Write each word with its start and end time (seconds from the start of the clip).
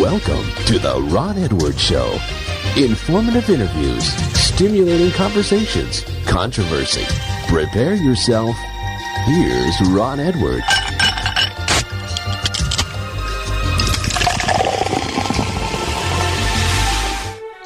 Welcome 0.00 0.46
to 0.64 0.78
the 0.78 0.98
Ron 1.12 1.36
Edwards 1.36 1.78
Show. 1.78 2.18
Informative 2.74 3.50
interviews, 3.50 4.02
stimulating 4.32 5.10
conversations, 5.10 6.06
controversy. 6.26 7.04
Prepare 7.48 7.96
yourself. 7.96 8.56
Here's 9.26 9.78
Ron 9.90 10.18
Edwards. 10.18 10.64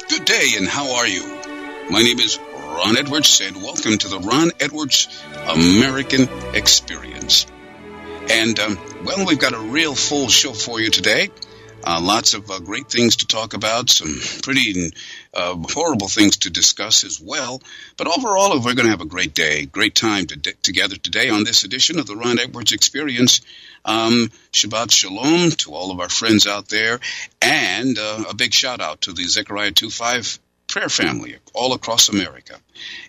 Good 0.09 0.25
day, 0.25 0.55
and 0.57 0.67
how 0.67 0.95
are 0.95 1.07
you? 1.07 1.23
My 1.89 2.01
name 2.01 2.19
is 2.19 2.37
Ron 2.53 2.97
Edwards, 2.97 3.39
and 3.39 3.55
welcome 3.63 3.97
to 3.97 4.09
the 4.09 4.19
Ron 4.19 4.51
Edwards 4.59 5.07
American 5.47 6.27
Experience. 6.53 7.45
And, 8.29 8.59
um, 8.59 8.77
well, 9.05 9.25
we've 9.25 9.39
got 9.39 9.53
a 9.53 9.59
real 9.59 9.95
full 9.95 10.27
show 10.27 10.51
for 10.51 10.81
you 10.81 10.89
today. 10.89 11.29
Uh, 11.85 12.01
lots 12.01 12.33
of 12.33 12.49
uh, 12.49 12.59
great 12.59 12.87
things 12.89 13.17
to 13.17 13.27
talk 13.27 13.53
about, 13.53 13.89
some 13.89 14.19
pretty 14.41 14.91
uh, 15.33 15.55
horrible 15.69 16.07
things 16.07 16.37
to 16.37 16.49
discuss 16.49 17.03
as 17.03 17.21
well. 17.21 17.61
But 17.95 18.07
overall, 18.07 18.59
we're 18.59 18.73
going 18.73 18.85
to 18.85 18.91
have 18.91 19.01
a 19.01 19.05
great 19.05 19.35
day, 19.35 19.65
great 19.65 19.93
time 19.93 20.25
to 20.27 20.35
d- 20.35 20.53
together 20.63 20.95
today 20.95 21.29
on 21.29 21.43
this 21.43 21.63
edition 21.63 21.99
of 21.99 22.07
the 22.07 22.15
Ron 22.15 22.39
Edwards 22.39 22.71
Experience. 22.71 23.41
Um, 23.83 24.31
Shabbat 24.51 24.91
Shalom 24.91 25.51
to 25.51 25.75
all 25.75 25.91
of 25.91 25.99
our 25.99 26.09
friends 26.09 26.47
out 26.47 26.69
there, 26.69 26.99
and 27.39 27.99
uh, 27.99 28.23
a 28.29 28.33
big 28.33 28.53
shout 28.53 28.81
out 28.81 29.01
to 29.01 29.13
the 29.13 29.25
Zechariah 29.25 29.71
25 29.71 30.39
prayer 30.67 30.89
family 30.89 31.37
all 31.53 31.73
across 31.73 32.09
America. 32.09 32.55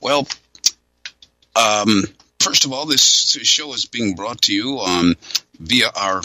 Well, 0.00 0.26
um, 1.54 2.02
first 2.40 2.64
of 2.64 2.72
all, 2.72 2.86
this 2.86 3.38
show 3.42 3.72
is 3.72 3.86
being 3.86 4.14
brought 4.14 4.42
to 4.42 4.52
you 4.52 4.78
um, 4.78 5.14
via 5.58 5.88
our 5.94 6.22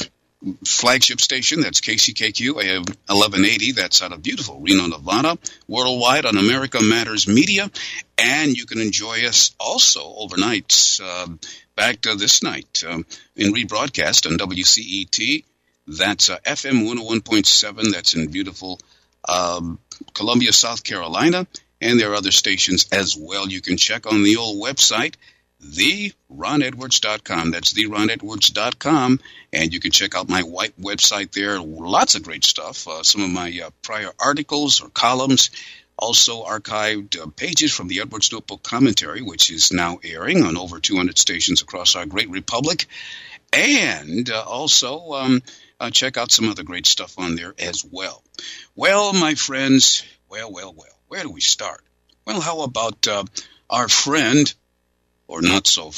flagship 0.66 1.22
station. 1.22 1.61
That's 1.61 1.81
KCKQ 1.81 2.63
AM 2.63 2.83
1180. 3.08 3.72
That's 3.73 4.02
out 4.02 4.11
of 4.11 4.22
beautiful 4.22 4.59
Reno, 4.59 4.88
Nevada. 4.88 5.38
Worldwide 5.67 6.25
on 6.25 6.38
America 6.38 6.80
Matters 6.81 7.27
Media. 7.27 7.69
And 8.17 8.55
you 8.55 8.66
can 8.66 8.80
enjoy 8.80 9.25
us 9.25 9.55
also 9.59 10.02
overnight, 10.03 11.00
uh, 11.03 11.27
back 11.75 12.02
to 12.02 12.16
this 12.16 12.44
night 12.44 12.83
um, 12.88 13.05
in 13.35 13.53
rebroadcast 13.53 14.30
on 14.30 14.38
WCET. 14.38 15.44
That's 15.88 16.30
uh, 16.30 16.38
FM 16.39 16.88
101.7. 16.88 17.91
That's 17.91 18.13
in 18.13 18.28
beautiful 18.28 18.80
um, 19.28 19.80
Columbia, 20.13 20.53
South 20.53 20.83
Carolina. 20.83 21.47
And 21.81 22.00
there 22.00 22.11
are 22.11 22.16
other 22.16 22.31
stations 22.31 22.88
as 22.94 23.17
well. 23.17 23.50
You 23.50 23.61
can 23.61 23.75
check 23.75 24.05
on 24.05 24.23
the 24.23 24.38
old 24.38 24.61
website 24.63 25.16
theronedwards.com. 25.63 27.51
That's 27.51 27.74
theronedwards.com. 27.74 29.19
And 29.51 29.74
you 29.74 29.79
can 29.79 29.91
check 29.91 30.16
out 30.16 30.29
my 30.29 30.44
white 30.44 30.79
website 30.79 31.31
there. 31.31 31.59
Lots 31.59 32.16
of 32.16 32.24
great 32.24 32.44
stuff. 32.44 32.88
Uh, 32.88 33.03
some 33.03 33.24
of 33.24 33.29
my 33.29 33.62
uh, 33.66 33.69
prior 33.81 34.12
articles 34.19 34.81
or 34.81 34.90
columns. 34.90 35.50
Also 35.97 36.44
archived 36.44 37.22
uh, 37.22 37.28
pages 37.28 37.72
from 37.72 37.88
the 37.88 38.01
Edwards 38.01 38.31
Notebook 38.31 38.63
Commentary, 38.63 39.22
which 39.22 39.51
is 39.51 39.72
now 39.72 40.00
airing 40.03 40.44
on 40.44 40.57
over 40.57 40.79
200 40.79 41.18
stations 41.19 41.62
across 41.62 41.95
our 41.95 42.06
great 42.06 42.30
republic. 42.30 42.88
And 43.53 44.30
uh, 44.30 44.44
also 44.45 45.13
um, 45.13 45.44
uh, 45.80 45.91
check 45.91 46.18
out 46.18 46.31
some 46.31 46.50
other 46.50 46.63
great 46.63 46.88
stuff 46.88 47.19
on 47.19 47.35
there 47.35 47.53
as 47.59 47.85
well. 47.85 48.24
Well, 48.75 49.13
my 49.13 49.35
friends, 49.35 50.03
well, 50.30 50.51
well, 50.51 50.74
well, 50.74 50.97
where 51.07 51.22
do 51.22 51.30
we 51.30 51.41
start? 51.41 51.84
Well, 52.25 52.41
how 52.41 52.62
about 52.62 53.07
uh, 53.07 53.25
our 53.69 53.88
friend 53.88 54.51
or 55.33 55.41
not 55.41 55.66
so 55.66 55.91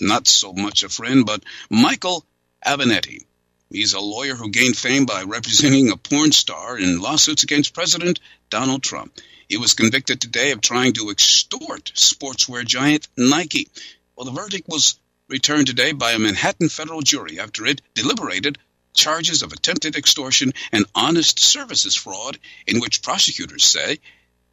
not 0.00 0.26
so 0.26 0.54
much 0.54 0.82
a 0.82 0.88
friend, 0.88 1.26
but 1.26 1.44
Michael 1.68 2.24
Avenatti. 2.66 3.26
He's 3.68 3.92
a 3.92 4.00
lawyer 4.00 4.34
who 4.34 4.50
gained 4.50 4.76
fame 4.76 5.04
by 5.04 5.22
representing 5.24 5.90
a 5.90 5.98
porn 5.98 6.32
star 6.32 6.78
in 6.78 6.98
lawsuits 6.98 7.42
against 7.42 7.74
President 7.74 8.20
Donald 8.48 8.82
Trump. 8.82 9.12
He 9.50 9.58
was 9.58 9.74
convicted 9.74 10.18
today 10.18 10.52
of 10.52 10.62
trying 10.62 10.94
to 10.94 11.10
extort 11.10 11.92
sportswear 11.94 12.64
giant 12.64 13.06
Nike. 13.18 13.68
Well, 14.16 14.24
the 14.24 14.40
verdict 14.40 14.66
was 14.66 14.98
returned 15.28 15.66
today 15.66 15.92
by 15.92 16.12
a 16.12 16.18
Manhattan 16.18 16.70
federal 16.70 17.02
jury 17.02 17.38
after 17.38 17.66
it 17.66 17.82
deliberated 17.94 18.56
charges 18.94 19.42
of 19.42 19.52
attempted 19.52 19.94
extortion 19.94 20.52
and 20.72 20.86
honest 20.94 21.38
services 21.38 21.94
fraud, 21.94 22.38
in 22.66 22.80
which 22.80 23.02
prosecutors 23.02 23.64
say 23.64 23.98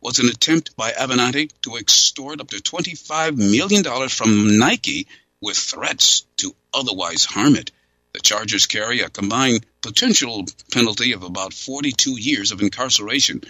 was 0.01 0.19
an 0.19 0.29
attempt 0.29 0.75
by 0.75 0.91
Avenatti 0.91 1.51
to 1.63 1.77
extort 1.77 2.41
up 2.41 2.49
to 2.49 2.57
$25 2.57 3.37
million 3.37 4.09
from 4.09 4.57
Nike 4.57 5.07
with 5.41 5.57
threats 5.57 6.21
to 6.37 6.55
otherwise 6.73 7.25
harm 7.25 7.55
it. 7.55 7.71
The 8.13 8.19
charges 8.19 8.65
carry 8.65 9.01
a 9.01 9.09
combined 9.09 9.65
potential 9.81 10.45
penalty 10.71 11.13
of 11.13 11.23
about 11.23 11.53
42 11.53 12.19
years 12.19 12.51
of 12.51 12.61
incarceration. 12.61 13.41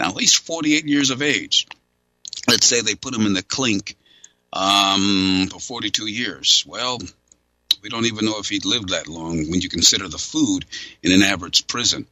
Now, 0.00 0.12
he's 0.12 0.34
48 0.34 0.84
years 0.86 1.10
of 1.10 1.22
age. 1.22 1.66
Let's 2.48 2.66
say 2.66 2.80
they 2.80 2.94
put 2.94 3.14
him 3.14 3.26
in 3.26 3.34
the 3.34 3.42
clink 3.42 3.96
um, 4.52 5.48
for 5.50 5.60
42 5.60 6.06
years. 6.06 6.64
Well, 6.66 6.98
we 7.82 7.88
don't 7.88 8.06
even 8.06 8.24
know 8.24 8.38
if 8.38 8.48
he'd 8.48 8.64
lived 8.64 8.90
that 8.90 9.08
long 9.08 9.50
when 9.50 9.60
you 9.60 9.68
consider 9.68 10.08
the 10.08 10.18
food 10.18 10.64
in 11.02 11.12
an 11.12 11.22
average 11.22 11.66
prison. 11.66 12.06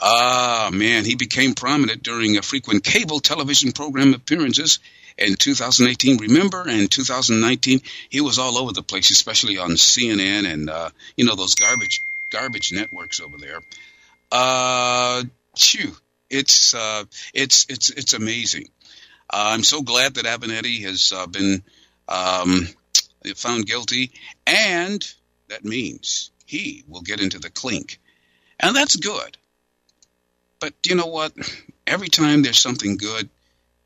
Ah, 0.00 0.70
man, 0.72 1.04
he 1.04 1.16
became 1.16 1.54
prominent 1.54 2.04
during 2.04 2.40
frequent 2.40 2.84
cable 2.84 3.18
television 3.18 3.72
program 3.72 4.14
appearances 4.14 4.78
in 5.16 5.34
2018. 5.34 6.18
Remember, 6.18 6.68
in 6.68 6.86
2019, 6.86 7.80
he 8.08 8.20
was 8.20 8.38
all 8.38 8.58
over 8.58 8.72
the 8.72 8.82
place, 8.82 9.10
especially 9.10 9.58
on 9.58 9.70
CNN 9.70 10.46
and 10.50 10.70
uh, 10.70 10.90
you 11.16 11.24
know 11.24 11.34
those 11.34 11.56
garbage 11.56 12.02
garbage 12.30 12.72
networks 12.72 13.20
over 13.20 13.38
there. 13.38 13.60
Uh, 14.30 15.24
it's 16.30 16.74
uh, 16.74 17.04
it's 17.34 17.66
it's 17.68 17.90
it's 17.90 18.12
amazing. 18.12 18.68
Uh, 19.28 19.50
I'm 19.52 19.64
so 19.64 19.82
glad 19.82 20.14
that 20.14 20.26
Avenatti 20.26 20.82
has 20.82 21.12
uh, 21.12 21.26
been 21.26 21.64
um, 22.08 22.68
found 23.34 23.66
guilty, 23.66 24.12
and 24.46 25.04
that 25.48 25.64
means 25.64 26.30
he 26.46 26.84
will 26.86 27.02
get 27.02 27.20
into 27.20 27.40
the 27.40 27.50
clink, 27.50 27.98
and 28.60 28.76
that's 28.76 28.94
good 28.94 29.36
but 30.60 30.74
you 30.86 30.94
know 30.94 31.06
what? 31.06 31.32
Every 31.86 32.08
time 32.08 32.42
there's 32.42 32.58
something 32.58 32.96
good, 32.96 33.28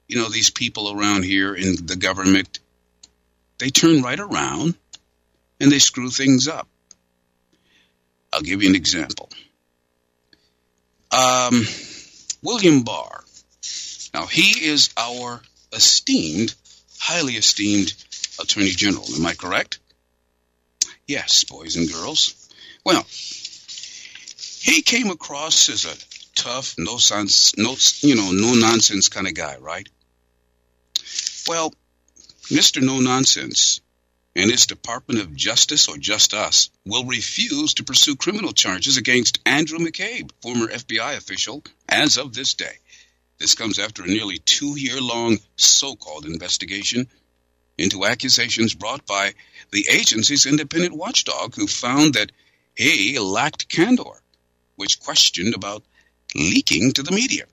you 0.09 0.17
know, 0.17 0.29
these 0.29 0.51
people 0.51 0.93
around 0.99 1.25
here 1.25 1.55
in 1.55 1.87
the 1.87 1.97
government, 1.97 2.59
they 3.59 3.71
turn 3.71 4.03
right 4.03 4.19
around 4.19 4.75
and 5.61 5.71
they 5.71 5.79
screw 5.79 6.11
things 6.11 6.49
up. 6.49 6.69
I'll 8.33 8.41
give 8.41 8.63
you 8.63 8.69
an 8.69 8.77
example. 8.77 9.29
Um, 11.11 11.63
William 12.43 12.83
Barr. 12.83 13.23
Now, 14.15 14.27
he 14.27 14.67
is 14.67 14.91
our 14.97 15.41
esteemed, 15.73 16.55
highly 16.99 17.35
esteemed 17.35 17.93
Attorney 18.41 18.71
General. 18.71 19.07
Am 19.15 19.25
I 19.27 19.35
correct? 19.35 19.79
Yes, 21.07 21.45
boys 21.45 21.77
and 21.77 21.91
girls. 21.91 22.49
Well, 22.85 23.07
he 24.61 24.83
came 24.83 25.11
across 25.11 25.69
as 25.69 25.85
a 25.85 26.12
tough, 26.43 26.75
no 26.77 26.99
sense, 26.99 27.57
no 27.57 27.77
you 28.01 28.17
know, 28.17 28.33
no 28.33 28.55
nonsense 28.55 29.09
kind 29.09 29.29
of 29.29 29.35
guy, 29.35 29.57
right? 29.59 29.89
Well, 31.47 31.73
Mr. 32.51 32.83
No 32.83 32.99
Nonsense 32.99 33.81
and 34.35 34.51
his 34.51 34.67
Department 34.67 35.21
of 35.21 35.37
Justice 35.37 35.87
or 35.89 35.97
Just 35.97 36.35
Us 36.35 36.71
will 36.85 37.05
refuse 37.05 37.75
to 37.75 37.85
pursue 37.85 38.17
criminal 38.17 38.53
charges 38.53 38.97
against 38.97 39.39
Andrew 39.47 39.79
McCabe, 39.79 40.31
former 40.41 40.67
FBI 40.67 41.17
official, 41.17 41.63
as 41.89 42.19
of 42.19 42.35
this 42.35 42.55
day. 42.55 42.77
This 43.39 43.55
comes 43.55 43.79
after 43.79 44.03
a 44.03 44.07
nearly 44.07 44.39
two 44.39 44.77
year 44.77 45.01
long 45.01 45.39
so 45.57 45.95
called 45.95 46.27
investigation 46.27 47.07
into 47.79 48.05
accusations 48.05 48.75
brought 48.75 49.07
by 49.07 49.35
the 49.71 49.87
agency's 49.89 50.47
independent 50.47 50.95
watchdog 50.95 51.55
who 51.55 51.69
found 51.69 52.15
that 52.15 52.33
he 52.75 53.19
lacked 53.21 53.69
candor 53.69 54.21
which 54.75 55.01
questioned 55.01 55.55
about 55.55 55.85
leaking 56.35 56.93
to 56.93 57.03
the 57.03 57.13
media. 57.13 57.45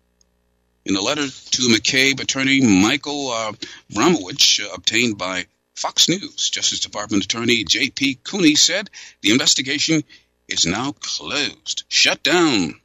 In 0.86 0.96
a 0.96 1.02
letter 1.02 1.28
to 1.28 1.62
McCabe, 1.64 2.20
attorney 2.20 2.62
Michael 2.62 3.30
uh, 3.30 3.54
Bromwich, 3.94 4.62
uh, 4.62 4.70
obtained 4.74 5.18
by 5.18 5.46
Fox 5.76 6.10
News, 6.10 6.50
Justice 6.50 6.80
Department 6.80 7.24
Attorney 7.24 7.64
J.P. 7.64 8.20
Cooney 8.24 8.56
said 8.56 8.90
the 9.22 9.32
investigation 9.32 10.04
is 10.48 10.66
now 10.66 10.94
closed, 10.94 11.84
shut 11.88 12.24
down. 12.24 12.80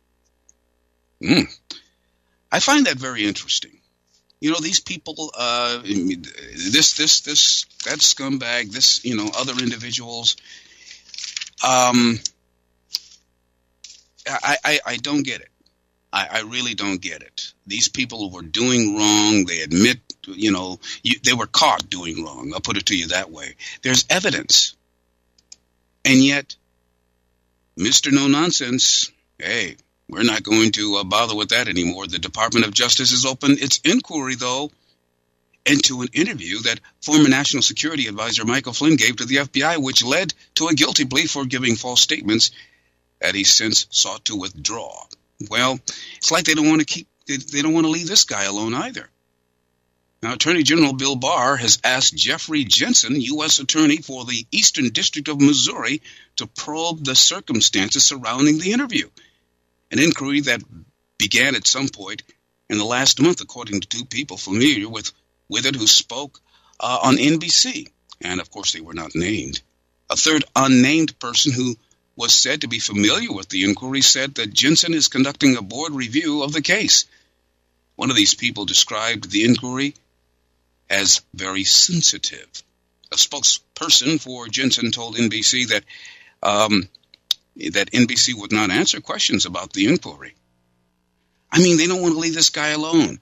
Mm. 1.23 1.47
I 2.53 2.61
find 2.61 2.87
that 2.87 2.97
very 2.97 3.25
interesting. 3.25 3.79
You 4.41 4.51
know, 4.51 4.61
these 4.61 4.81
people, 4.81 5.33
uh, 5.37 5.81
this, 5.83 6.93
this, 6.93 7.21
this, 7.23 7.65
that 7.87 7.99
scumbag, 8.01 8.71
this, 8.71 9.05
you 9.05 9.17
know, 9.17 9.31
other 9.37 9.55
individuals. 9.55 10.37
Um, 11.67 12.21
I, 14.29 14.57
I, 14.65 14.81
I 14.87 14.97
don't 14.97 15.23
get 15.23 15.41
it. 15.41 15.49
I, 16.15 16.29
I 16.31 16.41
really 16.43 16.75
don't 16.75 17.01
get 17.01 17.23
it. 17.23 17.53
These 17.67 17.89
people 17.89 18.31
were 18.31 18.43
doing 18.43 18.97
wrong. 18.97 19.47
They 19.47 19.63
admit, 19.63 19.99
you 20.29 20.53
know, 20.53 20.79
you, 21.03 21.19
they 21.25 21.33
were 21.33 21.49
caught 21.49 21.91
doing 21.91 22.25
wrong. 22.25 22.53
I'll 22.55 22.61
put 22.61 22.77
it 22.77 22.87
to 22.87 22.97
you 22.97 23.09
that 23.09 23.33
way. 23.33 23.57
There's 23.83 24.05
evidence. 24.09 24.77
And 26.05 26.23
yet, 26.23 26.55
Mr. 27.77 28.13
No 28.13 28.29
Nonsense, 28.29 29.11
hey, 29.41 29.77
we're 30.09 30.23
not 30.23 30.45
going 30.45 30.71
to 30.73 30.99
uh, 30.99 31.05
bother 31.05 31.35
with 31.35 31.49
that 31.49 31.67
anymore. 31.67 32.07
The 32.07 32.21
Department 32.21 32.65
of 32.65 32.73
Justice 32.73 33.11
has 33.11 33.27
opened 33.27 33.59
its 33.59 33.81
inquiry, 33.85 34.37
though, 34.37 34.71
into 35.67 36.03
an 36.03 36.09
interview 36.13 36.61
that 36.61 36.79
former 37.03 37.29
National 37.29 37.63
Security 37.63 38.07
Advisor 38.07 38.45
Michael 38.45 38.73
Flynn 38.73 38.95
gave 38.95 39.17
to 39.17 39.25
the 39.25 39.37
FBI, 39.37 39.83
which 39.83 40.05
led 40.05 40.33
to 40.55 40.69
a 40.69 40.75
guilty 40.75 41.07
plea 41.07 41.27
for 41.27 41.45
giving 41.45 41.75
false 41.75 42.03
statements 42.03 42.53
that 43.21 43.35
he 43.35 43.43
since 43.43 43.89
sought 43.91 44.27
to 44.27 44.37
withdraw. 44.37 45.07
Well, 45.51 45.79
it's 46.17 46.31
like 46.31 46.45
they 46.45 46.55
don't 46.55 46.69
want 46.69 46.81
to 46.81 46.87
keep 46.87 47.09
they 47.27 47.63
don't 47.63 47.73
want 47.73 47.87
to 47.87 47.91
leave 47.91 48.09
this 48.09 48.25
guy 48.25 48.45
alone 48.45 48.75
either. 48.75 49.09
Now, 50.23 50.35
Attorney 50.35 50.63
General 50.63 50.95
Bill 50.95 51.17
Barr 51.17 51.57
has 51.57 51.79
asked 51.85 52.17
Jeffrey 52.17 52.65
Jensen, 52.65 53.21
U.S. 53.21 53.59
Attorney 53.59 53.99
for 53.99 54.25
the 54.25 54.47
Eastern 54.51 54.89
District 54.89 55.29
of 55.29 55.41
Missouri, 55.41 56.01
to 56.37 56.47
probe 56.47 57.05
the 57.05 57.15
circumstances 57.15 58.05
surrounding 58.05 58.59
the 58.59 58.73
interview, 58.73 59.09
an 59.91 59.99
inquiry 59.99 60.41
that 60.41 60.63
began 61.19 61.55
at 61.55 61.67
some 61.67 61.89
point 61.89 62.23
in 62.71 62.79
the 62.79 62.85
last 62.85 63.21
month, 63.21 63.43
according 63.43 63.81
to 63.81 63.89
two 63.89 64.05
people 64.07 64.39
familiar 64.39 64.89
with, 64.89 65.13
with 65.51 65.67
it 65.67 65.77
who 65.77 65.87
spoke 65.87 66.41
uh, 66.81 67.01
on 67.03 67.17
NBC. 67.17 67.91
And 68.23 68.41
of 68.41 68.51
course, 68.51 68.73
they 68.73 68.81
were 68.81 68.95
not 68.95 69.15
named. 69.15 69.61
A 70.09 70.17
third 70.17 70.45
unnamed 70.57 71.19
person 71.19 71.53
who 71.53 71.77
was 72.17 72.33
said 72.35 72.61
to 72.61 72.69
be 72.69 72.79
familiar 72.79 73.33
with 73.33 73.49
the 73.49 73.65
inquiry 73.65 74.01
said 74.01 74.37
that 74.37 74.53
Jensen 74.53 74.95
is 74.95 75.09
conducting 75.09 75.57
a 75.57 75.63
board 75.63 75.93
review 75.93 76.43
of 76.43 76.53
the 76.53 76.63
case. 76.63 77.07
One 77.97 78.11
of 78.11 78.17
these 78.17 78.35
people 78.35 78.65
described 78.65 79.31
the 79.31 79.45
inquiry 79.45 79.95
as 80.89 81.23
very 81.33 81.65
sensitive. 81.65 82.49
A 83.13 83.17
spokesperson 83.17 84.21
for 84.21 84.49
Jensen 84.49 84.91
told 84.91 85.17
NBC 85.17 85.69
that 85.69 85.85
um, 86.43 86.89
that 87.57 87.93
NBC 87.93 88.35
would 88.35 88.53
not 88.53 88.71
answer 88.71 89.01
questions 89.01 89.47
about 89.47 89.73
the 89.73 89.87
inquiry. 89.87 90.35
I 91.51 91.59
mean, 91.59 91.79
they 91.79 91.87
don't 91.87 92.03
want 92.03 92.15
to 92.15 92.21
leave 92.21 92.35
this 92.35 92.51
guy 92.51 92.69
alone. 92.69 93.21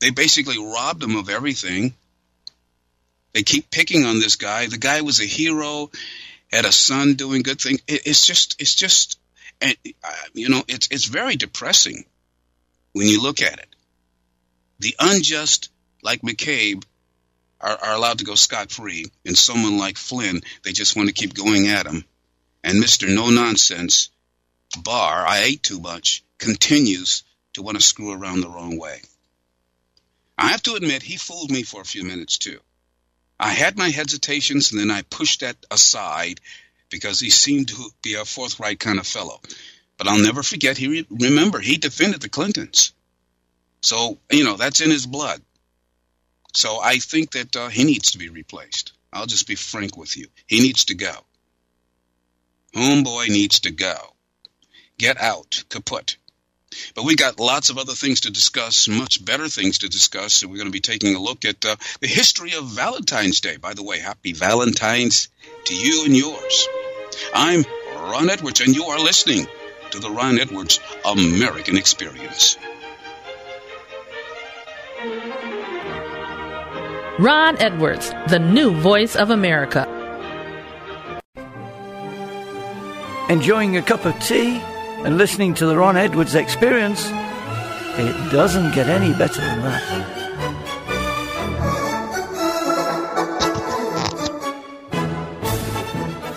They 0.00 0.10
basically 0.10 0.58
robbed 0.58 1.02
him 1.02 1.16
of 1.16 1.30
everything. 1.30 1.94
They 3.32 3.42
keep 3.42 3.70
picking 3.70 4.04
on 4.04 4.18
this 4.18 4.36
guy. 4.36 4.66
The 4.66 4.78
guy 4.78 5.02
was 5.02 5.20
a 5.20 5.26
hero 5.26 5.90
had 6.52 6.64
a 6.64 6.72
son 6.72 7.14
doing 7.14 7.42
good 7.42 7.60
things. 7.60 7.80
It, 7.86 8.06
it's 8.06 8.26
just, 8.26 8.60
it's 8.60 8.74
just, 8.74 9.18
and 9.60 9.76
uh, 10.04 10.10
you 10.34 10.48
know, 10.48 10.62
it's 10.68 10.88
it's 10.90 11.06
very 11.06 11.36
depressing 11.36 12.04
when 12.92 13.06
you 13.06 13.22
look 13.22 13.42
at 13.42 13.58
it. 13.58 13.68
The 14.78 14.94
unjust, 14.98 15.70
like 16.02 16.22
McCabe, 16.22 16.84
are, 17.60 17.76
are 17.82 17.94
allowed 17.94 18.18
to 18.18 18.24
go 18.24 18.34
scot 18.34 18.70
free, 18.70 19.06
and 19.24 19.36
someone 19.36 19.78
like 19.78 19.96
Flynn, 19.96 20.42
they 20.62 20.72
just 20.72 20.96
want 20.96 21.08
to 21.08 21.14
keep 21.14 21.32
going 21.32 21.68
at 21.68 21.86
him. 21.86 22.04
And 22.62 22.80
Mister 22.80 23.08
No 23.08 23.30
Nonsense, 23.30 24.10
Barr, 24.82 25.26
I 25.26 25.44
ate 25.44 25.62
too 25.62 25.80
much, 25.80 26.22
continues 26.38 27.22
to 27.54 27.62
want 27.62 27.78
to 27.78 27.82
screw 27.82 28.12
around 28.12 28.42
the 28.42 28.48
wrong 28.50 28.78
way. 28.78 29.00
I 30.36 30.48
have 30.48 30.62
to 30.64 30.74
admit, 30.74 31.02
he 31.02 31.16
fooled 31.16 31.50
me 31.50 31.62
for 31.62 31.80
a 31.80 31.86
few 31.86 32.04
minutes 32.04 32.36
too. 32.36 32.60
I 33.38 33.50
had 33.50 33.76
my 33.76 33.90
hesitations 33.90 34.72
and 34.72 34.80
then 34.80 34.90
I 34.90 35.02
pushed 35.02 35.40
that 35.40 35.56
aside 35.70 36.40
because 36.90 37.20
he 37.20 37.30
seemed 37.30 37.68
to 37.68 37.90
be 38.02 38.14
a 38.14 38.24
forthright 38.24 38.80
kind 38.80 38.98
of 38.98 39.06
fellow. 39.06 39.40
But 39.98 40.08
I'll 40.08 40.22
never 40.22 40.42
forget, 40.42 40.76
he 40.76 40.88
re- 40.88 41.06
remember, 41.10 41.58
he 41.58 41.76
defended 41.76 42.20
the 42.20 42.28
Clintons. 42.28 42.92
So, 43.82 44.18
you 44.30 44.44
know, 44.44 44.56
that's 44.56 44.80
in 44.80 44.90
his 44.90 45.06
blood. 45.06 45.40
So 46.54 46.80
I 46.80 46.98
think 46.98 47.32
that 47.32 47.54
uh, 47.54 47.68
he 47.68 47.84
needs 47.84 48.12
to 48.12 48.18
be 48.18 48.28
replaced. 48.28 48.92
I'll 49.12 49.26
just 49.26 49.46
be 49.46 49.54
frank 49.54 49.96
with 49.96 50.16
you. 50.16 50.28
He 50.46 50.60
needs 50.60 50.86
to 50.86 50.94
go. 50.94 51.14
Homeboy 52.74 53.28
needs 53.28 53.60
to 53.60 53.70
go. 53.70 53.96
Get 54.98 55.20
out, 55.20 55.64
kaput. 55.68 56.16
But 56.94 57.04
we 57.04 57.14
got 57.14 57.38
lots 57.38 57.70
of 57.70 57.78
other 57.78 57.92
things 57.92 58.22
to 58.22 58.30
discuss, 58.30 58.88
much 58.88 59.24
better 59.24 59.48
things 59.48 59.78
to 59.78 59.88
discuss. 59.88 60.34
So 60.34 60.48
we're 60.48 60.56
going 60.56 60.66
to 60.66 60.72
be 60.72 60.80
taking 60.80 61.14
a 61.14 61.20
look 61.20 61.44
at 61.44 61.64
uh, 61.64 61.76
the 62.00 62.08
history 62.08 62.54
of 62.54 62.64
Valentine's 62.64 63.40
Day. 63.40 63.56
By 63.56 63.74
the 63.74 63.84
way, 63.84 63.98
happy 63.98 64.32
Valentine's 64.32 65.28
to 65.66 65.74
you 65.74 66.04
and 66.04 66.16
yours. 66.16 66.68
I'm 67.32 67.64
Ron 67.94 68.30
Edwards, 68.30 68.60
and 68.60 68.74
you 68.74 68.84
are 68.84 68.98
listening 68.98 69.46
to 69.90 70.00
the 70.00 70.10
Ron 70.10 70.38
Edwards 70.38 70.80
American 71.04 71.76
Experience. 71.76 72.56
Ron 77.18 77.56
Edwards, 77.58 78.10
the 78.28 78.38
new 78.38 78.72
voice 78.72 79.16
of 79.16 79.30
America. 79.30 79.88
Enjoying 83.28 83.76
a 83.76 83.82
cup 83.82 84.04
of 84.04 84.18
tea? 84.20 84.60
And 85.06 85.18
listening 85.18 85.54
to 85.54 85.66
the 85.66 85.76
Ron 85.76 85.96
Edwards 85.96 86.34
experience, 86.34 87.06
it 87.06 88.32
doesn't 88.32 88.74
get 88.74 88.88
any 88.88 89.16
better 89.16 89.40
than 89.40 89.62
that. 89.62 90.16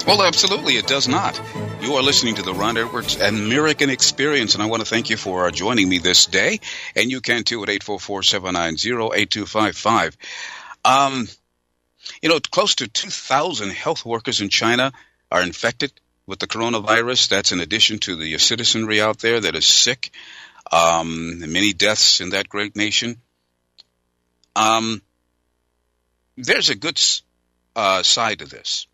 Well, 0.05 0.21
absolutely, 0.21 0.73
it 0.73 0.85
does 0.85 1.07
not. 1.07 1.41
You 1.81 1.95
are 1.95 2.03
listening 2.03 2.35
to 2.35 2.43
the 2.43 2.53
Ron 2.53 2.77
Edwards 2.77 3.19
American 3.19 3.89
Experience, 3.89 4.53
and 4.53 4.61
I 4.61 4.67
want 4.67 4.83
to 4.83 4.87
thank 4.87 5.09
you 5.09 5.17
for 5.17 5.47
uh, 5.47 5.51
joining 5.51 5.89
me 5.89 5.97
this 5.97 6.27
day. 6.27 6.59
And 6.95 7.09
you 7.09 7.21
can 7.21 7.43
too 7.43 7.63
at 7.63 7.69
844 7.69 8.21
790 8.21 9.19
8255. 9.19 10.15
Um, 10.85 11.27
you 12.21 12.29
know, 12.29 12.39
close 12.39 12.75
to 12.75 12.87
2,000 12.87 13.71
health 13.71 14.05
workers 14.05 14.41
in 14.41 14.49
China 14.49 14.91
are 15.31 15.41
infected 15.41 15.91
with 16.29 16.39
the 16.39 16.47
coronavirus. 16.47 17.29
That's 17.29 17.51
in 17.51 17.59
addition 17.59 17.97
to 17.99 18.15
the 18.15 18.37
citizenry 18.37 19.01
out 19.01 19.17
there 19.19 19.39
that 19.41 19.55
is 19.55 19.65
sick. 19.65 20.11
Um, 20.71 21.39
many 21.51 21.73
deaths 21.73 22.21
in 22.21 22.29
that 22.29 22.47
great 22.47 22.75
nation. 22.75 23.19
Um, 24.55 25.01
there's 26.37 26.69
a 26.69 26.75
good 26.75 27.01
uh, 27.75 28.03
side 28.03 28.39
to 28.39 28.45
this. 28.45 28.85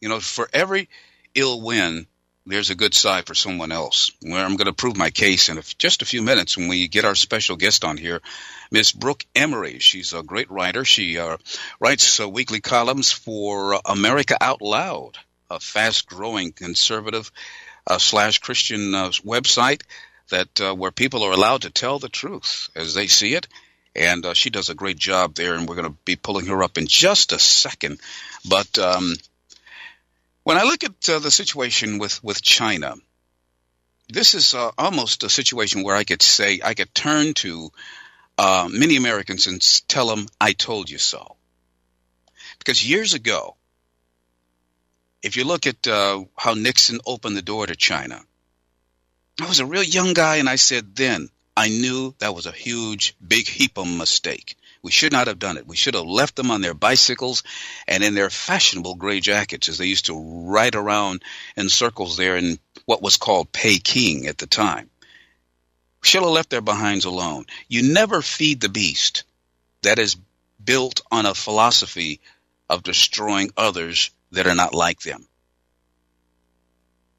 You 0.00 0.08
know, 0.08 0.18
for 0.18 0.48
every 0.52 0.88
ill 1.34 1.62
win, 1.62 2.06
there's 2.44 2.70
a 2.70 2.74
good 2.74 2.94
side 2.94 3.26
for 3.26 3.34
someone 3.34 3.70
else. 3.70 4.10
Where 4.20 4.44
I'm 4.44 4.56
going 4.56 4.66
to 4.66 4.72
prove 4.72 4.96
my 4.96 5.10
case 5.10 5.48
in 5.48 5.60
just 5.78 6.02
a 6.02 6.06
few 6.06 6.22
minutes 6.22 6.56
when 6.56 6.68
we 6.68 6.88
get 6.88 7.04
our 7.04 7.14
special 7.14 7.56
guest 7.56 7.84
on 7.84 7.96
here, 7.96 8.20
Miss 8.72 8.90
Brooke 8.90 9.24
Emery. 9.36 9.78
She's 9.78 10.12
a 10.12 10.22
great 10.24 10.50
writer. 10.50 10.84
She 10.84 11.18
uh, 11.18 11.36
writes 11.78 12.18
uh, 12.18 12.28
weekly 12.28 12.60
columns 12.60 13.12
for 13.12 13.80
America 13.86 14.36
Out 14.40 14.62
Loud 14.62 15.18
a 15.50 15.60
fast 15.60 16.06
growing 16.06 16.52
conservative 16.52 17.30
uh, 17.86 17.98
slash 17.98 18.38
Christian 18.38 18.94
uh, 18.94 19.10
website 19.24 19.82
that 20.30 20.60
uh, 20.60 20.74
where 20.74 20.90
people 20.90 21.22
are 21.22 21.32
allowed 21.32 21.62
to 21.62 21.70
tell 21.70 21.98
the 21.98 22.08
truth 22.08 22.68
as 22.74 22.94
they 22.94 23.06
see 23.06 23.34
it. 23.34 23.46
And 23.94 24.26
uh, 24.26 24.34
she 24.34 24.50
does 24.50 24.68
a 24.68 24.74
great 24.74 24.98
job 24.98 25.34
there, 25.34 25.54
and 25.54 25.66
we're 25.66 25.76
going 25.76 25.88
to 25.90 25.98
be 26.04 26.16
pulling 26.16 26.46
her 26.46 26.62
up 26.62 26.76
in 26.76 26.86
just 26.86 27.32
a 27.32 27.38
second. 27.38 27.98
But 28.46 28.78
um, 28.78 29.14
when 30.42 30.58
I 30.58 30.64
look 30.64 30.84
at 30.84 31.08
uh, 31.08 31.18
the 31.18 31.30
situation 31.30 31.98
with, 31.98 32.22
with 32.22 32.42
China, 32.42 32.96
this 34.08 34.34
is 34.34 34.54
uh, 34.54 34.70
almost 34.76 35.22
a 35.22 35.30
situation 35.30 35.82
where 35.82 35.96
I 35.96 36.04
could 36.04 36.20
say, 36.20 36.60
I 36.62 36.74
could 36.74 36.94
turn 36.94 37.34
to 37.34 37.70
many 38.38 38.96
Americans 38.96 39.46
and 39.46 39.62
tell 39.88 40.08
them, 40.08 40.26
I 40.38 40.52
told 40.52 40.90
you 40.90 40.98
so. 40.98 41.36
Because 42.58 42.86
years 42.86 43.14
ago, 43.14 43.56
if 45.22 45.36
you 45.36 45.44
look 45.44 45.66
at 45.66 45.86
uh, 45.86 46.24
how 46.36 46.54
Nixon 46.54 47.00
opened 47.06 47.36
the 47.36 47.42
door 47.42 47.66
to 47.66 47.76
China, 47.76 48.22
I 49.40 49.46
was 49.46 49.60
a 49.60 49.66
real 49.66 49.82
young 49.82 50.12
guy, 50.12 50.36
and 50.36 50.48
I 50.48 50.56
said 50.56 50.96
then 50.96 51.28
I 51.56 51.68
knew 51.68 52.14
that 52.18 52.34
was 52.34 52.46
a 52.46 52.52
huge, 52.52 53.14
big 53.26 53.48
heap 53.48 53.78
of 53.78 53.88
mistake. 53.88 54.56
We 54.82 54.92
should 54.92 55.12
not 55.12 55.26
have 55.26 55.38
done 55.38 55.56
it. 55.56 55.66
We 55.66 55.76
should 55.76 55.94
have 55.94 56.04
left 56.04 56.36
them 56.36 56.50
on 56.50 56.60
their 56.60 56.74
bicycles 56.74 57.42
and 57.88 58.04
in 58.04 58.14
their 58.14 58.30
fashionable 58.30 58.94
gray 58.96 59.20
jackets 59.20 59.68
as 59.68 59.78
they 59.78 59.86
used 59.86 60.06
to 60.06 60.48
ride 60.48 60.74
around 60.74 61.22
in 61.56 61.68
circles 61.68 62.16
there 62.16 62.36
in 62.36 62.58
what 62.84 63.02
was 63.02 63.16
called 63.16 63.52
Peking 63.52 64.26
at 64.26 64.38
the 64.38 64.46
time. 64.46 64.90
We 66.02 66.08
should 66.08 66.22
have 66.22 66.30
left 66.30 66.50
their 66.50 66.60
behinds 66.60 67.06
alone. 67.06 67.46
You 67.68 67.82
never 67.82 68.22
feed 68.22 68.60
the 68.60 68.68
beast 68.68 69.24
that 69.82 69.98
is 69.98 70.16
built 70.62 71.00
on 71.10 71.26
a 71.26 71.34
philosophy 71.34 72.20
of 72.68 72.82
destroying 72.82 73.50
others 73.56 74.10
that 74.36 74.46
are 74.46 74.54
not 74.54 74.74
like 74.74 75.00
them. 75.00 75.26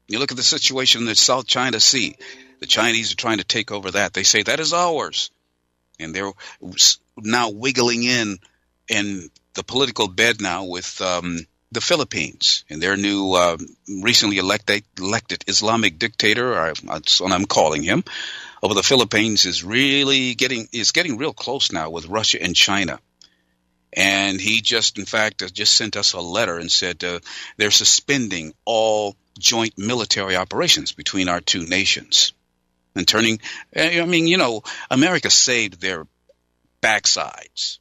You 0.08 0.18
look 0.18 0.32
at 0.32 0.36
the 0.36 0.42
situation 0.42 1.02
in 1.02 1.06
the 1.06 1.14
South 1.14 1.46
China 1.46 1.78
Sea. 1.78 2.16
The 2.60 2.66
Chinese 2.66 3.12
are 3.12 3.16
trying 3.16 3.38
to 3.38 3.44
take 3.44 3.70
over 3.70 3.92
that. 3.92 4.14
They 4.14 4.22
say 4.22 4.42
that 4.42 4.58
is 4.58 4.72
ours. 4.72 5.30
And 6.00 6.14
they're 6.14 6.32
now 7.16 7.50
wiggling 7.50 8.04
in 8.04 8.38
in 8.88 9.30
the 9.54 9.62
political 9.62 10.08
bed 10.08 10.40
now 10.40 10.64
with 10.64 11.00
um, 11.02 11.46
the 11.72 11.80
Philippines 11.80 12.64
and 12.70 12.80
their 12.80 12.96
new 12.96 13.32
uh, 13.34 13.58
recently 14.02 14.38
elected 14.38 14.84
elected 14.98 15.44
Islamic 15.46 15.98
dictator, 15.98 16.54
or 16.58 16.72
that's 16.72 17.20
what 17.20 17.32
I'm 17.32 17.44
calling 17.44 17.82
him, 17.82 18.04
over 18.62 18.74
the 18.74 18.82
Philippines 18.82 19.44
is 19.44 19.62
really 19.62 20.34
getting 20.34 20.68
is 20.72 20.92
getting 20.92 21.18
real 21.18 21.34
close 21.34 21.70
now 21.72 21.90
with 21.90 22.06
Russia 22.06 22.42
and 22.42 22.56
China. 22.56 22.98
And 23.92 24.40
he 24.40 24.60
just, 24.60 24.98
in 24.98 25.06
fact, 25.06 25.52
just 25.54 25.74
sent 25.74 25.96
us 25.96 26.12
a 26.12 26.20
letter 26.20 26.58
and 26.58 26.70
said 26.70 27.02
uh, 27.02 27.20
they're 27.56 27.70
suspending 27.70 28.52
all 28.64 29.16
joint 29.38 29.78
military 29.78 30.36
operations 30.36 30.92
between 30.92 31.28
our 31.28 31.40
two 31.40 31.66
nations 31.66 32.32
and 32.94 33.08
turning. 33.08 33.40
I 33.74 34.04
mean, 34.04 34.26
you 34.26 34.36
know, 34.36 34.62
America 34.90 35.30
saved 35.30 35.80
their 35.80 36.06
backsides, 36.82 37.78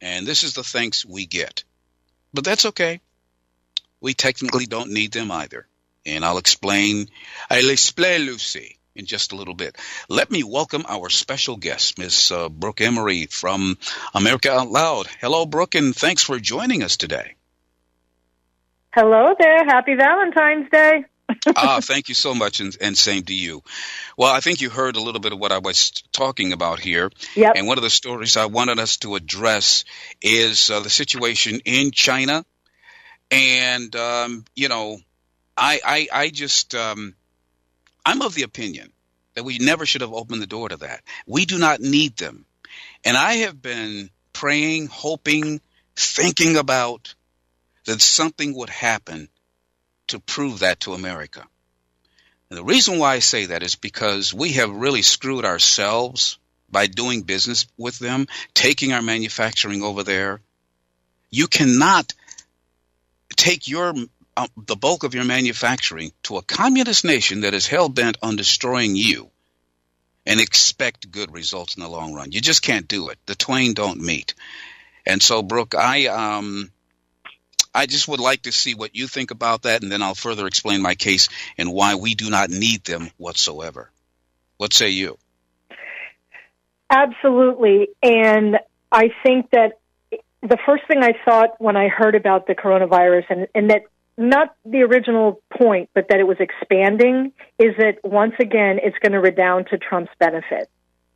and 0.00 0.26
this 0.26 0.44
is 0.44 0.54
the 0.54 0.64
thanks 0.64 1.04
we 1.04 1.26
get. 1.26 1.64
But 2.32 2.44
that's 2.44 2.66
okay. 2.66 3.00
We 4.00 4.14
technically 4.14 4.66
don't 4.66 4.92
need 4.92 5.12
them 5.12 5.30
either, 5.30 5.66
and 6.06 6.24
I'll 6.24 6.38
explain. 6.38 7.08
I'll 7.50 7.70
explain, 7.70 8.22
Lucy 8.22 8.77
in 8.98 9.06
just 9.06 9.32
a 9.32 9.36
little 9.36 9.54
bit. 9.54 9.76
Let 10.08 10.30
me 10.30 10.42
welcome 10.42 10.84
our 10.88 11.08
special 11.08 11.56
guest, 11.56 11.98
Miss 11.98 12.30
uh, 12.30 12.48
Brooke 12.48 12.80
Emery 12.80 13.26
from 13.26 13.78
America 14.12 14.50
Out 14.50 14.68
Loud. 14.68 15.06
Hello, 15.20 15.46
Brooke, 15.46 15.76
and 15.76 15.94
thanks 15.94 16.22
for 16.22 16.38
joining 16.38 16.82
us 16.82 16.96
today. 16.96 17.36
Hello 18.92 19.34
there. 19.38 19.64
Happy 19.64 19.94
Valentine's 19.94 20.68
Day. 20.70 21.04
ah, 21.56 21.78
thank 21.82 22.08
you 22.08 22.14
so 22.14 22.34
much, 22.34 22.60
and, 22.60 22.76
and, 22.80 22.96
same 22.96 23.22
to 23.22 23.34
you. 23.34 23.62
Well, 24.16 24.32
I 24.32 24.40
think 24.40 24.62
you 24.62 24.70
heard 24.70 24.96
a 24.96 25.00
little 25.00 25.20
bit 25.20 25.32
of 25.32 25.38
what 25.38 25.52
I 25.52 25.58
was 25.58 25.90
talking 26.10 26.52
about 26.52 26.80
here. 26.80 27.10
Yep. 27.36 27.52
And 27.54 27.66
one 27.66 27.76
of 27.76 27.84
the 27.84 27.90
stories 27.90 28.36
I 28.36 28.46
wanted 28.46 28.78
us 28.78 28.96
to 28.98 29.14
address 29.14 29.84
is 30.22 30.70
uh, 30.70 30.80
the 30.80 30.90
situation 30.90 31.60
in 31.66 31.90
China. 31.90 32.44
And, 33.30 33.94
um, 33.94 34.46
you 34.56 34.68
know, 34.68 34.96
I, 35.54 35.80
I, 35.84 36.08
I 36.10 36.28
just, 36.30 36.74
um, 36.74 37.14
I'm 38.04 38.22
of 38.22 38.34
the 38.34 38.42
opinion 38.42 38.92
that 39.34 39.44
we 39.44 39.58
never 39.58 39.86
should 39.86 40.00
have 40.00 40.12
opened 40.12 40.42
the 40.42 40.46
door 40.46 40.68
to 40.68 40.76
that. 40.78 41.02
We 41.26 41.44
do 41.44 41.58
not 41.58 41.80
need 41.80 42.16
them. 42.16 42.44
And 43.04 43.16
I 43.16 43.34
have 43.34 43.60
been 43.62 44.10
praying, 44.32 44.88
hoping, 44.88 45.60
thinking 45.96 46.56
about 46.56 47.14
that 47.84 48.00
something 48.00 48.54
would 48.54 48.70
happen 48.70 49.28
to 50.08 50.20
prove 50.20 50.60
that 50.60 50.80
to 50.80 50.94
America. 50.94 51.44
And 52.50 52.58
the 52.58 52.64
reason 52.64 52.98
why 52.98 53.14
I 53.14 53.18
say 53.18 53.46
that 53.46 53.62
is 53.62 53.76
because 53.76 54.32
we 54.32 54.52
have 54.52 54.70
really 54.70 55.02
screwed 55.02 55.44
ourselves 55.44 56.38
by 56.70 56.86
doing 56.86 57.22
business 57.22 57.66
with 57.76 57.98
them, 57.98 58.26
taking 58.54 58.92
our 58.92 59.02
manufacturing 59.02 59.82
over 59.82 60.02
there. 60.02 60.40
You 61.30 61.46
cannot 61.46 62.14
take 63.36 63.68
your 63.68 63.94
uh, 64.38 64.46
the 64.56 64.76
bulk 64.76 65.02
of 65.02 65.14
your 65.14 65.24
manufacturing 65.24 66.12
to 66.22 66.36
a 66.36 66.42
communist 66.42 67.04
nation 67.04 67.40
that 67.40 67.54
is 67.54 67.66
hell 67.66 67.88
bent 67.88 68.18
on 68.22 68.36
destroying 68.36 68.94
you 68.94 69.30
and 70.24 70.40
expect 70.40 71.10
good 71.10 71.32
results 71.32 71.76
in 71.76 71.82
the 71.82 71.88
long 71.88 72.14
run. 72.14 72.30
You 72.30 72.40
just 72.40 72.62
can't 72.62 72.86
do 72.86 73.08
it. 73.08 73.18
The 73.26 73.34
twain 73.34 73.74
don't 73.74 74.00
meet. 74.00 74.34
And 75.04 75.20
so, 75.20 75.42
Brooke, 75.42 75.74
I 75.74 76.06
um, 76.06 76.70
I 77.74 77.86
just 77.86 78.06
would 78.06 78.20
like 78.20 78.42
to 78.42 78.52
see 78.52 78.76
what 78.76 78.94
you 78.94 79.08
think 79.08 79.32
about 79.32 79.62
that, 79.62 79.82
and 79.82 79.90
then 79.90 80.02
I'll 80.02 80.14
further 80.14 80.46
explain 80.46 80.82
my 80.82 80.94
case 80.94 81.28
and 81.56 81.72
why 81.72 81.96
we 81.96 82.14
do 82.14 82.30
not 82.30 82.48
need 82.48 82.84
them 82.84 83.10
whatsoever. 83.16 83.90
What 84.56 84.72
say 84.72 84.90
you? 84.90 85.18
Absolutely. 86.90 87.88
And 88.04 88.58
I 88.92 89.10
think 89.24 89.50
that 89.50 89.80
the 90.42 90.58
first 90.64 90.86
thing 90.86 91.02
I 91.02 91.14
thought 91.24 91.60
when 91.60 91.76
I 91.76 91.88
heard 91.88 92.14
about 92.14 92.46
the 92.46 92.54
coronavirus 92.54 93.24
and, 93.30 93.48
and 93.54 93.70
that 93.70 93.82
not 94.18 94.54
the 94.64 94.82
original 94.82 95.40
point, 95.56 95.90
but 95.94 96.08
that 96.08 96.18
it 96.18 96.26
was 96.26 96.38
expanding, 96.40 97.32
is 97.58 97.74
that 97.78 97.98
once 98.02 98.34
again 98.40 98.78
it's 98.82 98.98
going 98.98 99.12
to 99.12 99.20
redound 99.20 99.68
to 99.70 99.78
Trump's 99.78 100.10
benefit 100.18 100.68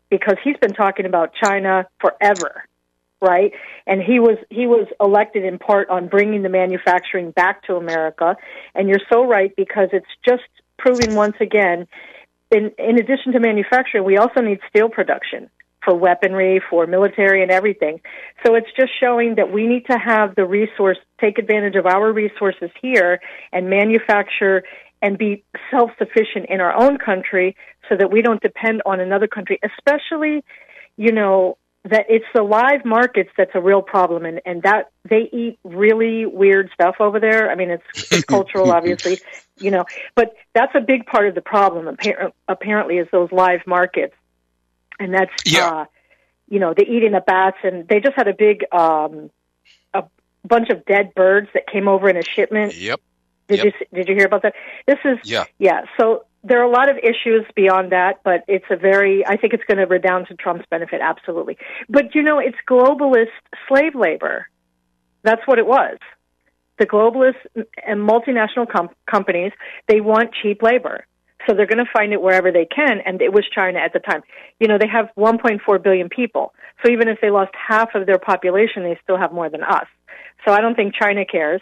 because 0.08 0.36
he's 0.44 0.56
been 0.58 0.72
talking 0.72 1.04
about 1.04 1.32
China 1.34 1.86
forever, 2.00 2.64
right? 3.20 3.52
And 3.86 4.00
he 4.00 4.20
was 4.20 4.38
he 4.50 4.66
was 4.66 4.86
elected 5.00 5.44
in 5.44 5.58
part 5.58 5.90
on 5.90 6.06
bringing 6.06 6.42
the 6.42 6.48
manufacturing 6.48 7.32
back 7.32 7.64
to 7.64 7.74
America. 7.74 8.36
And 8.74 8.88
you're 8.88 9.00
so 9.12 9.26
right 9.26 9.52
because 9.56 9.88
it's 9.92 10.06
just 10.24 10.44
proving 10.78 11.14
once 11.14 11.36
again. 11.40 11.88
In, 12.50 12.70
in 12.78 12.98
addition 12.98 13.32
to 13.32 13.40
manufacturing, 13.40 14.04
we 14.04 14.18
also 14.18 14.42
need 14.42 14.60
steel 14.68 14.90
production 14.90 15.48
for 15.84 15.94
weaponry, 15.94 16.60
for 16.70 16.86
military, 16.86 17.42
and 17.42 17.50
everything. 17.50 18.00
So 18.44 18.54
it's 18.54 18.68
just 18.76 18.92
showing 19.00 19.36
that 19.36 19.52
we 19.52 19.66
need 19.66 19.86
to 19.86 19.98
have 19.98 20.34
the 20.34 20.44
resource, 20.44 20.98
take 21.20 21.38
advantage 21.38 21.76
of 21.76 21.86
our 21.86 22.12
resources 22.12 22.70
here, 22.80 23.20
and 23.52 23.68
manufacture 23.68 24.62
and 25.00 25.18
be 25.18 25.44
self 25.70 25.90
sufficient 25.98 26.46
in 26.48 26.60
our 26.60 26.74
own 26.74 26.96
country 26.96 27.56
so 27.88 27.96
that 27.96 28.10
we 28.10 28.22
don't 28.22 28.40
depend 28.40 28.82
on 28.86 29.00
another 29.00 29.26
country, 29.26 29.58
especially, 29.64 30.44
you 30.96 31.12
know, 31.12 31.58
that 31.84 32.06
it's 32.08 32.24
the 32.32 32.42
live 32.42 32.84
markets 32.84 33.30
that's 33.36 33.50
a 33.54 33.60
real 33.60 33.82
problem 33.82 34.24
and, 34.24 34.40
and 34.46 34.62
that 34.62 34.92
they 35.08 35.28
eat 35.32 35.58
really 35.64 36.24
weird 36.24 36.70
stuff 36.72 36.96
over 37.00 37.18
there. 37.18 37.50
I 37.50 37.56
mean, 37.56 37.70
it's, 37.70 38.12
it's 38.12 38.24
cultural, 38.24 38.70
obviously, 38.72 39.18
you 39.58 39.72
know, 39.72 39.84
but 40.14 40.34
that's 40.54 40.72
a 40.76 40.80
big 40.80 41.06
part 41.06 41.26
of 41.26 41.34
the 41.34 41.40
problem, 41.40 41.96
apparently, 42.46 42.98
is 42.98 43.08
those 43.10 43.32
live 43.32 43.60
markets 43.66 44.14
and 44.98 45.14
that's 45.14 45.32
yeah. 45.44 45.68
uh, 45.68 45.84
you 46.48 46.58
know 46.58 46.74
the 46.74 46.82
eating 46.82 47.12
the 47.12 47.20
bats, 47.20 47.58
and 47.62 47.86
they 47.88 48.00
just 48.00 48.14
had 48.16 48.28
a 48.28 48.34
big 48.34 48.64
um, 48.72 49.30
a 49.94 50.04
bunch 50.44 50.70
of 50.70 50.84
dead 50.84 51.14
birds 51.14 51.48
that 51.54 51.66
came 51.66 51.88
over 51.88 52.08
in 52.08 52.16
a 52.16 52.22
shipment. 52.22 52.76
Yep. 52.76 53.00
Did 53.48 53.64
yep. 53.64 53.66
you 53.66 53.86
did 53.94 54.08
you 54.08 54.14
hear 54.14 54.26
about 54.26 54.42
that? 54.42 54.54
This 54.86 54.98
is 55.04 55.18
yeah 55.24 55.44
yeah. 55.58 55.82
So 55.98 56.24
there 56.44 56.60
are 56.60 56.64
a 56.64 56.70
lot 56.70 56.90
of 56.90 56.96
issues 56.98 57.44
beyond 57.54 57.92
that, 57.92 58.20
but 58.24 58.44
it's 58.48 58.64
a 58.70 58.76
very 58.76 59.26
I 59.26 59.36
think 59.36 59.52
it's 59.52 59.64
going 59.64 59.78
to 59.78 59.86
redound 59.86 60.28
to 60.28 60.34
Trump's 60.34 60.66
benefit, 60.70 61.00
absolutely. 61.02 61.56
But 61.88 62.14
you 62.14 62.22
know, 62.22 62.38
it's 62.38 62.56
globalist 62.68 63.28
slave 63.68 63.94
labor. 63.94 64.46
That's 65.22 65.42
what 65.46 65.58
it 65.58 65.66
was. 65.66 65.98
The 66.78 66.86
globalist 66.86 67.36
and 67.86 68.08
multinational 68.08 68.68
com- 68.68 68.90
companies 69.06 69.52
they 69.86 70.00
want 70.00 70.30
cheap 70.42 70.62
labor. 70.62 71.06
So 71.46 71.54
they're 71.54 71.66
going 71.66 71.84
to 71.84 71.90
find 71.92 72.12
it 72.12 72.22
wherever 72.22 72.52
they 72.52 72.66
can, 72.66 73.00
and 73.04 73.20
it 73.20 73.32
was 73.32 73.44
China 73.54 73.78
at 73.78 73.92
the 73.92 73.98
time. 73.98 74.22
You 74.60 74.68
know, 74.68 74.78
they 74.78 74.88
have 74.88 75.10
1.4 75.16 75.82
billion 75.82 76.08
people. 76.08 76.54
So 76.84 76.92
even 76.92 77.08
if 77.08 77.18
they 77.20 77.30
lost 77.30 77.52
half 77.54 77.94
of 77.94 78.06
their 78.06 78.18
population, 78.18 78.82
they 78.82 78.98
still 79.02 79.18
have 79.18 79.32
more 79.32 79.48
than 79.48 79.62
us. 79.62 79.86
So 80.44 80.52
I 80.52 80.60
don't 80.60 80.74
think 80.74 80.94
China 80.94 81.24
cares 81.24 81.60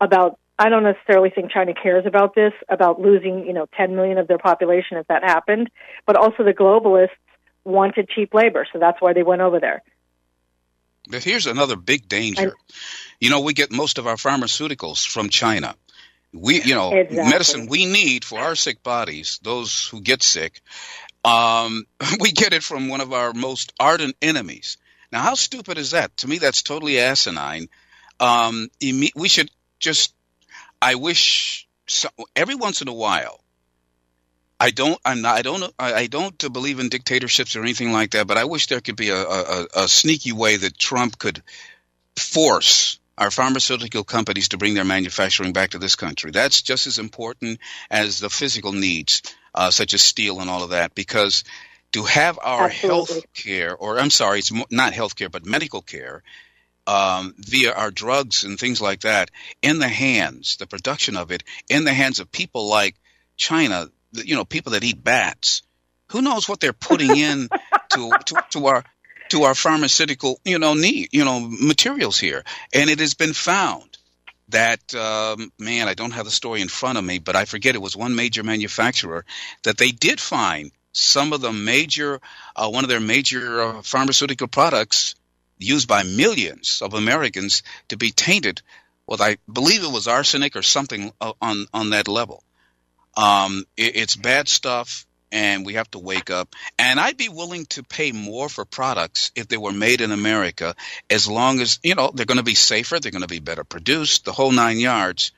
about. 0.00 0.38
I 0.58 0.68
don't 0.68 0.82
necessarily 0.82 1.30
think 1.30 1.50
China 1.50 1.72
cares 1.72 2.04
about 2.04 2.34
this, 2.34 2.52
about 2.68 3.00
losing, 3.00 3.46
you 3.46 3.54
know, 3.54 3.66
10 3.78 3.96
million 3.96 4.18
of 4.18 4.28
their 4.28 4.36
population 4.36 4.98
if 4.98 5.06
that 5.06 5.22
happened. 5.22 5.70
But 6.06 6.16
also 6.16 6.44
the 6.44 6.52
globalists 6.52 7.16
wanted 7.64 8.10
cheap 8.10 8.34
labor, 8.34 8.66
so 8.70 8.78
that's 8.78 9.00
why 9.00 9.14
they 9.14 9.22
went 9.22 9.40
over 9.40 9.58
there. 9.58 9.82
But 11.08 11.24
here's 11.24 11.46
another 11.46 11.76
big 11.76 12.08
danger. 12.08 12.42
And, 12.42 12.52
you 13.20 13.30
know, 13.30 13.40
we 13.40 13.54
get 13.54 13.72
most 13.72 13.96
of 13.96 14.06
our 14.06 14.16
pharmaceuticals 14.16 15.06
from 15.06 15.30
China 15.30 15.74
we 16.32 16.62
you 16.62 16.74
know 16.74 16.92
exactly. 16.92 17.30
medicine 17.30 17.66
we 17.66 17.86
need 17.86 18.24
for 18.24 18.38
our 18.38 18.54
sick 18.54 18.82
bodies 18.82 19.40
those 19.42 19.88
who 19.88 20.00
get 20.00 20.22
sick 20.22 20.60
um, 21.24 21.84
we 22.20 22.32
get 22.32 22.52
it 22.52 22.62
from 22.62 22.88
one 22.88 23.00
of 23.00 23.12
our 23.12 23.32
most 23.32 23.72
ardent 23.80 24.16
enemies 24.22 24.76
now 25.12 25.20
how 25.20 25.34
stupid 25.34 25.78
is 25.78 25.92
that 25.92 26.16
to 26.16 26.28
me 26.28 26.38
that's 26.38 26.62
totally 26.62 26.98
asinine 26.98 27.68
um, 28.20 28.68
we 28.80 29.28
should 29.28 29.50
just 29.78 30.14
i 30.80 30.94
wish 30.94 31.66
so, 31.86 32.08
every 32.36 32.54
once 32.54 32.82
in 32.82 32.88
a 32.88 32.94
while 32.94 33.40
I 34.62 34.72
don't. 34.72 35.00
I'm 35.06 35.22
not. 35.22 35.38
I 35.38 35.42
don't. 35.42 35.74
I 35.78 36.06
don't 36.06 36.52
believe 36.52 36.80
in 36.80 36.90
dictatorships 36.90 37.56
or 37.56 37.62
anything 37.62 37.92
like 37.92 38.10
that. 38.10 38.26
But 38.26 38.36
I 38.36 38.44
wish 38.44 38.66
there 38.66 38.82
could 38.82 38.94
be 38.94 39.08
a, 39.08 39.16
a, 39.16 39.66
a 39.74 39.88
sneaky 39.88 40.32
way 40.32 40.58
that 40.58 40.76
Trump 40.76 41.18
could 41.18 41.42
force 42.14 42.99
our 43.20 43.30
pharmaceutical 43.30 44.02
companies 44.02 44.48
to 44.48 44.58
bring 44.58 44.72
their 44.72 44.84
manufacturing 44.84 45.52
back 45.52 45.70
to 45.70 45.78
this 45.78 45.94
country. 45.94 46.30
That's 46.30 46.62
just 46.62 46.86
as 46.86 46.98
important 46.98 47.60
as 47.90 48.18
the 48.18 48.30
physical 48.30 48.72
needs, 48.72 49.22
uh, 49.54 49.70
such 49.70 49.92
as 49.92 50.00
steel 50.00 50.40
and 50.40 50.48
all 50.48 50.64
of 50.64 50.70
that, 50.70 50.94
because 50.94 51.44
to 51.92 52.04
have 52.04 52.38
our 52.42 52.68
Absolutely. 52.68 52.88
health 52.88 53.24
care, 53.34 53.76
or 53.76 54.00
I'm 54.00 54.10
sorry, 54.10 54.38
it's 54.38 54.52
not 54.70 54.94
health 54.94 55.16
care, 55.16 55.28
but 55.28 55.44
medical 55.44 55.82
care, 55.82 56.22
um, 56.86 57.34
via 57.36 57.72
our 57.74 57.90
drugs 57.90 58.44
and 58.44 58.58
things 58.58 58.80
like 58.80 59.02
that, 59.02 59.30
in 59.60 59.80
the 59.80 59.88
hands, 59.88 60.56
the 60.56 60.66
production 60.66 61.16
of 61.16 61.30
it, 61.30 61.44
in 61.68 61.84
the 61.84 61.92
hands 61.92 62.20
of 62.20 62.32
people 62.32 62.70
like 62.70 62.96
China, 63.36 63.88
you 64.12 64.34
know, 64.34 64.46
people 64.46 64.72
that 64.72 64.84
eat 64.84 65.04
bats. 65.04 65.62
Who 66.08 66.22
knows 66.22 66.48
what 66.48 66.58
they're 66.58 66.72
putting 66.72 67.14
in 67.14 67.48
to, 67.90 68.10
to, 68.26 68.44
to 68.52 68.66
our 68.66 68.84
to 69.30 69.44
our 69.44 69.54
pharmaceutical, 69.54 70.40
you 70.44 70.58
know, 70.58 70.74
need, 70.74 71.08
you 71.12 71.24
know, 71.24 71.40
materials 71.40 72.18
here, 72.18 72.44
and 72.72 72.90
it 72.90 73.00
has 73.00 73.14
been 73.14 73.32
found 73.32 73.98
that 74.48 74.94
um, 74.94 75.52
man, 75.58 75.88
I 75.88 75.94
don't 75.94 76.12
have 76.12 76.24
the 76.24 76.30
story 76.30 76.60
in 76.60 76.68
front 76.68 76.98
of 76.98 77.04
me, 77.04 77.18
but 77.18 77.36
I 77.36 77.44
forget 77.44 77.74
it 77.74 77.82
was 77.82 77.96
one 77.96 78.14
major 78.14 78.42
manufacturer 78.42 79.24
that 79.62 79.78
they 79.78 79.90
did 79.90 80.20
find 80.20 80.72
some 80.92 81.32
of 81.32 81.40
the 81.40 81.52
major, 81.52 82.20
uh, 82.56 82.68
one 82.68 82.84
of 82.84 82.90
their 82.90 83.00
major 83.00 83.62
uh, 83.62 83.82
pharmaceutical 83.82 84.48
products 84.48 85.14
used 85.58 85.86
by 85.86 86.02
millions 86.02 86.82
of 86.82 86.94
Americans 86.94 87.62
to 87.88 87.96
be 87.96 88.10
tainted 88.10 88.62
with, 89.06 89.20
I 89.20 89.36
believe 89.52 89.84
it 89.84 89.92
was 89.92 90.08
arsenic 90.08 90.56
or 90.56 90.62
something 90.62 91.12
uh, 91.20 91.32
on 91.40 91.66
on 91.74 91.90
that 91.90 92.08
level. 92.08 92.42
Um, 93.16 93.64
it, 93.76 93.96
it's 93.96 94.16
bad 94.16 94.48
stuff, 94.48 95.06
and 95.32 95.64
we 95.64 95.74
have 95.74 95.90
to 95.92 95.98
wake 95.98 96.30
up. 96.30 96.54
And 96.78 96.98
I'd 96.98 97.16
be 97.16 97.28
willing 97.28 97.66
to 97.66 97.82
pay 97.82 98.12
more 98.12 98.48
for 98.48 98.64
products 98.64 99.30
if 99.34 99.48
they 99.48 99.56
were 99.56 99.72
made 99.72 100.00
in 100.00 100.12
America, 100.12 100.74
as 101.08 101.28
long 101.28 101.60
as 101.60 101.78
you 101.82 101.94
know 101.94 102.10
they're 102.12 102.26
going 102.26 102.38
to 102.38 102.44
be 102.44 102.54
safer, 102.54 102.98
they're 102.98 103.12
going 103.12 103.22
to 103.22 103.28
be 103.28 103.40
better 103.40 103.64
produced, 103.64 104.24
the 104.24 104.32
whole 104.32 104.52
nine 104.52 104.78
yards. 104.78 105.32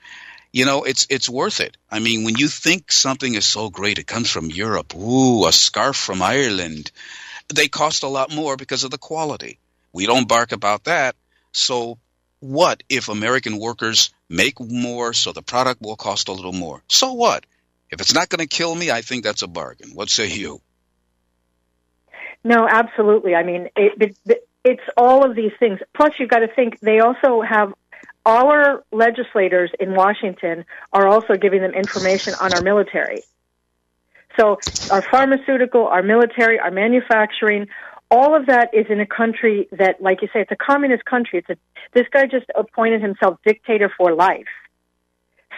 You 0.52 0.66
know, 0.66 0.84
it's 0.84 1.06
it's 1.08 1.28
worth 1.28 1.60
it. 1.60 1.76
I 1.90 1.98
mean, 1.98 2.24
when 2.24 2.36
you 2.36 2.48
think 2.48 2.92
something 2.92 3.34
is 3.34 3.46
so 3.46 3.70
great, 3.70 3.98
it 3.98 4.06
comes 4.06 4.30
from 4.30 4.50
Europe. 4.50 4.94
Ooh, 4.94 5.46
a 5.46 5.52
scarf 5.52 5.96
from 5.96 6.20
Ireland. 6.20 6.90
They 7.54 7.68
cost 7.68 8.02
a 8.02 8.08
lot 8.08 8.34
more 8.34 8.56
because 8.56 8.84
of 8.84 8.90
the 8.90 8.98
quality. 8.98 9.58
We 9.92 10.06
don't 10.06 10.28
bark 10.28 10.52
about 10.52 10.84
that. 10.84 11.16
So, 11.52 11.98
what 12.40 12.82
if 12.88 13.08
American 13.08 13.58
workers 13.58 14.10
make 14.28 14.58
more 14.58 15.12
so 15.12 15.32
the 15.32 15.42
product 15.42 15.80
will 15.82 15.96
cost 15.96 16.28
a 16.28 16.32
little 16.32 16.52
more? 16.52 16.82
So 16.88 17.12
what? 17.12 17.46
If 17.92 18.00
it's 18.00 18.14
not 18.14 18.30
going 18.30 18.40
to 18.40 18.46
kill 18.46 18.74
me, 18.74 18.90
I 18.90 19.02
think 19.02 19.22
that's 19.22 19.42
a 19.42 19.46
bargain. 19.46 19.90
What 19.94 20.08
say 20.08 20.28
you? 20.28 20.62
No, 22.42 22.66
absolutely. 22.68 23.34
I 23.34 23.42
mean, 23.42 23.68
it, 23.76 24.16
it, 24.26 24.48
it's 24.64 24.82
all 24.96 25.28
of 25.28 25.36
these 25.36 25.52
things. 25.60 25.78
Plus, 25.94 26.14
you've 26.18 26.30
got 26.30 26.38
to 26.40 26.48
think 26.48 26.80
they 26.80 27.00
also 27.00 27.42
have 27.42 27.74
our 28.24 28.82
legislators 28.92 29.70
in 29.78 29.94
Washington 29.94 30.64
are 30.92 31.06
also 31.06 31.36
giving 31.36 31.60
them 31.60 31.72
information 31.72 32.34
on 32.40 32.54
our 32.54 32.62
military. 32.62 33.22
So, 34.38 34.58
our 34.90 35.02
pharmaceutical, 35.02 35.86
our 35.86 36.02
military, 36.02 36.58
our 36.58 36.70
manufacturing, 36.70 37.68
all 38.10 38.34
of 38.34 38.46
that 38.46 38.72
is 38.72 38.86
in 38.88 39.00
a 39.00 39.06
country 39.06 39.68
that, 39.72 40.00
like 40.00 40.22
you 40.22 40.28
say, 40.32 40.40
it's 40.40 40.50
a 40.50 40.56
communist 40.56 41.04
country. 41.04 41.40
It's 41.40 41.50
a, 41.50 41.56
this 41.92 42.06
guy 42.10 42.26
just 42.26 42.46
appointed 42.56 43.02
himself 43.02 43.38
dictator 43.44 43.92
for 43.94 44.14
life. 44.14 44.48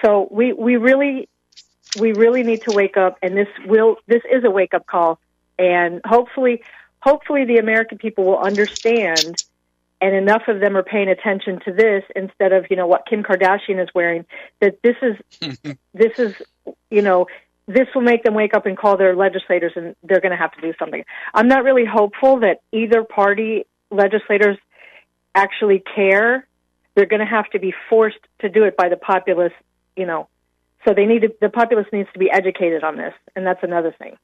So 0.03 0.27
we 0.31 0.53
we 0.53 0.77
really 0.77 1.29
we 1.95 2.13
really 2.13 2.43
need 2.43 2.63
to 2.63 2.73
wake 2.73 2.97
up, 2.97 3.19
and 3.23 3.37
this 3.37 3.49
will 3.67 3.97
this 4.07 4.23
is 4.31 4.45
a 4.45 4.51
wake 4.51 4.75
up 4.75 4.87
call, 4.87 5.19
and 5.59 6.01
hopefully 6.05 6.63
hopefully 7.01 7.45
the 7.45 7.59
American 7.59 7.99
people 7.99 8.25
will 8.25 8.39
understand, 8.39 9.37
and 10.01 10.15
enough 10.15 10.43
of 10.49 10.61
them 10.61 10.77
are 10.77 10.83
paying 10.83 11.09
attention 11.09 11.61
to 11.65 11.73
this 11.73 12.03
instead 12.17 12.53
of 12.53 12.67
you 12.71 12.77
know 12.77 12.87
what 12.87 13.07
Kim 13.07 13.23
Kardashian 13.23 13.83
is 13.83 13.89
wearing. 13.95 14.25
That 14.61 14.79
this 14.83 14.97
is 15.03 15.77
this 15.95 16.19
is 16.19 16.35
you 16.91 17.03
know 17.03 17.27
this 17.67 17.89
will 17.95 18.03
make 18.03 18.23
them 18.25 18.35
wake 18.35 18.55
up 18.55 18.67
and 18.67 18.77
call 18.77 18.97
their 18.97 19.17
legislators, 19.17 19.73
and 19.77 19.95
they're 20.03 20.21
going 20.21 20.33
to 20.33 20.37
have 20.37 20.53
to 20.53 20.61
do 20.61 20.75
something. 20.79 21.05
I'm 21.33 21.49
not 21.49 21.65
really 21.65 21.87
hopeful 21.87 22.41
that 22.41 22.61
either 22.73 23.05
party 23.05 23.65
legislators 23.91 24.59
actually 25.35 25.83
care. 25.95 26.47
They're 26.95 27.07
going 27.07 27.21
to 27.21 27.27
have 27.27 27.49
to 27.51 27.59
be 27.59 27.75
forced 27.89 28.19
to 28.41 28.49
do 28.49 28.65
it 28.65 28.77
by 28.77 28.89
the 28.89 28.97
populace, 28.97 29.53
you 29.97 30.07
know. 30.07 30.29
So 30.85 30.93
they 30.95 31.07
need 31.07 31.21
to, 31.23 31.35
the 31.41 31.49
populace 31.49 31.87
needs 31.93 32.09
to 32.13 32.19
be 32.19 32.31
educated 32.31 32.85
on 32.85 32.97
this, 32.97 33.15
and 33.35 33.47
that's 33.47 33.63
another 33.63 33.93
thing. 33.99 34.17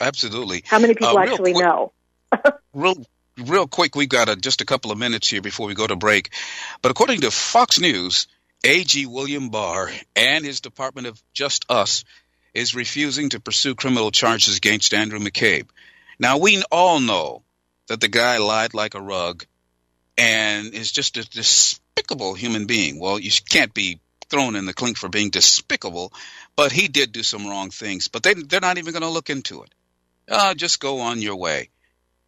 Absolutely. 0.00 0.62
How 0.66 0.78
many 0.78 0.94
people 0.94 1.18
Uh, 1.18 1.22
actually 1.22 1.52
quick- 1.52 1.64
know? 1.64 1.92
Real, 2.72 2.96
real 3.38 3.68
quick, 3.68 3.94
we've 3.94 4.08
got 4.08 4.28
a, 4.28 4.34
just 4.34 4.60
a 4.60 4.64
couple 4.64 4.90
of 4.90 4.98
minutes 4.98 5.28
here 5.28 5.40
before 5.42 5.68
we 5.68 5.74
go 5.74 5.86
to 5.86 5.94
break. 5.94 6.30
But 6.82 6.90
according 6.90 7.20
to 7.20 7.30
Fox 7.30 7.78
News, 7.78 8.26
AG 8.64 9.06
William 9.06 9.50
Barr 9.50 9.90
and 10.16 10.44
his 10.44 10.60
Department 10.60 11.06
of 11.06 11.22
Just 11.32 11.64
Us 11.70 12.04
is 12.54 12.74
refusing 12.74 13.28
to 13.30 13.40
pursue 13.40 13.74
criminal 13.76 14.10
charges 14.10 14.56
against 14.56 14.94
Andrew 14.94 15.20
McCabe. 15.20 15.68
Now, 16.18 16.38
we 16.38 16.62
all 16.72 16.98
know 16.98 17.42
that 17.88 18.00
the 18.00 18.08
guy 18.08 18.38
lied 18.38 18.74
like 18.74 18.94
a 18.94 19.00
rug 19.00 19.44
and 20.18 20.72
is 20.74 20.90
just 20.90 21.16
a 21.16 21.28
despicable 21.28 22.34
human 22.34 22.66
being. 22.66 22.98
Well, 22.98 23.18
you 23.20 23.30
can't 23.48 23.74
be 23.74 24.00
thrown 24.24 24.56
in 24.56 24.66
the 24.66 24.74
clink 24.74 24.96
for 24.96 25.08
being 25.08 25.30
despicable, 25.30 26.12
but 26.56 26.72
he 26.72 26.88
did 26.88 27.12
do 27.12 27.22
some 27.22 27.46
wrong 27.46 27.70
things. 27.70 28.08
But 28.08 28.22
they, 28.22 28.34
they're 28.34 28.60
not 28.60 28.78
even 28.78 28.92
going 28.92 29.02
to 29.02 29.08
look 29.08 29.30
into 29.30 29.62
it. 29.62 29.74
Uh, 30.28 30.54
just 30.54 30.80
go 30.80 31.00
on 31.00 31.22
your 31.22 31.36
way. 31.36 31.70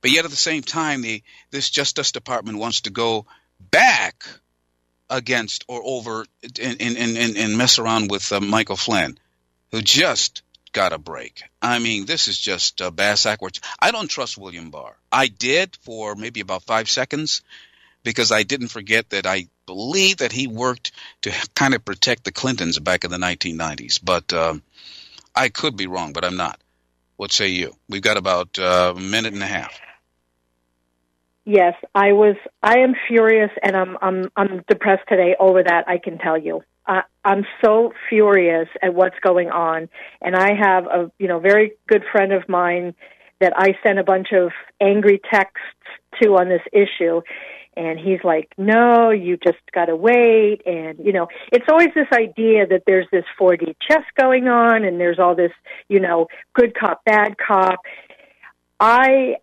But 0.00 0.10
yet 0.10 0.24
at 0.24 0.30
the 0.30 0.36
same 0.36 0.62
time, 0.62 1.02
the 1.02 1.22
this 1.50 1.70
Justice 1.70 2.12
Department 2.12 2.58
wants 2.58 2.82
to 2.82 2.90
go 2.90 3.26
back 3.58 4.24
against 5.08 5.64
or 5.68 5.80
over 5.82 6.26
and 6.60 6.80
and 6.80 6.96
and, 6.96 7.36
and 7.36 7.58
mess 7.58 7.78
around 7.78 8.10
with 8.10 8.30
uh, 8.30 8.40
Michael 8.40 8.76
Flynn, 8.76 9.18
who 9.72 9.80
just 9.80 10.42
got 10.72 10.92
a 10.92 10.98
break. 10.98 11.42
I 11.62 11.78
mean, 11.78 12.04
this 12.04 12.28
is 12.28 12.38
just 12.38 12.82
uh, 12.82 12.90
bass 12.90 13.24
backwards. 13.24 13.60
I 13.80 13.90
don't 13.90 14.08
trust 14.08 14.36
William 14.36 14.70
Barr. 14.70 14.94
I 15.10 15.28
did 15.28 15.76
for 15.80 16.14
maybe 16.14 16.40
about 16.40 16.64
five 16.64 16.90
seconds 16.90 17.42
because 18.06 18.30
I 18.30 18.44
didn't 18.44 18.68
forget 18.68 19.10
that 19.10 19.26
I 19.26 19.48
believe 19.66 20.18
that 20.18 20.30
he 20.30 20.46
worked 20.46 20.92
to 21.22 21.32
kind 21.56 21.74
of 21.74 21.84
protect 21.84 22.22
the 22.22 22.30
Clintons 22.30 22.78
back 22.78 23.04
in 23.04 23.10
the 23.10 23.16
1990s. 23.16 23.98
But 24.02 24.32
um, 24.32 24.62
I 25.34 25.48
could 25.48 25.76
be 25.76 25.88
wrong, 25.88 26.12
but 26.12 26.24
I'm 26.24 26.36
not. 26.36 26.60
What 27.16 27.32
say 27.32 27.48
you? 27.48 27.74
We've 27.88 28.00
got 28.00 28.16
about 28.16 28.60
uh, 28.60 28.94
a 28.96 29.00
minute 29.00 29.34
and 29.34 29.42
a 29.42 29.46
half. 29.46 29.76
Yes, 31.44 31.74
I 31.96 32.12
was. 32.12 32.36
I 32.62 32.78
am 32.78 32.94
furious, 33.08 33.50
and 33.60 33.76
I'm 33.76 33.98
I'm 34.00 34.30
I'm 34.36 34.64
depressed 34.68 35.08
today 35.08 35.34
over 35.40 35.64
that. 35.64 35.88
I 35.88 35.98
can 35.98 36.18
tell 36.18 36.38
you. 36.38 36.62
I'm 37.24 37.44
so 37.64 37.92
furious 38.08 38.68
at 38.80 38.94
what's 38.94 39.18
going 39.20 39.50
on, 39.50 39.88
and 40.22 40.36
I 40.36 40.54
have 40.54 40.86
a 40.86 41.10
you 41.18 41.26
know 41.26 41.40
very 41.40 41.72
good 41.88 42.04
friend 42.12 42.32
of 42.32 42.48
mine 42.48 42.94
that 43.40 43.52
I 43.56 43.76
sent 43.84 43.98
a 43.98 44.04
bunch 44.04 44.28
of 44.32 44.52
angry 44.80 45.20
texts 45.28 45.60
to 46.22 46.36
on 46.36 46.48
this 46.48 46.62
issue, 46.72 47.22
and 47.76 47.98
he's 47.98 48.20
like, 48.24 48.52
"No, 48.56 49.10
you 49.10 49.36
just 49.36 49.58
got 49.72 49.86
to 49.86 49.96
wait." 49.96 50.62
And 50.66 50.98
you 51.04 51.12
know, 51.12 51.28
it's 51.52 51.66
always 51.70 51.90
this 51.94 52.08
idea 52.12 52.66
that 52.66 52.82
there's 52.86 53.06
this 53.12 53.24
4D 53.38 53.76
chess 53.88 54.04
going 54.18 54.48
on, 54.48 54.84
and 54.84 55.00
there's 55.00 55.18
all 55.18 55.34
this 55.34 55.52
you 55.88 56.00
know 56.00 56.28
good 56.54 56.74
cop, 56.74 57.04
bad 57.04 57.36
cop. 57.38 57.80
I 58.80 59.36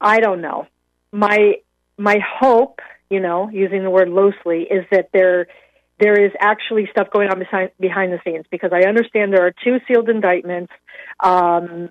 I 0.00 0.20
don't 0.20 0.40
know 0.40 0.66
my 1.12 1.54
my 1.96 2.18
hope, 2.40 2.80
you 3.10 3.20
know, 3.20 3.48
using 3.50 3.82
the 3.82 3.90
word 3.90 4.08
loosely, 4.08 4.62
is 4.62 4.84
that 4.90 5.10
there 5.12 5.46
there 5.98 6.14
is 6.14 6.30
actually 6.38 6.88
stuff 6.90 7.08
going 7.10 7.28
on 7.28 7.38
behind 7.38 7.70
behind 7.80 8.12
the 8.12 8.20
scenes 8.24 8.46
because 8.50 8.70
I 8.72 8.88
understand 8.88 9.32
there 9.32 9.46
are 9.46 9.54
two 9.64 9.78
sealed 9.86 10.08
indictments. 10.08 10.72
Um, 11.20 11.90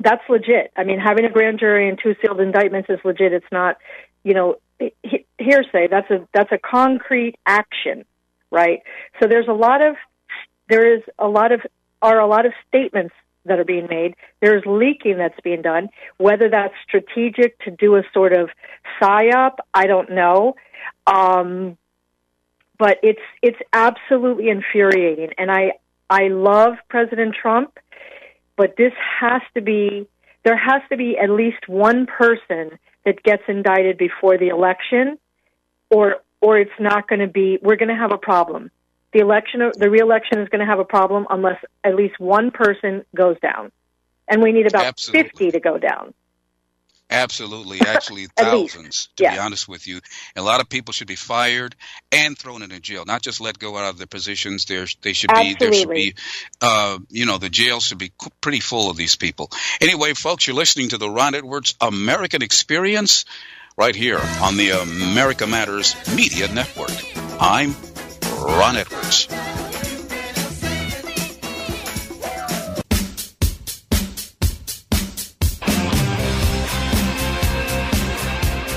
that's 0.00 0.22
legit. 0.28 0.72
I 0.76 0.84
mean, 0.84 1.00
having 1.00 1.24
a 1.24 1.30
grand 1.30 1.58
jury 1.58 1.88
and 1.88 1.98
two 2.00 2.14
sealed 2.22 2.40
indictments 2.40 2.88
is 2.88 3.00
legit. 3.04 3.32
It's 3.32 3.50
not, 3.50 3.78
you 4.22 4.32
know, 4.32 4.56
hearsay. 5.38 5.88
That's 5.88 6.10
a 6.10 6.26
that's 6.32 6.52
a 6.52 6.58
concrete 6.58 7.36
action, 7.46 8.04
right? 8.50 8.80
So 9.20 9.28
there's 9.28 9.48
a 9.48 9.52
lot 9.52 9.82
of 9.82 9.96
there 10.68 10.96
is 10.96 11.02
a 11.18 11.28
lot 11.28 11.52
of 11.52 11.60
are 12.02 12.20
a 12.20 12.26
lot 12.26 12.46
of 12.46 12.52
statements 12.68 13.14
that 13.44 13.58
are 13.58 13.64
being 13.64 13.86
made. 13.88 14.14
There's 14.40 14.62
leaking 14.66 15.18
that's 15.18 15.38
being 15.42 15.62
done. 15.62 15.88
Whether 16.18 16.48
that's 16.48 16.74
strategic 16.86 17.58
to 17.60 17.70
do 17.70 17.96
a 17.96 18.02
sort 18.12 18.32
of 18.32 18.50
psyop, 19.00 19.56
I 19.74 19.86
don't 19.86 20.10
know. 20.10 20.54
Um, 21.06 21.76
but 22.78 22.98
it's 23.02 23.20
it's 23.42 23.58
absolutely 23.72 24.48
infuriating, 24.48 25.30
and 25.38 25.50
I 25.50 25.72
I 26.08 26.28
love 26.28 26.74
President 26.88 27.34
Trump, 27.34 27.78
but 28.56 28.76
this 28.76 28.92
has 29.20 29.42
to 29.54 29.60
be 29.60 30.06
there 30.44 30.56
has 30.56 30.82
to 30.90 30.96
be 30.96 31.18
at 31.18 31.30
least 31.30 31.68
one 31.68 32.06
person 32.06 32.78
that 33.08 33.22
gets 33.22 33.42
indicted 33.48 33.98
before 33.98 34.38
the 34.38 34.48
election, 34.48 35.18
or 35.90 36.16
or 36.40 36.58
it's 36.58 36.78
not 36.78 37.08
going 37.08 37.20
to 37.20 37.26
be. 37.26 37.58
We're 37.60 37.76
going 37.76 37.88
to 37.88 38.00
have 38.04 38.12
a 38.12 38.18
problem 38.18 38.70
the 39.12 39.20
election, 39.20 39.60
the 39.74 39.90
reelection 39.90 40.40
is 40.40 40.48
going 40.48 40.60
to 40.60 40.66
have 40.66 40.78
a 40.78 40.84
problem 40.84 41.26
unless 41.30 41.62
at 41.82 41.94
least 41.94 42.18
one 42.20 42.50
person 42.50 43.04
goes 43.14 43.36
down, 43.40 43.72
and 44.28 44.42
we 44.42 44.52
need 44.52 44.66
about 44.66 44.84
Absolutely. 44.84 45.22
fifty 45.22 45.50
to 45.52 45.60
go 45.60 45.78
down. 45.78 46.12
Absolutely, 47.10 47.80
actually 47.86 48.26
thousands. 48.36 49.08
to 49.16 49.24
yeah. 49.24 49.32
be 49.34 49.38
honest 49.38 49.68
with 49.68 49.86
you, 49.86 50.00
a 50.36 50.42
lot 50.42 50.60
of 50.60 50.68
people 50.68 50.92
should 50.92 51.08
be 51.08 51.16
fired 51.16 51.74
and 52.12 52.36
thrown 52.36 52.62
into 52.62 52.78
jail, 52.80 53.04
not 53.06 53.22
just 53.22 53.40
let 53.40 53.58
go 53.58 53.76
out 53.76 53.90
of 53.90 53.98
their 53.98 54.06
positions. 54.06 54.66
There, 54.66 54.86
they 55.02 55.12
should 55.12 55.30
be. 55.32 55.56
There 55.58 55.72
should 55.72 55.90
be. 55.90 56.14
Uh, 56.60 56.98
you 57.08 57.26
know, 57.26 57.38
the 57.38 57.48
jail 57.48 57.80
should 57.80 57.98
be 57.98 58.12
pretty 58.40 58.60
full 58.60 58.90
of 58.90 58.96
these 58.96 59.16
people. 59.16 59.50
Anyway, 59.80 60.14
folks, 60.14 60.46
you're 60.46 60.56
listening 60.56 60.90
to 60.90 60.98
the 60.98 61.08
Ron 61.08 61.34
Edwards 61.34 61.74
American 61.80 62.42
Experience 62.42 63.24
right 63.76 63.94
here 63.94 64.20
on 64.42 64.56
the 64.56 64.70
America 64.70 65.46
Matters 65.46 65.94
Media 66.14 66.52
Network. 66.52 66.90
I'm 67.40 67.74
Ron 68.42 68.76
Edwards. 68.76 69.28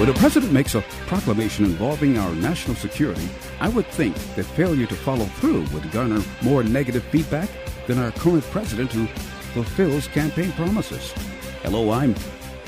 When 0.01 0.09
a 0.09 0.15
president 0.15 0.51
makes 0.51 0.73
a 0.73 0.81
proclamation 1.05 1.63
involving 1.63 2.17
our 2.17 2.33
national 2.33 2.75
security, 2.75 3.29
I 3.59 3.69
would 3.69 3.85
think 3.85 4.15
that 4.35 4.45
failure 4.45 4.87
to 4.87 4.95
follow 4.95 5.25
through 5.25 5.67
would 5.67 5.91
garner 5.91 6.23
more 6.41 6.63
negative 6.63 7.03
feedback 7.03 7.47
than 7.85 7.99
our 7.99 8.09
current 8.09 8.43
president 8.45 8.91
who 8.91 9.05
fulfills 9.53 10.07
campaign 10.07 10.53
promises. 10.53 11.11
Hello, 11.61 11.91
I'm 11.91 12.15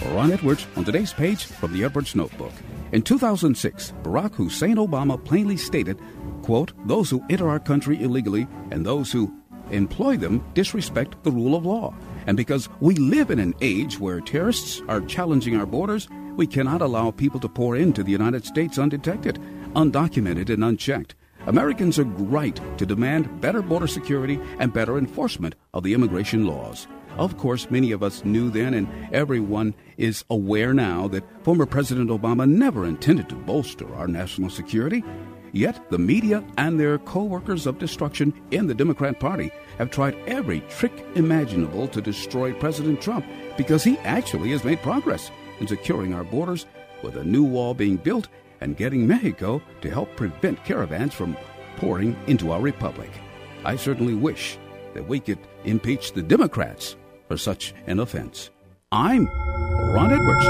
Ron 0.09 0.31
Edwards 0.31 0.67
on 0.75 0.85
today's 0.85 1.11
page 1.11 1.45
from 1.45 1.73
the 1.73 1.83
Edwards 1.83 2.13
Notebook. 2.13 2.51
In 2.91 3.01
2006, 3.01 3.93
Barack 4.03 4.35
Hussein 4.35 4.75
Obama 4.75 5.17
plainly 5.25 5.57
stated, 5.57 5.99
quote, 6.43 6.71
those 6.85 7.09
who 7.09 7.25
enter 7.31 7.49
our 7.49 7.59
country 7.59 7.99
illegally 8.03 8.45
and 8.69 8.85
those 8.85 9.11
who 9.11 9.33
employ 9.71 10.17
them 10.17 10.45
disrespect 10.53 11.23
the 11.23 11.31
rule 11.31 11.55
of 11.55 11.65
law. 11.65 11.95
And 12.27 12.37
because 12.37 12.69
we 12.79 12.93
live 12.93 13.31
in 13.31 13.39
an 13.39 13.55
age 13.59 13.99
where 13.99 14.21
terrorists 14.21 14.83
are 14.87 15.01
challenging 15.01 15.55
our 15.55 15.65
borders, 15.65 16.07
we 16.35 16.47
cannot 16.47 16.81
allow 16.81 17.11
people 17.11 17.39
to 17.39 17.49
pour 17.49 17.75
into 17.75 18.03
the 18.03 18.11
United 18.11 18.45
States 18.45 18.77
undetected, 18.77 19.39
undocumented, 19.75 20.49
and 20.49 20.63
unchecked. 20.63 21.15
Americans 21.45 21.99
are 21.99 22.05
right 22.05 22.59
to 22.77 22.85
demand 22.85 23.41
better 23.41 23.61
border 23.61 23.87
security 23.87 24.39
and 24.59 24.73
better 24.73 24.97
enforcement 24.97 25.55
of 25.73 25.83
the 25.83 25.93
immigration 25.93 26.47
laws. 26.47 26.87
Of 27.17 27.37
course, 27.37 27.69
many 27.69 27.91
of 27.91 28.01
us 28.01 28.25
knew 28.25 28.49
then, 28.49 28.73
and 28.73 28.87
everyone 29.13 29.75
is 29.97 30.23
aware 30.29 30.73
now, 30.73 31.07
that 31.09 31.23
former 31.43 31.65
President 31.65 32.09
Obama 32.09 32.49
never 32.49 32.85
intended 32.85 33.29
to 33.29 33.35
bolster 33.35 33.93
our 33.95 34.07
national 34.07 34.49
security. 34.49 35.03
Yet, 35.51 35.91
the 35.91 35.99
media 35.99 36.43
and 36.57 36.79
their 36.79 36.97
co 36.97 37.23
workers 37.23 37.67
of 37.67 37.77
destruction 37.77 38.33
in 38.49 38.65
the 38.65 38.73
Democrat 38.73 39.19
Party 39.19 39.51
have 39.77 39.91
tried 39.91 40.15
every 40.25 40.61
trick 40.61 41.05
imaginable 41.13 41.87
to 41.89 42.01
destroy 42.01 42.53
President 42.53 42.99
Trump 42.99 43.25
because 43.57 43.83
he 43.83 43.99
actually 43.99 44.49
has 44.49 44.63
made 44.63 44.81
progress 44.81 45.29
in 45.63 45.67
securing 45.67 46.13
our 46.13 46.25
borders 46.25 46.65
with 47.03 47.15
a 47.15 47.23
new 47.23 47.43
wall 47.43 47.73
being 47.73 47.95
built 47.95 48.27
and 48.59 48.75
getting 48.75 49.07
Mexico 49.07 49.61
to 49.81 49.89
help 49.89 50.13
prevent 50.17 50.63
caravans 50.65 51.13
from 51.13 51.37
pouring 51.77 52.15
into 52.27 52.51
our 52.51 52.59
republic. 52.59 53.09
I 53.63 53.77
certainly 53.77 54.13
wish 54.13 54.57
that 54.93 55.07
we 55.07 55.21
could 55.21 55.39
impeach 55.63 56.11
the 56.11 56.21
Democrats 56.21 56.97
for 57.29 57.37
such 57.37 57.73
an 57.87 57.99
offense. 57.99 58.49
I'm 58.91 59.27
Ron 59.95 60.11
Edwards. 60.11 60.45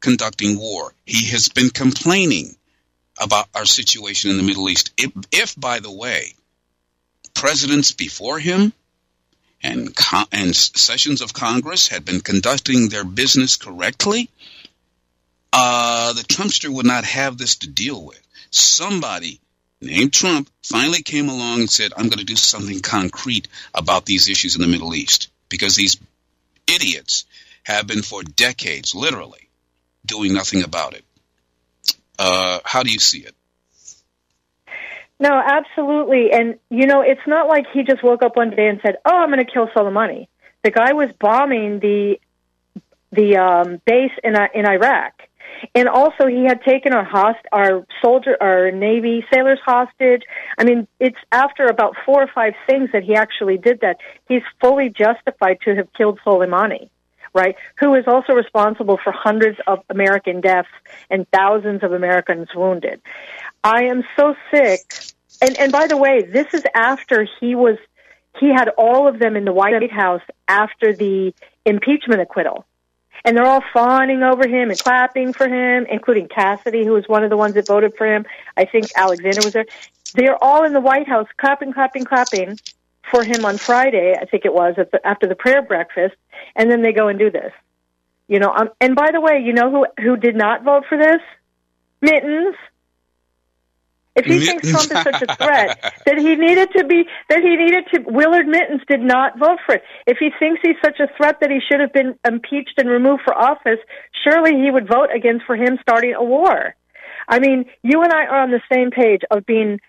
conducting 0.00 0.58
war. 0.58 0.94
He 1.04 1.28
has 1.30 1.48
been 1.48 1.70
complaining 1.70 2.56
about 3.20 3.48
our 3.54 3.66
situation 3.66 4.30
in 4.30 4.38
the 4.38 4.42
Middle 4.42 4.68
East. 4.70 4.92
If, 4.96 5.12
if 5.30 5.60
by 5.60 5.80
the 5.80 5.90
way, 5.90 6.34
presidents 7.34 7.92
before 7.92 8.38
him 8.38 8.72
and, 9.62 9.94
and 10.32 10.54
sessions 10.54 11.20
of 11.20 11.32
Congress 11.32 11.88
had 11.88 12.04
been 12.04 12.20
conducting 12.20 12.88
their 12.88 13.04
business 13.04 13.56
correctly, 13.56 14.30
uh, 15.52 16.12
the 16.12 16.22
Trumpster 16.22 16.68
would 16.68 16.86
not 16.86 17.04
have 17.04 17.38
this 17.38 17.56
to 17.56 17.68
deal 17.68 18.04
with. 18.04 18.20
Somebody 18.50 19.40
named 19.80 20.12
Trump 20.12 20.48
finally 20.62 21.02
came 21.02 21.28
along 21.28 21.60
and 21.60 21.70
said, 21.70 21.92
I'm 21.96 22.08
going 22.08 22.18
to 22.18 22.24
do 22.24 22.36
something 22.36 22.80
concrete 22.80 23.48
about 23.74 24.06
these 24.06 24.28
issues 24.28 24.54
in 24.54 24.62
the 24.62 24.68
Middle 24.68 24.94
East 24.94 25.30
because 25.48 25.74
these 25.74 25.96
idiots 26.66 27.24
have 27.64 27.86
been 27.86 28.02
for 28.02 28.22
decades, 28.22 28.94
literally, 28.94 29.48
doing 30.04 30.32
nothing 30.32 30.62
about 30.62 30.94
it. 30.94 31.04
Uh, 32.18 32.60
how 32.64 32.82
do 32.82 32.90
you 32.90 32.98
see 32.98 33.20
it? 33.20 33.34
No, 35.20 35.42
absolutely. 35.44 36.30
And, 36.32 36.58
you 36.70 36.86
know, 36.86 37.02
it's 37.02 37.26
not 37.26 37.48
like 37.48 37.66
he 37.72 37.82
just 37.82 38.02
woke 38.04 38.22
up 38.22 38.36
one 38.36 38.50
day 38.50 38.68
and 38.68 38.80
said, 38.82 38.96
oh, 39.04 39.16
I'm 39.16 39.30
going 39.30 39.44
to 39.44 39.50
kill 39.50 39.66
Soleimani. 39.68 40.28
The 40.62 40.70
guy 40.70 40.92
was 40.92 41.10
bombing 41.20 41.80
the 41.80 42.18
the 43.10 43.36
um, 43.38 43.80
base 43.86 44.12
in 44.22 44.36
uh, 44.36 44.48
in 44.54 44.66
Iraq, 44.66 45.14
and 45.74 45.88
also 45.88 46.26
he 46.26 46.44
had 46.44 46.62
taken 46.62 46.92
our 46.92 47.04
host 47.04 47.38
our 47.52 47.86
soldier 48.02 48.36
our 48.40 48.70
Navy 48.70 49.24
sailors 49.32 49.60
hostage. 49.64 50.22
I 50.58 50.64
mean, 50.64 50.86
it's 51.00 51.16
after 51.32 51.66
about 51.66 51.94
four 52.04 52.22
or 52.22 52.30
five 52.34 52.54
things 52.66 52.90
that 52.92 53.04
he 53.04 53.14
actually 53.14 53.56
did 53.56 53.80
that. 53.80 53.98
He's 54.28 54.42
fully 54.60 54.90
justified 54.90 55.58
to 55.64 55.74
have 55.76 55.92
killed 55.94 56.20
Soleimani, 56.26 56.90
right? 57.32 57.56
Who 57.78 57.94
is 57.94 58.04
also 58.06 58.32
responsible 58.34 58.98
for 59.02 59.12
hundreds 59.12 59.58
of 59.66 59.78
American 59.88 60.40
deaths 60.40 60.68
and 61.08 61.26
thousands 61.30 61.82
of 61.82 61.92
Americans 61.92 62.48
wounded. 62.54 63.00
I 63.64 63.84
am 63.84 64.04
so 64.16 64.34
sick. 64.50 64.80
And 65.40 65.58
and 65.58 65.72
by 65.72 65.86
the 65.86 65.96
way, 65.96 66.22
this 66.22 66.52
is 66.54 66.64
after 66.74 67.26
he 67.40 67.54
was 67.54 67.76
he 68.38 68.48
had 68.52 68.68
all 68.70 69.08
of 69.08 69.18
them 69.18 69.36
in 69.36 69.44
the 69.44 69.52
White 69.52 69.90
House 69.90 70.22
after 70.46 70.94
the 70.94 71.34
impeachment 71.64 72.20
acquittal. 72.20 72.64
And 73.24 73.36
they're 73.36 73.46
all 73.46 73.64
fawning 73.72 74.22
over 74.22 74.46
him 74.46 74.70
and 74.70 74.78
clapping 74.78 75.32
for 75.32 75.48
him, 75.48 75.86
including 75.90 76.28
Cassidy, 76.28 76.84
who 76.84 76.92
was 76.92 77.08
one 77.08 77.24
of 77.24 77.30
the 77.30 77.36
ones 77.36 77.54
that 77.54 77.66
voted 77.66 77.94
for 77.96 78.06
him. 78.06 78.24
I 78.56 78.64
think 78.64 78.86
Alexander 78.96 79.40
was 79.42 79.52
there. 79.52 79.66
They're 80.14 80.42
all 80.42 80.64
in 80.64 80.72
the 80.72 80.80
White 80.80 81.08
House 81.08 81.26
clapping, 81.36 81.72
clapping, 81.72 82.04
clapping 82.04 82.58
for 83.10 83.24
him 83.24 83.44
on 83.44 83.58
Friday, 83.58 84.14
I 84.18 84.24
think 84.24 84.44
it 84.44 84.54
was, 84.54 84.76
the, 84.76 85.04
after 85.06 85.26
the 85.26 85.34
prayer 85.34 85.62
breakfast, 85.62 86.14
and 86.54 86.70
then 86.70 86.82
they 86.82 86.92
go 86.92 87.08
and 87.08 87.18
do 87.18 87.30
this. 87.30 87.52
You 88.28 88.38
know, 88.38 88.52
um, 88.52 88.68
and 88.80 88.94
by 88.94 89.10
the 89.10 89.20
way, 89.20 89.40
you 89.42 89.52
know 89.54 89.70
who 89.70 90.02
who 90.02 90.16
did 90.16 90.36
not 90.36 90.62
vote 90.62 90.84
for 90.88 90.98
this? 90.98 91.22
Mittens. 92.02 92.54
If 94.18 94.26
he 94.26 94.38
mm-hmm. 94.38 94.58
thinks 94.58 94.70
Trump 94.70 95.06
is 95.06 95.12
such 95.12 95.22
a 95.22 95.36
threat 95.36 95.94
that 96.06 96.18
he 96.18 96.36
needed 96.36 96.70
to 96.76 96.84
be 96.84 97.04
that 97.28 97.40
he 97.40 97.56
needed 97.56 97.84
to 97.94 98.00
Willard 98.06 98.46
Mittens 98.46 98.82
did 98.88 99.00
not 99.00 99.38
vote 99.38 99.58
for 99.64 99.76
it. 99.76 99.82
If 100.06 100.18
he 100.18 100.30
thinks 100.38 100.60
he's 100.62 100.76
such 100.84 101.00
a 101.00 101.08
threat 101.16 101.36
that 101.40 101.50
he 101.50 101.60
should 101.60 101.80
have 101.80 101.92
been 101.92 102.18
impeached 102.26 102.74
and 102.78 102.88
removed 102.88 103.22
for 103.24 103.36
office, 103.36 103.78
surely 104.24 104.52
he 104.60 104.70
would 104.70 104.88
vote 104.88 105.10
against 105.14 105.44
for 105.46 105.56
him 105.56 105.78
starting 105.80 106.14
a 106.14 106.22
war. 106.22 106.74
I 107.28 107.38
mean, 107.38 107.66
you 107.82 108.02
and 108.02 108.12
I 108.12 108.26
are 108.26 108.42
on 108.42 108.50
the 108.50 108.62
same 108.72 108.90
page 108.90 109.22
of 109.30 109.44
being 109.46 109.80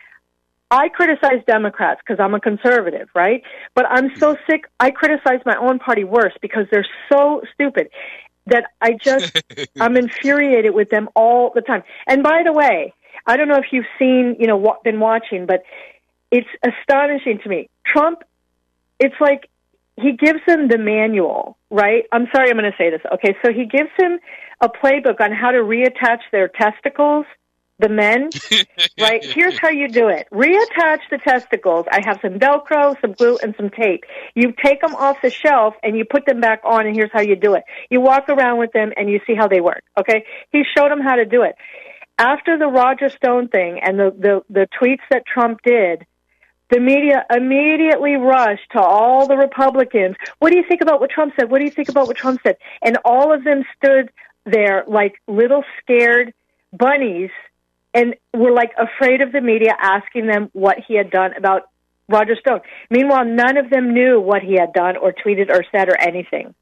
I 0.72 0.90
criticize 0.90 1.44
Democrats 1.48 2.00
because 2.06 2.24
I'm 2.24 2.36
a 2.36 2.40
conservative, 2.40 3.10
right? 3.16 3.42
But 3.74 3.86
I'm 3.90 4.16
so 4.18 4.34
mm-hmm. 4.34 4.52
sick. 4.52 4.66
I 4.80 4.92
criticize 4.92 5.40
my 5.46 5.56
own 5.56 5.80
party 5.80 6.04
worse 6.04 6.34
because 6.42 6.66
they're 6.72 6.88
so 7.12 7.42
stupid 7.54 7.90
that 8.46 8.66
I 8.82 8.94
just 9.02 9.42
I'm 9.80 9.98
infuriated 9.98 10.74
with 10.74 10.90
them 10.90 11.10
all 11.16 11.52
the 11.56 11.62
time. 11.62 11.84
And 12.08 12.22
by 12.22 12.44
the 12.44 12.54
way, 12.54 12.94
I 13.30 13.38
don't 13.38 13.48
know 13.48 13.58
if 13.58 13.72
you've 13.72 13.86
seen, 14.00 14.38
you 14.40 14.48
know, 14.48 14.58
what, 14.58 14.84
been 14.84 15.00
watching, 15.00 15.46
but 15.46 15.62
it's 16.32 16.48
astonishing 16.66 17.38
to 17.44 17.50
me. 17.50 17.70
Trump, 17.86 18.24
it's 19.00 19.14
like 19.22 19.48
he 20.02 20.14
gives 20.14 20.40
him 20.48 20.68
the 20.68 20.80
manual, 20.80 21.56
right? 21.70 22.06
I'm 22.12 22.26
sorry, 22.34 22.50
I'm 22.50 22.58
going 22.58 22.72
to 22.72 22.76
say 22.76 22.90
this. 22.90 23.02
Okay, 23.14 23.36
so 23.46 23.54
he 23.54 23.66
gives 23.66 23.92
him 24.00 24.18
a 24.62 24.68
playbook 24.68 25.22
on 25.22 25.32
how 25.32 25.52
to 25.52 25.60
reattach 25.60 26.22
their 26.32 26.48
testicles 26.48 27.28
the 27.78 27.88
men, 27.88 28.30
right? 29.00 29.24
Here's 29.24 29.58
how 29.58 29.70
you 29.70 29.88
do 29.88 30.10
it. 30.10 30.28
Reattach 30.34 31.00
the 31.10 31.18
testicles. 31.18 31.86
I 31.92 32.02
have 32.06 32.20
some 32.22 32.38
Velcro, 32.38 33.00
some 33.00 33.14
glue, 33.14 33.38
and 33.42 33.56
some 33.56 33.70
tape. 33.70 34.04
You 34.36 34.54
take 34.64 34.82
them 34.82 34.96
off 34.96 35.18
the 35.24 35.30
shelf 35.30 35.76
and 35.82 35.98
you 35.98 36.04
put 36.04 36.26
them 36.26 36.42
back 36.42 36.62
on, 36.66 36.88
and 36.88 36.96
here's 36.96 37.12
how 37.14 37.22
you 37.22 37.36
do 37.36 37.54
it. 37.54 37.64
You 37.90 38.02
walk 38.02 38.28
around 38.28 38.60
with 38.60 38.74
them 38.74 38.92
and 38.98 39.10
you 39.10 39.22
see 39.26 39.34
how 39.34 39.48
they 39.48 39.62
work, 39.62 39.84
okay? 39.98 40.26
He 40.52 40.64
showed 40.78 40.92
them 40.92 41.00
how 41.00 41.16
to 41.16 41.26
do 41.26 41.44
it. 41.44 41.56
After 42.20 42.58
the 42.58 42.68
Roger 42.68 43.08
Stone 43.10 43.48
thing 43.48 43.80
and 43.82 43.98
the, 43.98 44.12
the, 44.12 44.44
the 44.50 44.68
tweets 44.80 45.02
that 45.10 45.26
Trump 45.26 45.62
did, 45.64 46.06
the 46.70 46.82
media 46.82 47.26
immediately 47.34 48.16
rushed 48.16 48.70
to 48.74 48.82
all 48.82 49.26
the 49.26 49.38
Republicans. 49.38 50.18
What 50.40 50.52
do 50.52 50.58
you 50.58 50.66
think 50.68 50.82
about 50.82 51.00
what 51.00 51.10
Trump 51.10 51.34
said? 51.40 51.50
What 51.50 51.60
do 51.60 51.66
you 51.66 51.72
think 51.72 51.88
about 51.88 52.08
what 52.08 52.18
Trump 52.18 52.42
said? 52.44 52.58
And 52.84 52.98
all 53.06 53.34
of 53.34 53.46
them 53.46 53.64
stood 53.78 54.12
there 54.46 54.84
like 54.86 55.14
little 55.28 55.64
scared 55.82 56.34
bunnies 56.74 57.32
and 57.94 58.16
were 58.34 58.52
like 58.52 58.72
afraid 58.78 59.22
of 59.22 59.32
the 59.32 59.42
media 59.42 59.74
asking 59.80 60.28
them 60.28 60.50
what 60.52 60.78
he 60.86 60.96
had 60.96 61.10
done 61.10 61.34
about 61.38 61.70
Roger 62.10 62.36
Stone. 62.36 62.60
Meanwhile, 62.90 63.26
none 63.26 63.56
of 63.56 63.70
them 63.70 63.94
knew 63.94 64.20
what 64.20 64.42
he 64.42 64.56
had 64.56 64.74
done 64.74 64.98
or 64.98 65.14
tweeted 65.14 65.50
or 65.50 65.64
said 65.72 65.88
or 65.88 65.98
anything. 65.98 66.54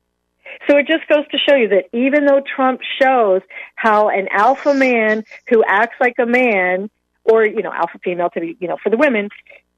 So 0.70 0.78
it 0.78 0.88
just 0.88 1.08
goes 1.08 1.28
to 1.32 1.38
show 1.38 1.56
you 1.56 1.70
that 1.70 1.86
even 1.94 2.26
though 2.26 2.42
Trump 2.56 2.82
shows 3.02 3.42
how 3.76 4.10
an 4.10 4.28
alpha 4.32 4.74
man 4.74 5.24
who 5.50 5.64
acts 5.66 5.96
like 6.00 6.16
a 6.20 6.26
man, 6.26 6.90
or 7.24 7.46
you 7.46 7.62
know, 7.62 7.72
alpha 7.72 8.00
female 8.04 8.30
to 8.32 8.40
be, 8.40 8.58
you 8.60 8.68
know, 8.68 8.78
for 8.82 8.90
the 8.90 8.98
women, 8.98 9.30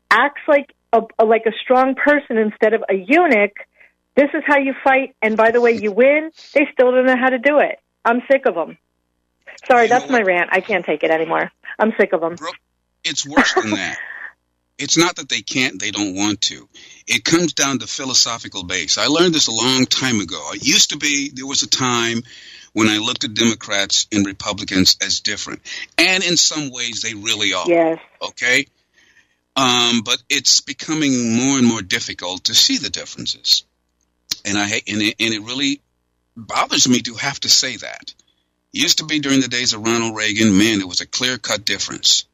acts 0.10 0.42
like 0.48 0.74
a, 0.94 1.02
a 1.18 1.26
like 1.26 1.46
a 1.46 1.52
strong 1.62 1.96
person 1.96 2.38
instead 2.38 2.74
of 2.74 2.84
a 2.90 2.94
eunuch. 2.94 3.56
This 4.16 4.30
is 4.34 4.44
how 4.46 4.58
you 4.58 4.74
fight, 4.84 5.16
and 5.22 5.38
by 5.38 5.52
the 5.52 5.62
way, 5.62 5.72
you 5.72 5.92
win. 5.92 6.32
They 6.54 6.68
still 6.74 6.92
don't 6.92 7.06
know 7.06 7.18
how 7.18 7.30
to 7.30 7.38
do 7.38 7.60
it. 7.60 7.80
I'm 8.04 8.22
sick 8.30 8.46
of 8.46 8.56
them. 8.56 8.78
Sorry, 9.66 9.88
that's 9.88 10.10
my 10.10 10.22
rant. 10.22 10.50
I 10.52 10.62
can't 10.62 10.86
take 10.86 11.04
it 11.04 11.12
anymore. 11.12 11.52
I'm 11.78 11.94
sick 12.00 12.14
of 12.14 12.22
them. 12.22 12.36
Brooke, 12.36 12.56
it's 13.04 13.26
worse 13.26 13.54
than 13.54 13.72
that. 13.72 13.98
it's 14.80 14.98
not 14.98 15.18
that 15.18 15.30
they 15.30 15.42
can't, 15.42 15.80
they 15.80 15.92
don't 15.92 16.16
want 16.16 16.42
to. 16.42 16.68
It 17.06 17.26
comes 17.26 17.54
down 17.54 17.80
to 17.80 17.88
philosophical 17.88 18.64
base. 18.64 18.98
I 18.98 19.08
learned 19.08 19.36
this 19.36 19.48
a 19.48 19.52
long 19.52 19.86
time 19.86 20.22
ago. 20.22 20.42
It 20.54 20.66
used 20.66 20.92
to 20.92 20.98
be 20.98 21.30
there 21.34 21.46
was 21.46 21.64
a 21.64 21.70
time 21.70 22.24
when 22.72 22.88
I 22.88 22.98
looked 22.98 23.26
at 23.26 23.34
Democrats 23.34 24.08
and 24.12 24.26
Republicans 24.26 24.98
as 25.02 25.20
different. 25.20 25.62
And 25.98 26.24
in 26.24 26.38
some 26.38 26.72
ways 26.72 27.02
they 27.02 27.14
really 27.14 27.54
are. 27.54 27.68
Yes. 27.68 28.00
Okay? 28.22 28.68
Um, 29.56 30.02
but 30.06 30.24
it's 30.30 30.62
becoming 30.62 31.36
more 31.36 31.58
and 31.58 31.68
more 31.68 31.82
difficult 31.82 32.46
to 32.46 32.56
see 32.56 32.78
the 32.78 32.90
differences. 32.90 33.64
And 34.46 34.58
I 34.58 34.82
and 34.88 35.02
it, 35.02 35.16
and 35.20 35.34
it 35.34 35.42
really 35.42 35.82
bothers 36.38 36.88
me 36.88 37.00
to 37.02 37.16
have 37.16 37.40
to 37.42 37.50
say 37.50 37.76
that. 37.78 38.14
Used 38.72 39.00
to 39.00 39.06
be 39.06 39.20
during 39.20 39.42
the 39.42 39.48
days 39.50 39.74
of 39.74 39.84
Ronald 39.84 40.16
Reagan, 40.16 40.58
man, 40.58 40.78
there 40.78 40.88
was 40.88 41.02
a 41.02 41.08
clear 41.08 41.38
cut 41.38 41.66
difference. 41.66 42.26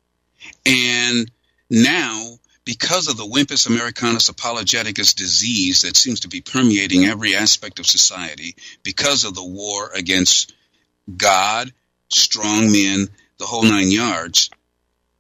And 0.66 1.32
now, 1.70 2.40
because 2.64 3.08
of 3.08 3.18
the 3.18 3.24
Wimpus 3.24 3.68
Americanus 3.68 4.30
apologeticus 4.30 5.14
disease 5.16 5.84
that 5.84 5.96
seems 5.96 6.22
to 6.22 6.28
be 6.28 6.42
permeating 6.42 7.06
every 7.06 7.36
aspect 7.36 7.80
of 7.80 7.86
society, 7.86 8.56
because 8.84 9.24
of 9.24 9.36
the 9.36 9.44
war 9.46 9.92
against 9.94 10.54
God, 11.16 11.72
strong 12.10 12.72
men, 12.72 13.08
the 13.38 13.46
whole 13.46 13.64
nine 13.64 13.92
yards. 13.92 14.50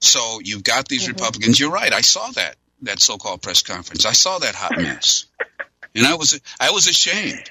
So 0.01 0.39
you've 0.43 0.63
got 0.63 0.87
these 0.87 1.03
mm-hmm. 1.03 1.13
Republicans. 1.13 1.59
You're 1.59 1.71
right. 1.71 1.93
I 1.93 2.01
saw 2.01 2.29
that 2.31 2.55
that 2.81 2.99
so-called 2.99 3.41
press 3.41 3.61
conference. 3.61 4.05
I 4.05 4.11
saw 4.11 4.39
that 4.39 4.55
hot 4.55 4.77
mess, 4.77 5.25
and 5.95 6.05
I 6.05 6.15
was 6.15 6.39
I 6.59 6.71
was 6.71 6.87
ashamed. 6.87 7.49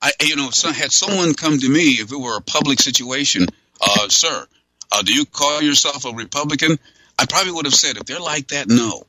I, 0.00 0.12
you 0.20 0.36
know, 0.36 0.50
so 0.50 0.70
had 0.70 0.92
someone 0.92 1.34
come 1.34 1.58
to 1.58 1.68
me, 1.68 1.94
if 1.94 2.12
it 2.12 2.16
were 2.16 2.36
a 2.36 2.42
public 2.42 2.80
situation, 2.80 3.46
uh, 3.80 4.08
sir, 4.08 4.46
uh, 4.92 5.02
do 5.02 5.12
you 5.12 5.24
call 5.24 5.60
yourself 5.60 6.04
a 6.04 6.12
Republican? 6.12 6.78
I 7.18 7.26
probably 7.26 7.52
would 7.52 7.66
have 7.66 7.74
said, 7.74 7.96
if 7.96 8.04
they're 8.04 8.20
like 8.20 8.48
that, 8.48 8.68
no. 8.68 9.04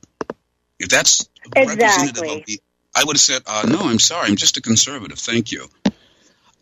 If 0.78 0.88
that's 0.88 1.28
exactly. 1.54 1.76
representative 1.76 2.38
of 2.40 2.46
the, 2.46 2.60
I 2.94 3.04
would 3.04 3.16
have 3.16 3.20
said, 3.20 3.42
uh, 3.46 3.66
no, 3.68 3.80
I'm 3.80 3.98
sorry, 3.98 4.28
I'm 4.28 4.36
just 4.36 4.56
a 4.56 4.60
conservative. 4.60 5.18
Thank 5.18 5.52
you. 5.52 5.68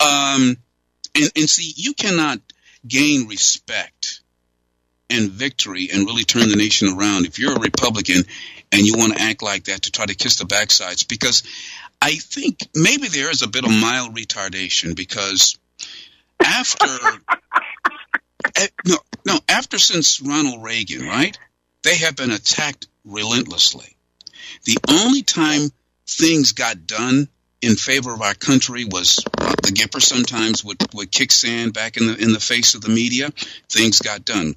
Um, 0.01 0.57
and, 1.15 1.33
and 1.37 1.51
see, 1.51 1.73
you 1.77 1.95
cannot 1.95 2.41
gain 2.87 3.29
respect 3.29 4.21
and 5.11 5.31
victory 5.31 5.89
and 5.93 6.07
really 6.07 6.25
turn 6.25 6.49
the 6.49 6.57
nation 6.57 6.89
around 6.89 7.27
if 7.27 7.39
you're 7.39 7.57
a 7.57 7.61
Republican 7.61 8.23
and 8.71 8.83
you 8.83 8.95
want 8.97 9.17
to 9.17 9.23
act 9.23 9.43
like 9.43 9.65
that 9.65 9.83
to 9.83 9.91
try 9.91 10.05
to 10.05 10.15
kiss 10.15 10.37
the 10.37 10.45
backsides 10.45 11.09
because 11.09 11.43
I 12.01 12.15
think 12.17 12.69
maybe 12.75 13.09
there 13.09 13.31
is 13.31 13.43
a 13.43 13.49
bit 13.49 13.65
of 13.65 13.71
mild 13.71 14.15
retardation 14.15 14.95
because 14.95 15.59
after 16.45 16.87
no 18.85 18.97
no 19.25 19.39
after 19.49 19.79
since 19.79 20.21
Ronald 20.21 20.63
Reagan, 20.63 21.07
right? 21.07 21.37
They 21.83 21.97
have 21.97 22.17
been 22.17 22.31
attacked 22.31 22.87
relentlessly. 23.05 23.97
The 24.65 24.79
only 24.89 25.23
time 25.23 25.71
things 26.07 26.53
got 26.53 26.87
done 26.87 27.29
in 27.61 27.77
favor 27.77 28.13
of 28.13 28.23
our 28.23 28.35
country 28.35 28.85
was 28.85 29.25
uh, 29.39 29.55
the 29.63 29.73
Gipper 29.73 30.01
sometimes 30.01 30.65
would, 30.65 30.79
would 30.95 31.11
kick 31.11 31.33
sand 31.33 31.73
back 31.73 31.97
in 31.97 32.07
the 32.07 32.17
in 32.17 32.33
the 32.33 32.41
face 32.41 32.75
of 32.75 32.81
the 32.83 32.89
media. 32.89 33.31
Things 33.69 34.01
got 34.01 34.25
done. 34.25 34.55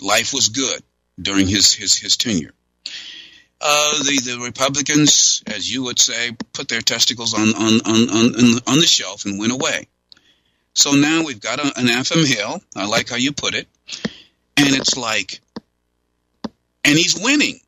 Life 0.00 0.32
was 0.32 0.48
good 0.48 0.82
during 1.20 1.46
his 1.46 1.72
his, 1.72 1.96
his 1.96 2.16
tenure. 2.16 2.52
Uh, 3.60 4.02
the 4.04 4.20
the 4.24 4.38
Republicans, 4.44 5.42
as 5.46 5.70
you 5.70 5.84
would 5.84 5.98
say, 5.98 6.36
put 6.52 6.68
their 6.68 6.80
testicles 6.80 7.34
on 7.34 7.54
on 7.54 7.80
on 7.84 8.10
on, 8.10 8.60
on 8.66 8.78
the 8.78 8.86
shelf 8.86 9.24
and 9.24 9.38
went 9.38 9.52
away. 9.52 9.88
So 10.78 10.92
now 10.92 11.24
we've 11.24 11.40
got 11.40 11.58
a, 11.58 11.76
an 11.76 11.88
alpha 11.88 12.24
Hill. 12.24 12.62
I 12.76 12.86
like 12.86 13.08
how 13.08 13.16
you 13.16 13.32
put 13.32 13.56
it, 13.56 13.66
and 14.56 14.76
it's 14.76 14.96
like, 14.96 15.40
and 16.84 16.96
he's 16.96 17.18
winning, 17.20 17.58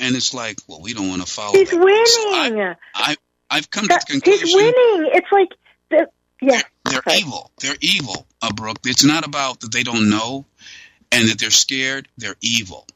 and 0.00 0.16
it's 0.16 0.32
like, 0.32 0.58
well, 0.66 0.80
we 0.80 0.94
don't 0.94 1.10
want 1.10 1.20
to 1.20 1.30
follow. 1.30 1.52
He's 1.52 1.70
that. 1.70 1.78
winning. 1.78 2.06
So 2.06 2.22
I, 2.30 2.76
I 2.94 3.16
I've 3.50 3.70
come 3.70 3.84
that, 3.88 4.00
to 4.00 4.14
the 4.14 4.20
conclusion. 4.20 4.46
He's 4.46 4.54
winning. 4.54 5.10
It's 5.12 5.30
like 5.30 5.48
the, 5.90 6.08
yeah. 6.40 6.62
They're, 6.86 7.02
they're 7.04 7.18
evil. 7.18 7.50
They're 7.60 7.76
evil, 7.82 8.26
uh, 8.40 8.50
Brooke. 8.52 8.78
It's 8.86 9.04
not 9.04 9.26
about 9.26 9.60
that 9.60 9.70
they 9.70 9.82
don't 9.82 10.08
know 10.08 10.46
and 11.12 11.28
that 11.28 11.38
they're 11.38 11.50
scared. 11.50 12.08
They're 12.16 12.36
evil. 12.40 12.86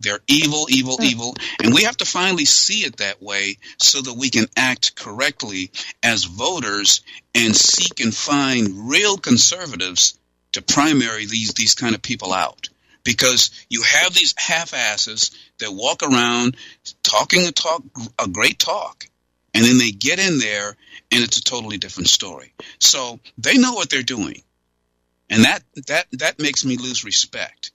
They're 0.00 0.20
evil, 0.28 0.66
evil, 0.70 0.96
hmm. 0.96 1.04
evil. 1.04 1.34
And 1.62 1.74
we 1.74 1.84
have 1.84 1.96
to 1.98 2.04
finally 2.04 2.44
see 2.44 2.84
it 2.84 2.98
that 2.98 3.22
way 3.22 3.58
so 3.78 4.00
that 4.00 4.14
we 4.14 4.30
can 4.30 4.46
act 4.56 4.94
correctly 4.94 5.70
as 6.02 6.24
voters 6.24 7.02
and 7.34 7.54
seek 7.54 8.00
and 8.00 8.14
find 8.14 8.88
real 8.88 9.16
conservatives 9.16 10.18
to 10.52 10.62
primary 10.62 11.26
these, 11.26 11.54
these 11.54 11.74
kind 11.74 11.94
of 11.94 12.02
people 12.02 12.32
out. 12.32 12.68
Because 13.04 13.50
you 13.68 13.82
have 13.82 14.12
these 14.12 14.34
half 14.36 14.74
asses 14.74 15.30
that 15.60 15.72
walk 15.72 16.02
around 16.02 16.56
talking 17.02 17.46
a 17.46 17.52
talk, 17.52 17.82
a 18.18 18.28
great 18.28 18.58
talk, 18.58 19.06
and 19.54 19.64
then 19.64 19.78
they 19.78 19.90
get 19.90 20.18
in 20.18 20.38
there 20.38 20.76
and 21.10 21.24
it's 21.24 21.38
a 21.38 21.42
totally 21.42 21.78
different 21.78 22.08
story. 22.08 22.52
So 22.78 23.18
they 23.38 23.56
know 23.56 23.72
what 23.72 23.88
they're 23.88 24.02
doing. 24.02 24.42
And 25.30 25.44
that, 25.44 25.62
that, 25.86 26.06
that 26.12 26.38
makes 26.38 26.64
me 26.64 26.76
lose 26.76 27.04
respect 27.04 27.72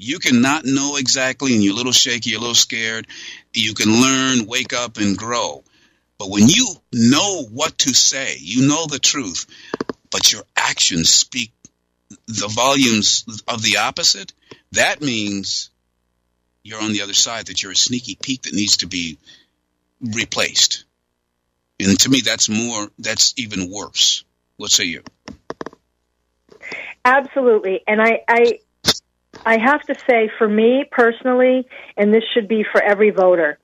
you 0.00 0.18
can 0.18 0.40
not 0.40 0.64
know 0.64 0.96
exactly 0.96 1.54
and 1.54 1.62
you're 1.62 1.74
a 1.74 1.76
little 1.76 1.92
shaky, 1.92 2.30
you're 2.30 2.38
a 2.38 2.40
little 2.40 2.54
scared. 2.54 3.06
You 3.52 3.74
can 3.74 4.00
learn, 4.00 4.46
wake 4.46 4.72
up, 4.72 4.96
and 4.96 5.16
grow. 5.16 5.62
But 6.18 6.30
when 6.30 6.48
you 6.48 6.68
know 6.92 7.42
what 7.44 7.76
to 7.78 7.92
say, 7.92 8.36
you 8.38 8.66
know 8.66 8.86
the 8.86 8.98
truth, 8.98 9.46
but 10.10 10.32
your 10.32 10.42
actions 10.56 11.10
speak 11.10 11.52
the 12.26 12.48
volumes 12.48 13.24
of 13.46 13.62
the 13.62 13.76
opposite, 13.78 14.32
that 14.72 15.02
means 15.02 15.68
you're 16.62 16.82
on 16.82 16.92
the 16.92 17.02
other 17.02 17.14
side, 17.14 17.46
that 17.46 17.62
you're 17.62 17.72
a 17.72 17.76
sneaky 17.76 18.16
peek 18.20 18.42
that 18.42 18.54
needs 18.54 18.78
to 18.78 18.86
be 18.86 19.18
replaced. 20.00 20.84
And 21.78 21.98
to 22.00 22.08
me, 22.08 22.22
that's 22.22 22.48
more, 22.48 22.88
that's 22.98 23.34
even 23.36 23.70
worse. 23.70 24.24
What 24.56 24.70
say 24.70 24.84
you? 24.84 25.02
Absolutely. 27.04 27.82
And 27.86 28.00
I, 28.00 28.20
I, 28.28 28.60
I 29.44 29.58
have 29.58 29.82
to 29.82 29.94
say, 30.08 30.30
for 30.38 30.48
me 30.48 30.84
personally, 30.90 31.66
and 31.96 32.12
this 32.12 32.24
should 32.34 32.48
be 32.48 32.64
for 32.70 32.82
every 32.82 33.10
voter, 33.10 33.58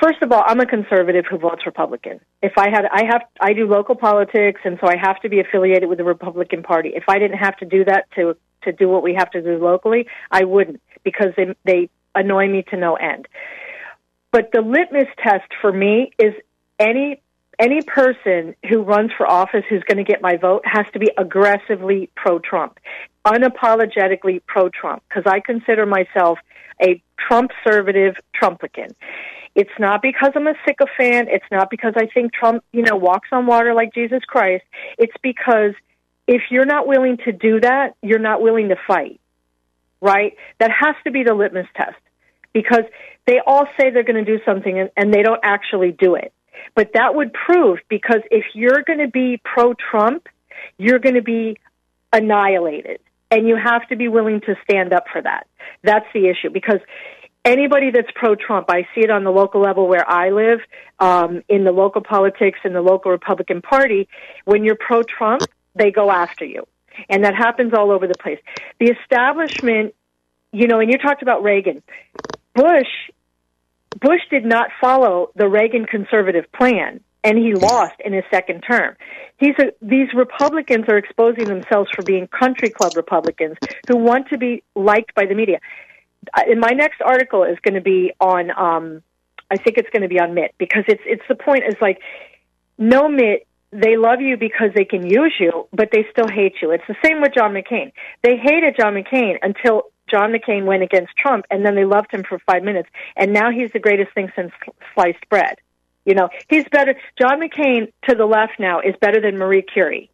First 0.00 0.22
of 0.22 0.32
all, 0.32 0.42
I'm 0.46 0.60
a 0.60 0.66
conservative 0.66 1.26
who 1.28 1.36
votes 1.36 1.66
Republican. 1.66 2.20
If 2.42 2.52
I 2.56 2.70
had, 2.70 2.86
I 2.90 3.04
have, 3.04 3.22
I 3.38 3.52
do 3.52 3.66
local 3.66 3.94
politics, 3.94 4.62
and 4.64 4.78
so 4.80 4.88
I 4.88 4.96
have 4.96 5.20
to 5.20 5.28
be 5.28 5.40
affiliated 5.40 5.90
with 5.90 5.98
the 5.98 6.04
Republican 6.04 6.62
Party. 6.62 6.92
If 6.94 7.04
I 7.08 7.18
didn't 7.18 7.36
have 7.36 7.56
to 7.58 7.66
do 7.66 7.84
that 7.84 8.10
to 8.14 8.34
to 8.62 8.72
do 8.72 8.88
what 8.88 9.02
we 9.02 9.14
have 9.14 9.30
to 9.32 9.42
do 9.42 9.58
locally, 9.62 10.06
I 10.30 10.44
wouldn't 10.44 10.80
because 11.04 11.34
they 11.36 11.54
they 11.64 11.90
annoy 12.14 12.48
me 12.48 12.64
to 12.70 12.78
no 12.78 12.94
end. 12.94 13.28
But 14.32 14.52
the 14.52 14.62
litmus 14.62 15.08
test 15.22 15.50
for 15.60 15.70
me 15.70 16.12
is 16.18 16.32
any 16.78 17.20
any 17.60 17.82
person 17.82 18.54
who 18.68 18.82
runs 18.82 19.10
for 19.16 19.30
office 19.30 19.64
who's 19.68 19.82
going 19.82 19.98
to 19.98 20.10
get 20.10 20.22
my 20.22 20.36
vote 20.36 20.62
has 20.64 20.86
to 20.94 20.98
be 20.98 21.10
aggressively 21.18 22.10
pro 22.16 22.38
Trump, 22.38 22.78
unapologetically 23.26 24.40
pro 24.46 24.70
Trump, 24.70 25.02
because 25.08 25.24
I 25.26 25.40
consider 25.40 25.84
myself 25.84 26.38
a 26.82 27.02
Trump 27.18 27.50
conservative 27.62 28.16
Trumpican. 28.40 28.94
It's 29.54 29.70
not 29.78 30.02
because 30.02 30.32
I'm 30.34 30.46
a 30.46 30.54
sycophant. 30.66 31.28
It's 31.30 31.44
not 31.50 31.70
because 31.70 31.94
I 31.96 32.06
think 32.06 32.32
Trump, 32.32 32.64
you 32.72 32.82
know, 32.82 32.96
walks 32.96 33.28
on 33.32 33.46
water 33.46 33.74
like 33.74 33.92
Jesus 33.92 34.20
Christ. 34.26 34.64
It's 34.98 35.12
because 35.22 35.72
if 36.26 36.42
you're 36.50 36.66
not 36.66 36.86
willing 36.86 37.18
to 37.24 37.32
do 37.32 37.60
that, 37.60 37.96
you're 38.02 38.20
not 38.20 38.40
willing 38.40 38.68
to 38.68 38.76
fight, 38.86 39.20
right? 40.00 40.36
That 40.58 40.70
has 40.70 40.94
to 41.04 41.10
be 41.10 41.24
the 41.24 41.34
litmus 41.34 41.66
test 41.76 41.96
because 42.52 42.84
they 43.26 43.40
all 43.44 43.66
say 43.78 43.90
they're 43.90 44.04
going 44.04 44.24
to 44.24 44.38
do 44.38 44.42
something 44.44 44.78
and, 44.78 44.90
and 44.96 45.12
they 45.12 45.22
don't 45.22 45.40
actually 45.42 45.92
do 45.92 46.14
it. 46.14 46.32
But 46.74 46.90
that 46.94 47.14
would 47.14 47.32
prove 47.32 47.78
because 47.88 48.20
if 48.30 48.44
you're 48.54 48.82
going 48.82 49.00
to 49.00 49.08
be 49.08 49.40
pro 49.44 49.74
Trump, 49.74 50.28
you're 50.78 50.98
going 50.98 51.14
to 51.14 51.22
be 51.22 51.58
annihilated. 52.12 53.00
And 53.30 53.46
you 53.46 53.56
have 53.56 53.86
to 53.88 53.96
be 53.96 54.08
willing 54.08 54.40
to 54.42 54.56
stand 54.64 54.92
up 54.92 55.04
for 55.12 55.22
that. 55.22 55.46
That's 55.84 56.06
the 56.12 56.28
issue 56.28 56.50
because 56.50 56.80
anybody 57.44 57.90
that's 57.90 58.10
pro 58.14 58.34
Trump, 58.34 58.66
I 58.68 58.82
see 58.94 59.02
it 59.02 59.10
on 59.10 59.22
the 59.24 59.30
local 59.30 59.60
level 59.60 59.86
where 59.86 60.08
I 60.08 60.30
live, 60.30 60.60
um, 60.98 61.42
in 61.48 61.64
the 61.64 61.70
local 61.70 62.02
politics, 62.02 62.58
in 62.64 62.72
the 62.72 62.82
local 62.82 63.10
Republican 63.12 63.62
Party. 63.62 64.08
When 64.44 64.64
you're 64.64 64.76
pro 64.76 65.02
Trump, 65.02 65.42
they 65.74 65.90
go 65.90 66.10
after 66.10 66.44
you. 66.44 66.66
And 67.08 67.24
that 67.24 67.34
happens 67.34 67.72
all 67.72 67.92
over 67.92 68.06
the 68.06 68.18
place. 68.20 68.40
The 68.78 68.90
establishment, 68.90 69.94
you 70.52 70.66
know, 70.66 70.80
and 70.80 70.90
you 70.90 70.98
talked 70.98 71.22
about 71.22 71.42
Reagan. 71.42 71.82
Bush, 72.54 72.88
Bush 73.98 74.20
did 74.30 74.44
not 74.44 74.70
follow 74.80 75.30
the 75.34 75.48
Reagan 75.48 75.84
conservative 75.84 76.50
plan 76.52 77.00
and 77.22 77.36
he 77.36 77.54
lost 77.54 77.94
in 78.04 78.12
his 78.12 78.24
second 78.30 78.62
term. 78.62 78.96
He's 79.36 79.54
a, 79.58 79.72
these 79.82 80.08
Republicans 80.14 80.86
are 80.88 80.96
exposing 80.96 81.44
themselves 81.44 81.90
for 81.94 82.02
being 82.02 82.28
country 82.28 82.70
club 82.70 82.96
Republicans 82.96 83.56
who 83.88 83.96
want 83.96 84.28
to 84.28 84.38
be 84.38 84.62
liked 84.74 85.14
by 85.14 85.26
the 85.26 85.34
media 85.34 85.58
in 86.46 86.60
my 86.60 86.70
next 86.70 87.00
article 87.04 87.44
is 87.44 87.58
going 87.62 87.74
to 87.74 87.80
be 87.80 88.12
on 88.20 88.50
um 88.50 89.02
I 89.50 89.56
think 89.56 89.78
it's 89.78 89.90
going 89.90 90.02
to 90.02 90.08
be 90.08 90.20
on 90.20 90.34
Mitt 90.34 90.54
because 90.58 90.84
it's 90.86 91.02
it's 91.04 91.22
the 91.28 91.34
point 91.34 91.64
is 91.66 91.74
like 91.80 92.00
no 92.78 93.08
Mitt 93.08 93.46
they 93.72 93.96
love 93.96 94.20
you 94.20 94.36
because 94.36 94.70
they 94.74 94.84
can 94.84 95.06
use 95.08 95.34
you 95.38 95.68
but 95.72 95.90
they 95.92 96.06
still 96.10 96.28
hate 96.28 96.54
you. 96.62 96.70
It's 96.70 96.84
the 96.88 96.96
same 97.04 97.20
with 97.20 97.32
John 97.34 97.52
McCain. 97.52 97.92
They 98.22 98.36
hated 98.36 98.76
John 98.78 98.94
McCain 98.94 99.36
until 99.42 99.84
John 100.10 100.32
McCain 100.32 100.64
went 100.64 100.82
against 100.82 101.16
Trump 101.16 101.46
and 101.50 101.64
then 101.64 101.74
they 101.74 101.84
loved 101.84 102.10
him 102.12 102.24
for 102.28 102.38
5 102.38 102.62
minutes 102.62 102.88
and 103.16 103.32
now 103.32 103.50
he's 103.50 103.70
the 103.72 103.78
greatest 103.78 104.12
thing 104.14 104.30
since 104.34 104.52
sliced 104.94 105.28
bread. 105.28 105.56
You 106.04 106.14
know, 106.14 106.28
he's 106.48 106.64
better 106.70 106.94
John 107.20 107.40
McCain 107.40 107.92
to 108.08 108.14
the 108.14 108.26
left 108.26 108.58
now 108.58 108.80
is 108.80 108.94
better 109.00 109.20
than 109.20 109.36
Marie 109.38 109.62
Curie. 109.62 110.10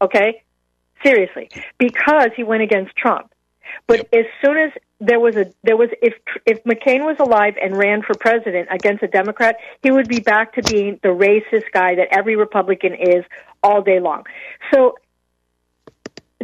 Okay? 0.00 0.42
Seriously, 1.04 1.50
because 1.78 2.30
he 2.36 2.44
went 2.44 2.62
against 2.62 2.96
Trump. 2.96 3.32
But 3.86 3.98
yep. 3.98 4.08
as 4.12 4.24
soon 4.44 4.56
as 4.56 4.70
there 5.00 5.20
was 5.20 5.36
a 5.36 5.52
there 5.62 5.76
was 5.76 5.90
if 6.00 6.14
if 6.46 6.62
McCain 6.64 7.04
was 7.04 7.16
alive 7.18 7.54
and 7.60 7.76
ran 7.76 8.02
for 8.02 8.14
president 8.14 8.68
against 8.70 9.02
a 9.02 9.08
Democrat, 9.08 9.56
he 9.82 9.90
would 9.90 10.08
be 10.08 10.20
back 10.20 10.54
to 10.54 10.62
being 10.62 10.98
the 11.02 11.08
racist 11.08 11.70
guy 11.72 11.96
that 11.96 12.08
every 12.10 12.36
Republican 12.36 12.94
is 12.94 13.24
all 13.62 13.82
day 13.82 14.00
long. 14.00 14.24
So 14.72 14.96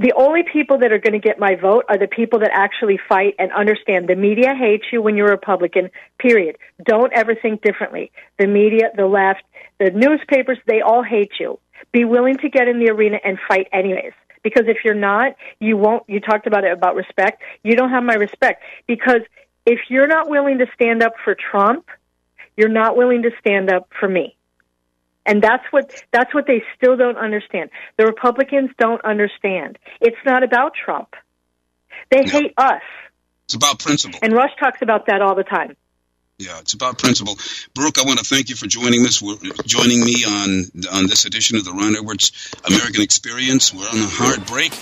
the 0.01 0.15
only 0.17 0.43
people 0.51 0.79
that 0.79 0.93
are 0.93 0.99
going 0.99 1.13
to 1.13 1.19
get 1.19 1.39
my 1.39 1.57
vote 1.57 1.85
are 1.91 1.99
the 1.99 2.09
people 2.09 2.39
that 2.39 2.51
actually 2.55 2.99
fight 3.07 3.35
and 3.39 3.53
understand 3.53 4.09
the 4.09 4.17
media 4.17 4.55
hates 4.55 4.87
you 4.91 5.03
when 5.03 5.15
you're 5.15 5.29
a 5.29 5.33
Republican, 5.33 5.91
period. 6.19 6.57
Don't 6.83 7.13
ever 7.13 7.35
think 7.35 7.61
differently. 7.61 8.11
The 8.39 8.47
media, 8.47 8.91
the 8.97 9.07
left, 9.07 9.43
the 9.79 9.91
newspapers, 9.91 10.57
they 10.67 10.81
all 10.81 11.03
hate 11.03 11.33
you. 11.39 11.59
Be 11.93 12.07
willing 12.07 12.39
to 12.39 12.49
get 12.49 12.67
in 12.67 12.79
the 12.79 12.91
arena 12.91 13.19
and 13.23 13.39
fight 13.47 13.69
anyways. 13.75 14.15
Because 14.43 14.65
if 14.69 14.79
you're 14.87 14.95
not, 14.95 15.37
you 15.59 15.77
won't, 15.77 16.05
you 16.09 16.19
talked 16.19 16.47
about 16.47 16.65
it 16.65 16.73
about 16.73 16.95
respect. 16.95 17.43
You 17.63 17.77
don't 17.77 17.91
have 17.91 18.03
my 18.03 18.15
respect. 18.15 18.63
Because 18.87 19.21
if 19.67 19.81
you're 19.91 20.07
not 20.07 20.31
willing 20.31 20.61
to 20.61 20.67
stand 20.73 21.03
up 21.03 21.13
for 21.23 21.35
Trump, 21.35 21.85
you're 22.57 22.71
not 22.71 22.97
willing 22.97 23.25
to 23.25 23.33
stand 23.39 23.71
up 23.71 23.91
for 24.01 24.09
me. 24.09 24.35
And 25.27 25.43
that's 25.43 25.65
what 25.71 25.93
that's 26.13 26.35
what 26.35 26.47
they 26.47 26.63
still 26.77 26.97
don't 26.97 27.19
understand. 27.19 27.71
The 27.99 28.07
Republicans 28.07 28.71
don't 28.79 29.05
understand. 29.05 29.79
It's 30.01 30.17
not 30.25 30.43
about 30.43 30.73
Trump. 30.75 31.15
They 32.11 32.23
no. 32.23 32.33
hate 32.33 32.55
us. 32.57 32.83
It's 33.45 33.55
about 33.55 33.79
principle. 33.79 34.19
And 34.23 34.33
Rush 34.33 34.53
talks 34.59 34.81
about 34.81 35.07
that 35.07 35.21
all 35.23 35.35
the 35.35 35.45
time. 35.45 35.77
Yeah, 36.41 36.59
it's 36.61 36.73
about 36.73 36.99
principle. 36.99 37.37
Brooke, 37.75 37.99
I 37.99 38.05
want 38.05 38.19
to 38.19 38.25
thank 38.25 38.49
you 38.49 38.57
for 38.57 38.67
joining 38.67 39.05
us. 39.05 39.21
We're 39.21 39.37
joining 39.67 40.01
me 40.03 40.25
on 40.27 40.65
on 40.91 41.07
this 41.07 41.27
edition 41.27 41.59
of 41.59 41.67
the 41.67 41.73
Ron 41.73 41.95
Edwards 41.97 42.33
American 42.65 43.03
Experience. 43.03 43.75
We're 43.75 43.87
on 43.87 43.99
a 43.99 44.09
hard 44.09 44.47
break, 44.47 44.73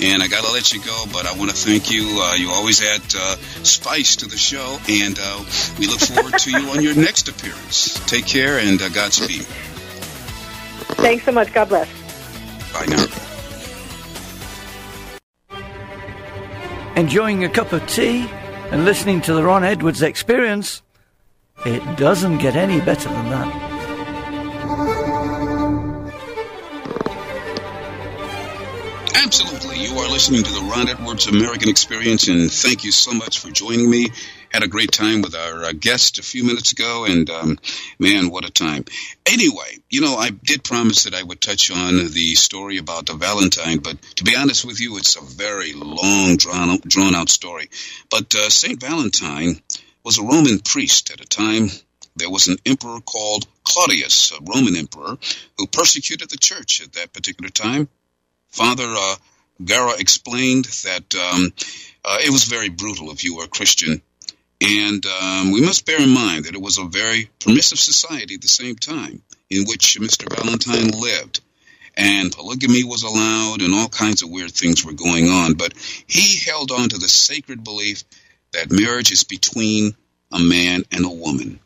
and 0.00 0.22
I 0.22 0.28
got 0.28 0.44
to 0.44 0.52
let 0.52 0.72
you 0.72 0.80
go, 0.80 1.04
but 1.12 1.26
I 1.26 1.36
want 1.36 1.50
to 1.50 1.56
thank 1.56 1.90
you. 1.90 2.20
Uh, 2.22 2.34
you 2.36 2.50
always 2.50 2.80
add 2.80 3.02
uh, 3.18 3.36
spice 3.64 4.16
to 4.16 4.26
the 4.26 4.36
show, 4.36 4.78
and 4.88 5.18
uh, 5.20 5.44
we 5.80 5.88
look 5.88 5.98
forward 5.98 6.38
to 6.38 6.50
you 6.52 6.68
on 6.70 6.80
your 6.80 6.94
next 6.94 7.28
appearance. 7.28 7.98
Take 8.06 8.26
care, 8.26 8.60
and 8.60 8.80
uh, 8.80 8.88
Godspeed. 8.90 9.46
Thanks 10.96 11.24
so 11.24 11.32
much. 11.32 11.52
God 11.52 11.68
bless. 11.68 11.88
Bye 12.72 12.86
now. 12.86 13.06
Enjoying 16.96 17.44
a 17.44 17.48
cup 17.48 17.72
of 17.72 17.86
tea 17.86 18.28
and 18.70 18.84
listening 18.84 19.20
to 19.22 19.32
the 19.32 19.42
Ron 19.42 19.64
Edwards 19.64 20.02
Experience? 20.02 20.82
It 21.64 21.96
doesn't 21.96 22.38
get 22.38 22.56
any 22.56 22.80
better 22.80 23.08
than 23.08 23.30
that. 23.30 23.69
Absolutely. 29.14 29.78
You 29.78 29.98
are 29.98 30.08
listening 30.08 30.42
to 30.42 30.52
the 30.52 30.60
Ron 30.60 30.88
Edwards 30.88 31.26
American 31.26 31.68
Experience, 31.68 32.28
and 32.28 32.50
thank 32.50 32.84
you 32.84 32.92
so 32.92 33.12
much 33.12 33.38
for 33.38 33.50
joining 33.50 33.90
me. 33.90 34.08
Had 34.50 34.62
a 34.62 34.68
great 34.68 34.92
time 34.92 35.22
with 35.22 35.34
our 35.34 35.64
uh, 35.64 35.72
guest 35.72 36.18
a 36.18 36.22
few 36.22 36.44
minutes 36.44 36.72
ago, 36.72 37.04
and 37.04 37.28
um, 37.30 37.58
man, 37.98 38.30
what 38.30 38.44
a 38.44 38.50
time. 38.50 38.84
Anyway, 39.26 39.78
you 39.88 40.00
know, 40.00 40.16
I 40.16 40.30
did 40.30 40.64
promise 40.64 41.04
that 41.04 41.14
I 41.14 41.22
would 41.22 41.40
touch 41.40 41.70
on 41.70 41.96
the 41.96 42.34
story 42.34 42.78
about 42.78 43.06
the 43.06 43.14
Valentine, 43.14 43.78
but 43.78 44.00
to 44.16 44.24
be 44.24 44.36
honest 44.36 44.64
with 44.64 44.80
you, 44.80 44.96
it's 44.96 45.16
a 45.16 45.22
very 45.22 45.72
long, 45.72 46.36
drawn 46.36 46.70
out, 46.70 46.82
drawn 46.82 47.14
out 47.14 47.28
story. 47.28 47.68
But 48.10 48.34
uh, 48.34 48.48
St. 48.48 48.80
Valentine 48.80 49.60
was 50.04 50.18
a 50.18 50.24
Roman 50.24 50.60
priest 50.60 51.10
at 51.10 51.20
a 51.20 51.26
time. 51.26 51.68
There 52.16 52.30
was 52.30 52.48
an 52.48 52.56
emperor 52.66 53.00
called 53.00 53.46
Claudius, 53.64 54.32
a 54.32 54.42
Roman 54.42 54.76
emperor, 54.76 55.16
who 55.56 55.66
persecuted 55.66 56.30
the 56.30 56.36
church 56.36 56.82
at 56.82 56.92
that 56.94 57.12
particular 57.12 57.50
time. 57.50 57.88
Father 58.50 58.86
uh, 58.86 59.16
Gara 59.64 59.98
explained 59.98 60.64
that 60.84 61.14
um, 61.14 61.52
uh, 62.04 62.18
it 62.20 62.30
was 62.30 62.44
very 62.44 62.68
brutal 62.68 63.10
if 63.10 63.24
you 63.24 63.36
were 63.36 63.44
a 63.44 63.48
Christian. 63.48 64.02
And 64.60 65.04
um, 65.06 65.52
we 65.52 65.62
must 65.62 65.86
bear 65.86 66.00
in 66.00 66.10
mind 66.10 66.44
that 66.44 66.54
it 66.54 66.60
was 66.60 66.78
a 66.78 66.84
very 66.84 67.30
permissive 67.40 67.78
society 67.78 68.34
at 68.34 68.42
the 68.42 68.48
same 68.48 68.76
time 68.76 69.22
in 69.48 69.64
which 69.66 69.98
Mr. 69.98 70.28
Valentine 70.34 70.90
lived. 70.90 71.40
And 71.96 72.30
polygamy 72.30 72.84
was 72.84 73.02
allowed, 73.02 73.62
and 73.62 73.74
all 73.74 73.88
kinds 73.88 74.22
of 74.22 74.30
weird 74.30 74.52
things 74.52 74.84
were 74.84 74.92
going 74.92 75.28
on. 75.28 75.54
But 75.54 75.74
he 76.06 76.38
held 76.38 76.70
on 76.70 76.88
to 76.90 76.98
the 76.98 77.08
sacred 77.08 77.64
belief 77.64 78.04
that 78.52 78.70
marriage 78.70 79.12
is 79.12 79.24
between 79.24 79.94
a 80.32 80.38
man 80.38 80.84
and 80.92 81.04
a 81.04 81.10
woman. 81.10 81.58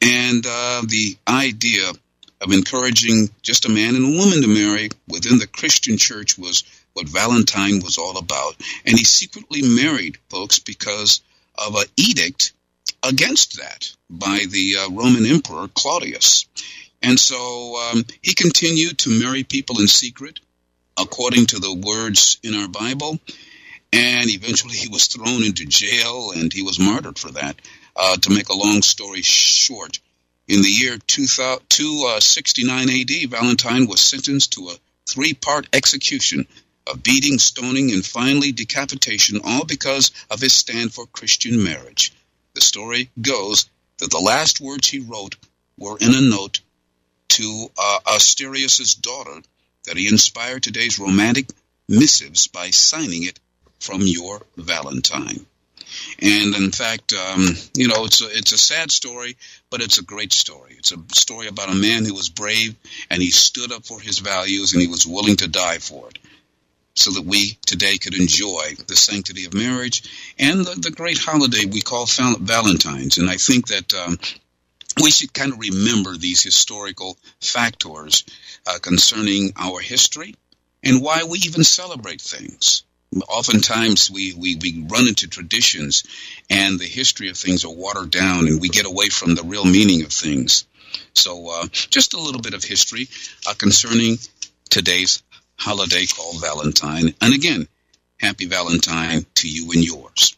And 0.00 0.44
uh, 0.46 0.82
the 0.86 1.16
idea 1.26 1.92
of 2.40 2.52
encouraging 2.52 3.30
just 3.42 3.66
a 3.66 3.68
man 3.68 3.96
and 3.96 4.04
a 4.04 4.18
woman 4.18 4.42
to 4.42 4.48
marry 4.48 4.90
within 5.08 5.38
the 5.38 5.46
Christian 5.46 5.96
church 5.98 6.38
was 6.38 6.64
what 6.92 7.08
Valentine 7.08 7.80
was 7.82 7.98
all 7.98 8.18
about. 8.18 8.56
And 8.84 8.96
he 8.98 9.04
secretly 9.04 9.62
married 9.62 10.18
folks 10.28 10.58
because 10.58 11.20
of 11.56 11.74
an 11.74 11.86
edict 11.96 12.52
against 13.02 13.58
that 13.58 13.92
by 14.10 14.44
the 14.48 14.76
uh, 14.76 14.90
Roman 14.90 15.26
Emperor 15.26 15.68
Claudius. 15.68 16.46
And 17.02 17.18
so 17.18 17.90
um, 17.92 18.04
he 18.22 18.34
continued 18.34 18.98
to 18.98 19.20
marry 19.20 19.44
people 19.44 19.80
in 19.80 19.86
secret, 19.86 20.40
according 20.96 21.46
to 21.46 21.58
the 21.60 21.74
words 21.74 22.38
in 22.42 22.54
our 22.54 22.68
Bible. 22.68 23.18
and 23.92 24.28
eventually 24.30 24.76
he 24.76 24.88
was 24.88 25.06
thrown 25.06 25.42
into 25.42 25.64
jail 25.64 26.32
and 26.34 26.52
he 26.52 26.62
was 26.62 26.78
martyred 26.78 27.18
for 27.18 27.30
that. 27.32 27.56
Uh, 27.96 28.16
to 28.16 28.30
make 28.30 28.48
a 28.48 28.56
long 28.56 28.82
story 28.82 29.22
short, 29.22 29.98
in 30.48 30.62
the 30.62 30.68
year 30.68 30.96
269 30.96 32.90
AD, 32.90 33.30
Valentine 33.30 33.86
was 33.86 34.00
sentenced 34.00 34.54
to 34.54 34.70
a 34.70 34.78
three 35.06 35.34
part 35.34 35.68
execution 35.72 36.46
of 36.86 37.02
beating, 37.02 37.38
stoning, 37.38 37.92
and 37.92 38.04
finally 38.04 38.52
decapitation, 38.52 39.42
all 39.44 39.66
because 39.66 40.10
of 40.30 40.40
his 40.40 40.54
stand 40.54 40.94
for 40.94 41.06
Christian 41.06 41.62
marriage. 41.62 42.12
The 42.54 42.62
story 42.62 43.10
goes 43.20 43.68
that 43.98 44.10
the 44.10 44.18
last 44.18 44.60
words 44.60 44.88
he 44.88 45.00
wrote 45.00 45.36
were 45.76 45.98
in 45.98 46.14
a 46.14 46.20
note 46.22 46.60
to 47.28 47.70
uh, 47.76 47.98
Asterius's 48.06 48.94
daughter 48.94 49.42
that 49.84 49.98
he 49.98 50.08
inspired 50.08 50.62
today's 50.62 50.98
romantic 50.98 51.46
missives 51.88 52.46
by 52.46 52.70
signing 52.70 53.24
it 53.24 53.38
from 53.80 54.00
your 54.00 54.44
Valentine. 54.56 55.44
And 56.20 56.54
in 56.54 56.70
fact, 56.70 57.12
um, 57.12 57.46
you 57.74 57.88
know, 57.88 58.04
it's 58.04 58.20
a, 58.20 58.26
it's 58.30 58.52
a 58.52 58.58
sad 58.58 58.90
story, 58.90 59.36
but 59.70 59.80
it's 59.80 59.98
a 59.98 60.04
great 60.04 60.32
story. 60.32 60.74
It's 60.78 60.92
a 60.92 60.98
story 61.12 61.48
about 61.48 61.70
a 61.70 61.74
man 61.74 62.04
who 62.04 62.14
was 62.14 62.28
brave 62.28 62.74
and 63.10 63.22
he 63.22 63.30
stood 63.30 63.72
up 63.72 63.84
for 63.84 64.00
his 64.00 64.18
values 64.18 64.72
and 64.72 64.82
he 64.82 64.88
was 64.88 65.06
willing 65.06 65.36
to 65.36 65.48
die 65.48 65.78
for 65.78 66.08
it 66.08 66.18
so 66.94 67.12
that 67.12 67.24
we 67.24 67.56
today 67.64 67.96
could 67.96 68.14
enjoy 68.14 68.74
the 68.88 68.96
sanctity 68.96 69.44
of 69.44 69.54
marriage 69.54 70.34
and 70.38 70.64
the, 70.66 70.74
the 70.80 70.90
great 70.90 71.18
holiday 71.18 71.64
we 71.64 71.80
call 71.80 72.06
Valentine's. 72.06 73.18
And 73.18 73.30
I 73.30 73.36
think 73.36 73.68
that 73.68 73.94
um, 73.94 74.18
we 75.00 75.12
should 75.12 75.32
kind 75.32 75.52
of 75.52 75.60
remember 75.60 76.16
these 76.16 76.42
historical 76.42 77.16
factors 77.40 78.24
uh, 78.66 78.78
concerning 78.80 79.52
our 79.56 79.80
history 79.80 80.34
and 80.82 81.02
why 81.02 81.22
we 81.22 81.38
even 81.38 81.62
celebrate 81.62 82.20
things. 82.20 82.82
Oftentimes 83.28 84.10
we, 84.10 84.34
we, 84.34 84.56
we 84.56 84.84
run 84.88 85.08
into 85.08 85.28
traditions 85.28 86.04
and 86.50 86.78
the 86.78 86.84
history 86.84 87.30
of 87.30 87.36
things 87.36 87.64
are 87.64 87.72
watered 87.72 88.10
down 88.10 88.46
and 88.46 88.60
we 88.60 88.68
get 88.68 88.86
away 88.86 89.08
from 89.08 89.34
the 89.34 89.42
real 89.42 89.64
meaning 89.64 90.02
of 90.02 90.12
things. 90.12 90.66
So 91.14 91.48
uh, 91.48 91.66
just 91.72 92.14
a 92.14 92.20
little 92.20 92.40
bit 92.40 92.54
of 92.54 92.62
history 92.62 93.08
uh, 93.46 93.54
concerning 93.54 94.18
today's 94.68 95.22
holiday 95.56 96.06
called 96.06 96.40
Valentine. 96.40 97.14
And 97.20 97.34
again, 97.34 97.66
happy 98.18 98.46
Valentine 98.46 99.24
to 99.36 99.48
you 99.48 99.72
and 99.72 99.84
yours. 99.84 100.36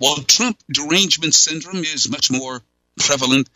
Well, 0.00 0.16
Trump 0.16 0.58
derangement 0.70 1.34
syndrome 1.34 1.84
is 1.84 2.10
much 2.10 2.30
more 2.30 2.60
prevalent 2.98 3.48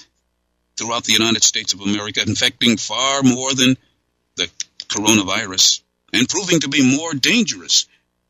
throughout 0.76 1.04
the 1.04 1.12
United 1.12 1.42
States 1.42 1.72
of 1.72 1.80
America, 1.80 2.22
infecting 2.22 2.76
far 2.76 3.22
more 3.22 3.54
than 3.54 3.76
the 4.36 4.48
coronavirus 4.88 5.80
and 6.12 6.28
proving 6.28 6.60
to 6.60 6.68
be 6.68 6.96
more 6.96 7.12
dangerous 7.14 7.86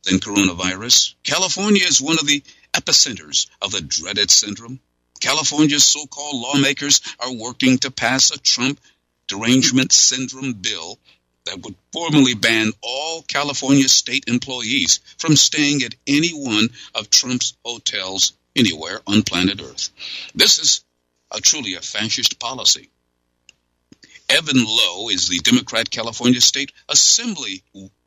than 0.07 0.21
coronavirus. 0.21 1.15
California 1.23 1.85
is 1.85 2.01
one 2.01 2.19
of 2.19 2.27
the 2.27 2.43
epicenters 2.73 3.49
of 3.61 3.73
the 3.73 3.81
dreaded 3.81 4.31
syndrome. 4.31 4.81
California's 5.21 5.85
so 5.85 6.07
called 6.07 6.41
lawmakers 6.41 7.01
are 7.19 7.33
working 7.33 7.79
to 7.79 7.91
pass 7.91 8.31
a 8.31 8.39
Trump 8.39 8.81
derangement 9.29 9.93
syndrome 9.93 10.53
bill 10.53 10.99
that 11.45 11.61
would 11.63 11.75
formally 11.93 12.35
ban 12.35 12.73
all 12.83 13.23
California 13.23 13.89
state 13.89 14.25
employees 14.29 15.01
from 15.19 15.37
staying 15.37 15.83
at 15.83 15.95
any 16.07 16.31
one 16.31 16.69
of 16.95 17.11
Trump's 17.11 17.55
hotels 17.65 18.33
anywhere 18.55 19.01
on 19.07 19.23
planet 19.23 19.61
Earth. 19.61 19.91
This 20.35 20.59
is 20.59 20.85
a 21.31 21.41
truly 21.41 21.75
a 21.75 21.81
fascist 21.81 22.39
policy. 22.39 22.89
Evan 24.29 24.65
Low 24.65 25.09
is 25.09 25.29
the 25.29 25.39
Democrat 25.39 25.91
California 25.91 26.41
State 26.41 26.73
Assembly 26.89 27.63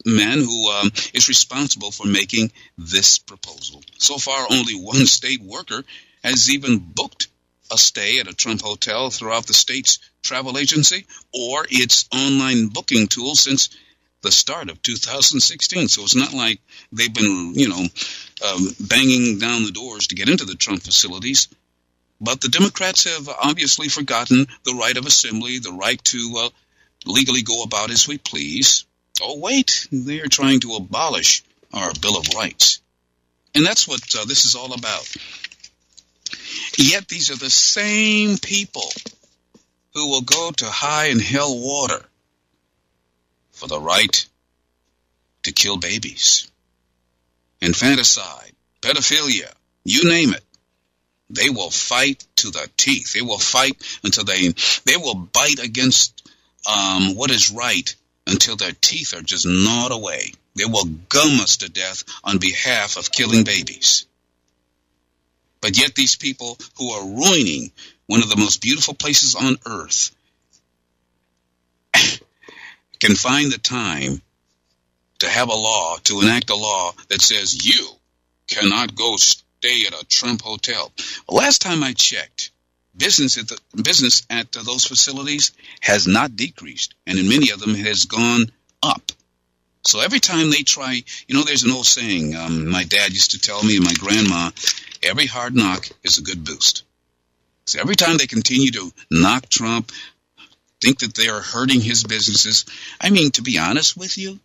man 0.06 0.40
who 0.40 0.70
um, 0.70 0.92
is 1.14 1.30
responsible 1.30 1.92
for 1.92 2.06
making 2.06 2.52
this 2.78 3.20
proposal. 3.20 3.82
So 3.98 4.18
far, 4.18 4.46
only 4.52 4.74
one 4.74 5.06
state 5.06 5.42
worker 5.42 5.84
has 6.24 6.50
even 6.50 6.80
booked 6.80 7.28
a 7.72 7.78
stay 7.78 8.20
at 8.20 8.28
a 8.28 8.34
Trump 8.34 8.62
hotel 8.62 9.10
throughout 9.10 9.46
the 9.46 9.54
state's 9.54 10.00
travel 10.22 10.58
agency 10.58 11.06
or 11.34 11.66
its 11.70 12.10
online 12.14 12.68
booking 12.68 13.08
tool 13.08 13.36
since 13.36 13.70
the 14.22 14.32
start 14.32 14.70
of 14.70 14.82
2016. 14.82 15.88
So 15.88 16.04
it's 16.04 16.16
not 16.16 16.34
like 16.34 16.60
they've 16.92 17.14
been, 17.14 17.54
you 17.56 17.70
know, 17.70 17.86
um, 18.46 18.76
banging 18.80 19.40
down 19.40 19.64
the 19.64 19.72
doors 19.72 20.08
to 20.08 20.16
get 20.16 20.30
into 20.30 20.46
the 20.46 20.56
Trump 20.56 20.84
facilities. 20.84 21.48
But 22.22 22.42
the 22.42 22.50
Democrats 22.50 23.06
have 23.06 23.30
obviously 23.30 23.88
forgotten 23.88 24.48
the 24.64 24.74
right 24.74 24.98
of 24.98 25.06
assembly, 25.06 25.60
the 25.60 25.72
right 25.72 26.04
to 26.06 26.34
uh, 26.38 26.50
legally 27.06 27.44
go 27.44 27.64
about 27.64 27.92
as 27.92 28.08
we 28.08 28.18
please. 28.18 28.86
Oh, 29.22 29.40
wait, 29.40 29.88
they 29.92 30.20
are 30.20 30.28
trying 30.28 30.60
to 30.62 30.74
abolish 30.74 31.44
our 31.74 31.94
Bill 31.94 32.18
of 32.18 32.28
Rights. 32.36 32.82
And 33.56 33.66
that's 33.66 33.88
what 33.88 34.02
uh, 34.16 34.26
this 34.26 34.46
is 34.46 34.56
all 34.56 34.74
about. 34.74 35.16
Yet 36.78 37.08
these 37.08 37.32
are 37.32 37.38
the 37.38 37.50
same 37.50 38.38
people 38.38 38.92
who 39.94 40.10
will 40.10 40.22
go 40.22 40.52
to 40.52 40.66
high 40.66 41.08
and 41.08 41.22
hell 41.22 41.58
water 41.58 42.04
for 43.52 43.68
the 43.68 43.80
right 43.80 44.26
to 45.44 45.52
kill 45.52 45.78
babies, 45.78 46.50
infanticide, 47.62 48.54
pedophilia, 48.82 49.52
you 49.84 50.10
name 50.10 50.34
it. 50.34 50.44
They 51.30 51.50
will 51.50 51.70
fight 51.70 52.26
to 52.38 52.50
the 52.50 52.70
teeth. 52.76 53.14
They 53.14 53.22
will 53.22 53.38
fight 53.38 53.78
until 54.04 54.24
they 54.24 54.54
they 54.86 54.98
will 54.98 55.16
bite 55.16 55.60
against 55.60 56.30
um, 56.66 57.16
what 57.16 57.32
is 57.32 57.52
right 57.52 57.96
until 58.26 58.56
their 58.56 58.72
teeth 58.72 59.14
are 59.14 59.22
just 59.22 59.46
gnawed 59.46 59.92
away. 59.92 60.34
They 60.56 60.66
will 60.66 60.86
gum 60.86 61.40
us 61.40 61.58
to 61.58 61.70
death 61.70 62.04
on 62.24 62.38
behalf 62.38 62.98
of 62.98 63.12
killing 63.12 63.44
babies. 63.44 64.06
But 65.62 65.78
yet 65.78 65.96
these 65.96 66.16
people 66.16 66.58
who 66.78 66.92
are 66.92 67.06
ruining 67.06 67.72
one 68.08 68.24
of 68.24 68.30
the 68.30 68.38
most 68.38 68.62
beautiful 68.62 68.94
places 68.94 69.36
on 69.36 69.58
earth 69.66 70.12
can 73.00 73.16
find 73.16 73.52
the 73.52 73.58
time 73.58 74.22
to 75.20 75.30
have 75.30 75.50
a 75.50 75.56
law, 75.56 75.98
to 76.06 76.22
enact 76.22 76.50
a 76.50 76.56
law 76.56 76.94
that 77.10 77.22
says 77.22 77.66
you 77.66 77.90
cannot 78.48 78.96
go 78.96 79.18
stay 79.62 79.86
at 79.88 80.02
a 80.02 80.06
Trump 80.06 80.42
hotel. 80.42 80.92
Last 81.28 81.62
time 81.62 81.84
I 81.84 81.92
checked, 81.92 82.52
business 82.96 83.38
at 83.38 83.50
the 83.50 83.60
business 83.82 84.26
at 84.30 84.54
those 84.54 84.86
facilities 84.86 85.52
has 85.82 86.08
not 86.08 86.36
decreased, 86.36 86.96
and 87.06 87.20
in 87.20 87.28
many 87.28 87.52
of 87.52 87.60
them 87.60 87.76
has 87.76 88.06
gone 88.06 88.52
up. 88.82 89.12
So 89.84 90.00
every 90.00 90.20
time 90.20 90.50
they 90.50 90.64
try, 90.64 91.04
you 91.28 91.36
know, 91.36 91.44
there's 91.44 91.64
an 91.64 91.72
old 91.72 91.86
saying. 91.86 92.36
Um, 92.36 92.70
my 92.70 92.86
dad 92.86 93.12
used 93.12 93.32
to 93.32 93.40
tell 93.40 93.62
me, 93.62 93.76
and 93.76 93.86
my 93.86 93.94
grandma, 93.94 94.52
every 95.04 95.26
hard 95.26 95.56
knock 95.56 95.90
is 96.04 96.18
a 96.18 96.24
good 96.24 96.44
boost. 96.46 96.84
So 97.66 97.82
every 97.82 97.96
time 97.96 98.18
they 98.18 98.28
continue 98.28 98.72
to 98.72 98.92
knock 99.12 99.50
Trump, 99.50 99.92
think 100.80 101.00
that 101.00 101.16
they 101.16 101.28
are 101.28 101.42
hurting 101.42 101.82
his 101.82 102.06
businesses. 102.06 102.66
I 103.02 103.10
mean, 103.10 103.32
to 103.32 103.42
be 103.42 103.58
honest 103.58 103.98
with 103.98 104.18
you, 104.18 104.40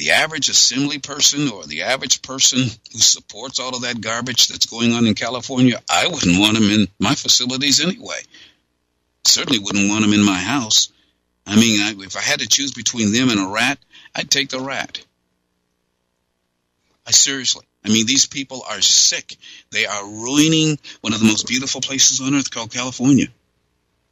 the 0.00 0.12
average 0.12 0.48
assembly 0.48 0.98
person 0.98 1.50
or 1.50 1.66
the 1.66 1.82
average 1.82 2.22
person 2.22 2.60
who 2.60 2.98
supports 2.98 3.60
all 3.60 3.76
of 3.76 3.82
that 3.82 4.00
garbage 4.00 4.48
that's 4.48 4.64
going 4.64 4.94
on 4.94 5.06
in 5.06 5.12
California, 5.12 5.78
I 5.90 6.06
wouldn't 6.08 6.40
want 6.40 6.54
them 6.54 6.70
in 6.70 6.88
my 6.98 7.14
facilities 7.14 7.84
anyway. 7.84 8.22
Certainly 9.26 9.58
wouldn't 9.58 9.90
want 9.90 10.00
them 10.00 10.14
in 10.14 10.24
my 10.24 10.38
house. 10.38 10.88
I 11.46 11.56
mean, 11.56 11.82
I, 11.82 12.02
if 12.02 12.16
I 12.16 12.22
had 12.22 12.40
to 12.40 12.48
choose 12.48 12.72
between 12.72 13.12
them 13.12 13.28
and 13.28 13.38
a 13.38 13.52
rat, 13.52 13.78
I'd 14.14 14.30
take 14.30 14.48
the 14.48 14.60
rat. 14.60 15.04
I 17.06 17.10
seriously. 17.10 17.66
I 17.84 17.90
mean, 17.90 18.06
these 18.06 18.24
people 18.24 18.62
are 18.70 18.80
sick. 18.80 19.36
They 19.70 19.84
are 19.84 20.06
ruining 20.06 20.78
one 21.02 21.12
of 21.12 21.20
the 21.20 21.26
most 21.26 21.46
beautiful 21.46 21.82
places 21.82 22.22
on 22.22 22.34
earth 22.34 22.50
called 22.50 22.72
California. 22.72 23.26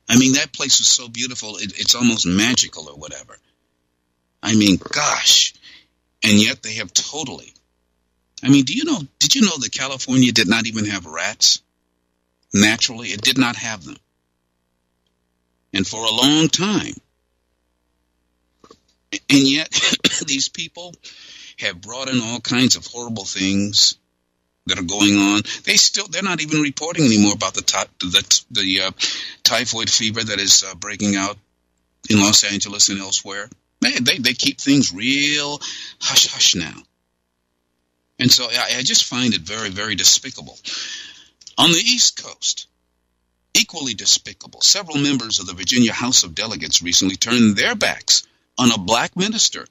I 0.07 0.19
mean, 0.19 0.35
that 0.35 0.53
place 0.53 0.81
is 0.81 0.89
so 0.89 1.09
beautiful, 1.09 1.57
it, 1.57 1.81
it's 1.81 1.95
almost 1.95 2.27
magical 2.27 2.91
or 2.91 2.97
whatever. 2.97 3.39
I 4.43 4.55
mean, 4.55 4.77
gosh, 4.77 5.55
and 6.23 6.41
yet 6.41 6.63
they 6.63 6.75
have 6.75 6.93
totally. 6.93 7.53
I 8.43 8.49
mean, 8.49 8.65
do 8.65 8.75
you 8.75 8.85
know? 8.85 9.01
Did 9.19 9.35
you 9.35 9.43
know 9.43 9.59
that 9.59 9.73
California 9.73 10.33
did 10.33 10.49
not 10.49 10.67
even 10.67 10.87
have 10.87 11.07
rats? 11.07 11.61
Naturally, 12.55 13.09
it 13.09 13.21
did 13.21 13.39
not 13.39 13.57
have 13.57 13.85
them, 13.85 13.97
and 15.73 15.87
for 15.87 16.05
a 16.05 16.11
long 16.11 16.49
time. 16.49 16.95
And 19.13 19.41
yet, 19.41 19.71
these 20.27 20.49
people 20.49 20.95
have 21.59 21.81
brought 21.81 22.09
in 22.09 22.21
all 22.21 22.41
kinds 22.41 22.77
of 22.77 22.87
horrible 22.87 23.25
things 23.25 23.97
that 24.67 24.79
are 24.79 24.83
going 24.83 25.17
on. 25.17 25.43
They 25.65 25.75
still 25.75 26.07
they're 26.09 26.23
not 26.23 26.41
even 26.41 26.61
reporting 26.61 27.05
anymore 27.05 27.35
about 27.35 27.55
the 27.55 27.89
the 28.01 28.43
the 28.51 28.81
uh, 28.83 28.91
typhoid 29.43 29.91
fever 29.91 30.23
that 30.23 30.39
is 30.39 30.63
uh, 30.63 30.75
breaking 30.75 31.17
out 31.17 31.37
in 32.09 32.21
Los 32.21 32.45
Angeles 32.45 32.89
and 32.89 33.01
elsewhere. 33.01 33.49
Man, 33.81 34.05
they, 34.05 34.19
they 34.19 34.35
keep 34.35 34.61
things 34.61 34.93
real 34.93 35.61
hush 36.01 36.27
hush 36.33 36.55
now. 36.55 36.83
And 38.19 38.31
so 38.31 38.49
I, 38.51 38.79
I 38.79 38.83
just 38.83 39.05
find 39.05 39.35
it 39.35 39.43
very, 39.43 39.71
very 39.71 39.95
despicable. 39.95 40.59
On 41.57 41.71
the 41.71 41.79
East 41.79 42.23
Coast, 42.23 42.67
equally 43.55 43.95
despicable, 43.95 44.61
several 44.61 44.99
members 44.99 45.39
of 45.39 45.47
the 45.47 45.55
Virginia 45.55 45.93
House 45.93 46.25
of 46.25 46.35
Delegates 46.35 46.83
recently 46.83 47.17
turned 47.17 47.57
their 47.57 47.75
backs 47.75 48.27
on 48.57 48.73
a 48.73 48.79
black 48.79 49.17
minister 49.17 49.67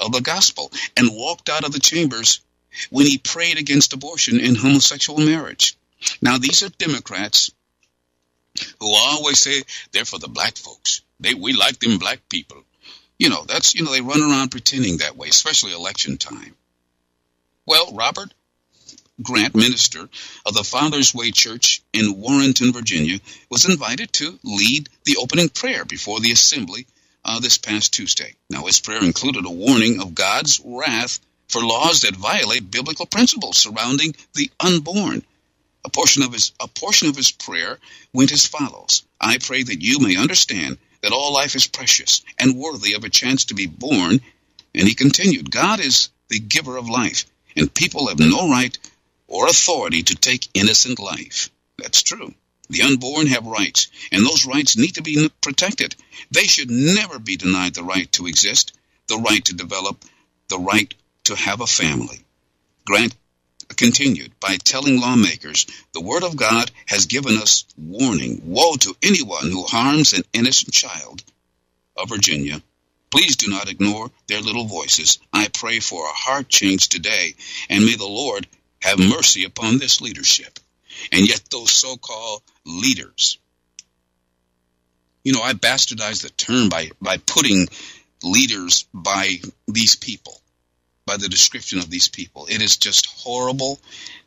of 0.00 0.12
the 0.12 0.20
gospel 0.20 0.72
and 0.96 1.14
walked 1.14 1.48
out 1.48 1.64
of 1.64 1.72
the 1.72 1.80
chambers 1.80 2.40
when 2.90 3.06
he 3.06 3.18
prayed 3.18 3.58
against 3.58 3.92
abortion 3.92 4.40
and 4.40 4.56
homosexual 4.56 5.20
marriage. 5.20 5.76
Now, 6.20 6.38
these 6.38 6.62
are 6.62 6.68
Democrats 6.70 7.50
who 8.80 8.94
always 8.94 9.38
say 9.38 9.62
they're 9.92 10.04
for 10.04 10.18
the 10.18 10.28
black 10.28 10.56
folks. 10.56 11.02
They 11.20 11.34
we 11.34 11.52
like 11.52 11.78
them 11.78 11.98
black 11.98 12.28
people. 12.28 12.64
You 13.18 13.28
know, 13.28 13.44
that's 13.44 13.74
you 13.74 13.84
know, 13.84 13.92
they 13.92 14.00
run 14.00 14.22
around 14.22 14.50
pretending 14.50 14.98
that 14.98 15.16
way, 15.16 15.28
especially 15.28 15.72
election 15.72 16.16
time. 16.16 16.54
Well, 17.66 17.92
Robert 17.92 18.32
Grant, 19.22 19.54
minister 19.54 20.08
of 20.44 20.54
the 20.54 20.64
Father's 20.64 21.14
Way 21.14 21.30
Church 21.30 21.82
in 21.92 22.20
Warrenton, 22.20 22.72
Virginia, 22.72 23.20
was 23.48 23.64
invited 23.64 24.12
to 24.14 24.38
lead 24.42 24.88
the 25.04 25.18
opening 25.18 25.48
prayer 25.48 25.84
before 25.84 26.18
the 26.18 26.32
assembly 26.32 26.86
uh, 27.24 27.38
this 27.38 27.56
past 27.56 27.92
Tuesday. 27.92 28.34
Now, 28.50 28.66
his 28.66 28.80
prayer 28.80 29.02
included 29.02 29.46
a 29.46 29.50
warning 29.50 30.00
of 30.00 30.16
God's 30.16 30.60
wrath 30.64 31.20
for 31.48 31.62
laws 31.62 32.00
that 32.00 32.16
violate 32.16 32.70
biblical 32.70 33.06
principles 33.06 33.58
surrounding 33.58 34.16
the 34.34 34.50
unborn. 34.58 35.24
A 35.84 35.90
portion 35.90 36.22
of 36.24 36.32
his 36.32 36.50
a 36.58 36.66
portion 36.66 37.08
of 37.08 37.16
his 37.16 37.30
prayer 37.30 37.78
went 38.12 38.32
as 38.32 38.46
follows: 38.46 39.04
I 39.20 39.38
pray 39.38 39.62
that 39.62 39.82
you 39.82 40.00
may 40.00 40.16
understand 40.16 40.78
that 41.04 41.12
all 41.12 41.34
life 41.34 41.54
is 41.54 41.66
precious 41.66 42.22
and 42.38 42.56
worthy 42.56 42.94
of 42.94 43.04
a 43.04 43.10
chance 43.10 43.44
to 43.44 43.54
be 43.54 43.66
born. 43.66 44.20
And 44.74 44.88
he 44.88 44.94
continued, 44.94 45.50
God 45.50 45.78
is 45.78 46.08
the 46.28 46.38
giver 46.38 46.78
of 46.78 46.88
life, 46.88 47.26
and 47.54 47.72
people 47.72 48.08
have 48.08 48.18
no 48.18 48.48
right 48.48 48.76
or 49.28 49.46
authority 49.46 50.02
to 50.02 50.14
take 50.14 50.48
innocent 50.54 50.98
life. 50.98 51.50
That's 51.76 52.02
true. 52.02 52.32
The 52.70 52.82
unborn 52.82 53.26
have 53.26 53.44
rights, 53.44 53.88
and 54.12 54.24
those 54.24 54.46
rights 54.46 54.78
need 54.78 54.94
to 54.94 55.02
be 55.02 55.28
protected. 55.42 55.94
They 56.30 56.44
should 56.44 56.70
never 56.70 57.18
be 57.18 57.36
denied 57.36 57.74
the 57.74 57.84
right 57.84 58.10
to 58.12 58.26
exist, 58.26 58.72
the 59.06 59.18
right 59.18 59.44
to 59.44 59.54
develop, 59.54 60.02
the 60.48 60.58
right 60.58 60.92
to 61.24 61.36
have 61.36 61.60
a 61.60 61.66
family. 61.66 62.24
Grant 62.86 63.14
continued 63.76 64.32
by 64.40 64.56
telling 64.56 65.00
lawmakers 65.00 65.66
the 65.92 66.00
Word 66.00 66.22
of 66.22 66.36
God 66.36 66.70
has 66.86 67.06
given 67.06 67.36
us 67.36 67.64
warning 67.76 68.42
woe 68.44 68.76
to 68.76 68.96
anyone 69.02 69.50
who 69.50 69.64
harms 69.64 70.12
an 70.12 70.22
innocent 70.32 70.72
child 70.72 71.22
of 71.96 72.08
Virginia. 72.08 72.62
Please 73.10 73.36
do 73.36 73.48
not 73.48 73.70
ignore 73.70 74.10
their 74.26 74.40
little 74.40 74.64
voices. 74.64 75.18
I 75.32 75.48
pray 75.48 75.80
for 75.80 76.04
a 76.04 76.12
heart 76.12 76.48
change 76.48 76.88
today, 76.88 77.34
and 77.68 77.84
may 77.84 77.94
the 77.94 78.04
Lord 78.04 78.46
have 78.82 78.98
mercy 78.98 79.44
upon 79.44 79.78
this 79.78 80.00
leadership. 80.00 80.58
And 81.12 81.28
yet, 81.28 81.42
those 81.50 81.70
so 81.70 81.96
called 81.96 82.42
leaders, 82.64 83.38
you 85.22 85.32
know, 85.32 85.42
I 85.42 85.54
bastardized 85.54 86.22
the 86.22 86.30
term 86.30 86.68
by, 86.68 86.90
by 87.00 87.16
putting 87.16 87.68
leaders 88.22 88.84
by 88.92 89.40
these 89.66 89.96
people, 89.96 90.40
by 91.06 91.16
the 91.18 91.28
description 91.28 91.78
of 91.78 91.90
these 91.90 92.08
people. 92.08 92.46
It 92.46 92.62
is 92.62 92.76
just 92.76 93.06
horrible, 93.06 93.78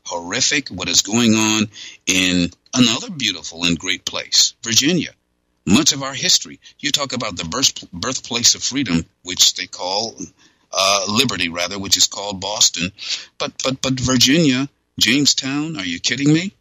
horrific 0.06 0.70
what 0.70 0.90
is 0.90 1.02
going 1.02 1.34
on 1.34 1.70
in 2.06 2.52
another 2.74 3.10
beautiful 3.10 3.64
and 3.64 3.80
great 3.80 4.06
place, 4.06 4.54
Virginia. 4.64 5.12
Much 5.66 5.92
of 5.92 6.04
our 6.04 6.14
history, 6.14 6.60
you 6.80 6.92
talk 6.92 7.14
about 7.14 7.36
the 7.36 7.46
birth, 7.46 7.92
birthplace 7.92 8.56
of 8.56 8.64
freedom, 8.64 9.06
which 9.24 9.56
they 9.56 9.68
call 9.68 10.16
uh, 10.72 11.06
Liberty, 11.10 11.50
rather, 11.50 11.80
which 11.80 11.98
is 11.98 12.08
called 12.08 12.40
Boston. 12.40 12.92
But 13.38 13.54
but 13.64 13.82
but 13.82 14.00
Virginia, 14.00 14.70
Jamestown, 15.00 15.78
are 15.78 15.86
you 15.86 16.00
kidding 16.00 16.32
me? 16.32 16.54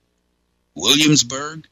Williamsburg. 0.74 1.66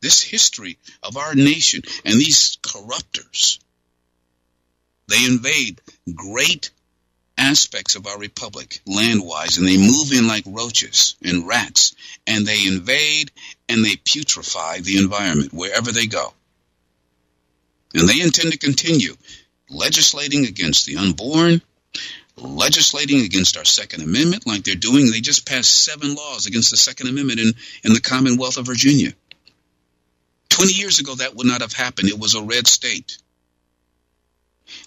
This 0.00 0.22
history 0.22 0.78
of 1.02 1.18
our 1.18 1.34
nation 1.34 1.82
and 2.06 2.14
these 2.14 2.56
corruptors, 2.62 3.58
they 5.08 5.26
invade 5.26 5.78
great 6.14 6.70
aspects 7.40 7.96
of 7.96 8.06
our 8.06 8.18
republic 8.18 8.80
land-wise 8.86 9.56
and 9.56 9.66
they 9.66 9.78
move 9.78 10.12
in 10.12 10.28
like 10.28 10.44
roaches 10.46 11.16
and 11.24 11.48
rats 11.48 11.94
and 12.26 12.46
they 12.46 12.66
invade 12.66 13.32
and 13.68 13.84
they 13.84 13.96
putrefy 13.96 14.80
the 14.82 14.98
environment 14.98 15.52
wherever 15.52 15.90
they 15.90 16.06
go 16.06 16.32
and 17.94 18.08
they 18.08 18.20
intend 18.20 18.52
to 18.52 18.58
continue 18.58 19.16
legislating 19.68 20.46
against 20.46 20.86
the 20.86 20.96
unborn, 20.96 21.62
legislating 22.36 23.22
against 23.22 23.56
our 23.56 23.64
Second 23.64 24.02
Amendment 24.02 24.46
like 24.46 24.64
they're 24.64 24.74
doing. 24.74 25.10
They 25.10 25.20
just 25.20 25.46
passed 25.46 25.84
seven 25.84 26.14
laws 26.14 26.46
against 26.46 26.70
the 26.70 26.76
Second 26.76 27.08
Amendment 27.08 27.40
in, 27.40 27.52
in 27.84 27.92
the 27.92 28.00
Commonwealth 28.00 28.58
of 28.58 28.66
Virginia. 28.66 29.12
20 30.50 30.72
years 30.72 30.98
ago, 30.98 31.14
that 31.14 31.34
would 31.34 31.46
not 31.46 31.60
have 31.60 31.72
happened. 31.72 32.08
It 32.08 32.18
was 32.18 32.34
a 32.34 32.42
red 32.42 32.66
state. 32.66 33.18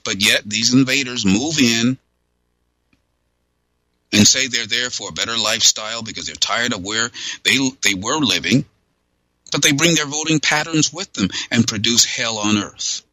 But 0.06 0.24
yet, 0.24 0.44
these 0.46 0.74
invaders 0.74 1.26
move 1.26 1.60
in 1.60 1.98
and 4.14 4.28
say 4.28 4.48
they're 4.48 4.68
there 4.68 4.90
for 4.90 5.10
a 5.10 5.14
better 5.14 5.38
lifestyle 5.38 6.04
because 6.04 6.28
they're 6.28 6.36
tired 6.36 6.74
of 6.74 6.84
where 6.84 7.10
they, 7.44 7.58
they 7.82 7.94
were 7.96 8.20
living. 8.20 8.66
But 9.52 9.62
they 9.62 9.72
bring 9.72 9.96
their 9.96 10.06
voting 10.06 10.40
patterns 10.40 10.92
with 10.94 11.12
them 11.14 11.30
and 11.52 11.68
produce 11.68 12.06
hell 12.06 12.38
on 12.38 12.58
earth. 12.58 13.04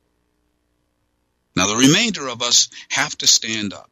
Now, 1.56 1.66
the 1.66 1.76
remainder 1.76 2.28
of 2.28 2.42
us 2.42 2.68
have 2.90 3.16
to 3.18 3.26
stand 3.26 3.72
up. 3.74 3.90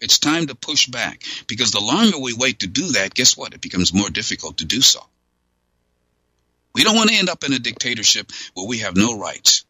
It's 0.00 0.18
time 0.18 0.48
to 0.48 0.54
push 0.56 0.86
back 0.88 1.22
because 1.46 1.70
the 1.70 1.80
longer 1.80 2.18
we 2.18 2.34
wait 2.34 2.60
to 2.60 2.66
do 2.66 2.88
that, 2.92 3.14
guess 3.14 3.36
what? 3.36 3.54
It 3.54 3.60
becomes 3.60 3.94
more 3.94 4.10
difficult 4.10 4.58
to 4.58 4.64
do 4.64 4.80
so. 4.80 5.00
We 6.74 6.82
don't 6.82 6.96
want 6.96 7.10
to 7.10 7.16
end 7.16 7.28
up 7.28 7.44
in 7.44 7.52
a 7.52 7.58
dictatorship 7.58 8.32
where 8.54 8.66
we 8.66 8.78
have 8.78 8.96
no 8.96 9.16
rights. 9.16 9.61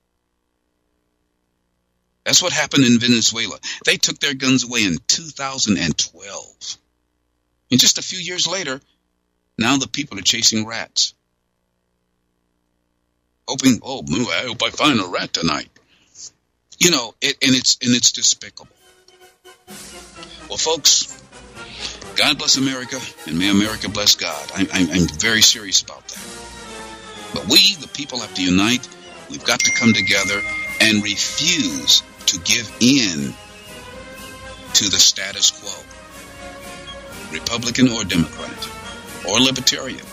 That's 2.24 2.42
what 2.42 2.52
happened 2.52 2.84
in 2.84 2.98
Venezuela. 2.98 3.58
They 3.84 3.96
took 3.96 4.18
their 4.18 4.34
guns 4.34 4.64
away 4.64 4.84
in 4.84 4.98
2012. 5.08 6.78
And 7.70 7.80
just 7.80 7.98
a 7.98 8.02
few 8.02 8.18
years 8.18 8.46
later, 8.46 8.80
now 9.58 9.76
the 9.76 9.88
people 9.88 10.18
are 10.18 10.22
chasing 10.22 10.66
rats. 10.66 11.14
Hoping, 13.48 13.80
oh, 13.82 14.04
I 14.08 14.46
hope 14.46 14.62
I 14.62 14.70
find 14.70 15.00
a 15.00 15.06
rat 15.06 15.32
tonight 15.32 15.68
you 16.82 16.90
know, 16.90 17.14
it, 17.20 17.36
and 17.42 17.54
it's 17.54 17.78
and 17.80 17.94
it's 17.94 18.10
despicable. 18.10 18.74
Well, 20.48 20.58
folks, 20.58 21.22
God 22.16 22.38
bless 22.38 22.56
America, 22.56 22.98
and 23.26 23.38
may 23.38 23.50
America 23.50 23.88
bless 23.88 24.16
God. 24.16 24.50
I'm, 24.54 24.66
I'm, 24.72 24.90
I'm 24.90 25.06
very 25.06 25.42
serious 25.42 25.80
about 25.82 26.06
that. 26.08 26.24
But 27.34 27.46
we, 27.46 27.76
the 27.76 27.88
people, 27.88 28.18
have 28.18 28.34
to 28.34 28.42
unite. 28.42 28.86
We've 29.30 29.44
got 29.44 29.60
to 29.60 29.72
come 29.72 29.92
together 29.94 30.42
and 30.80 31.02
refuse 31.02 32.02
to 32.26 32.38
give 32.40 32.70
in 32.80 33.34
to 34.74 34.88
the 34.88 34.98
status 34.98 35.50
quo, 35.50 35.72
Republican 37.32 37.88
or 37.88 38.04
Democrat 38.04 38.68
or 39.28 39.40
Libertarian, 39.40 40.04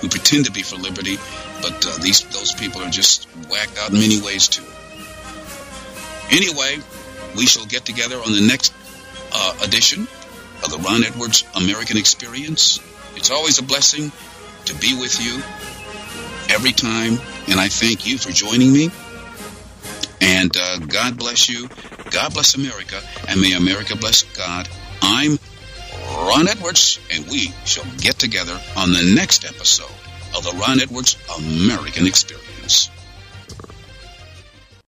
who 0.00 0.08
pretend 0.08 0.46
to 0.46 0.52
be 0.52 0.62
for 0.62 0.76
liberty, 0.76 1.16
but 1.62 1.86
uh, 1.86 1.98
these 1.98 2.22
those 2.24 2.52
people 2.52 2.82
are 2.82 2.90
just 2.90 3.24
whacked 3.48 3.78
out 3.78 3.90
in 3.90 3.98
many 3.98 4.20
ways 4.20 4.48
too. 4.48 4.64
Anyway, 6.30 6.78
we 7.36 7.46
shall 7.46 7.66
get 7.66 7.84
together 7.84 8.16
on 8.16 8.32
the 8.32 8.46
next 8.46 8.72
uh, 9.32 9.54
edition 9.62 10.06
of 10.62 10.70
the 10.70 10.78
Ron 10.78 11.04
Edwards 11.04 11.44
American 11.54 11.96
Experience. 11.96 12.80
It's 13.16 13.30
always 13.30 13.58
a 13.58 13.62
blessing 13.62 14.12
to 14.66 14.74
be 14.76 14.94
with 14.94 15.20
you 15.20 15.36
every 16.54 16.72
time, 16.72 17.18
and 17.48 17.58
I 17.58 17.68
thank 17.68 18.06
you 18.06 18.18
for 18.18 18.30
joining 18.30 18.72
me. 18.72 18.90
And 20.20 20.54
uh, 20.56 20.78
God 20.78 21.18
bless 21.18 21.48
you. 21.48 21.68
God 22.10 22.34
bless 22.34 22.54
America, 22.54 23.00
and 23.28 23.40
may 23.40 23.52
America 23.52 23.96
bless 23.96 24.22
God. 24.36 24.68
I'm 25.02 25.38
Ron 26.10 26.48
Edwards, 26.48 26.98
and 27.12 27.26
we 27.28 27.52
shall 27.64 27.86
get 27.98 28.18
together 28.18 28.58
on 28.76 28.92
the 28.92 29.12
next 29.14 29.44
episode 29.44 29.90
of 30.36 30.44
the 30.44 30.56
Ron 30.60 30.80
Edwards 30.80 31.16
American 31.38 32.06
Experience. 32.06 32.90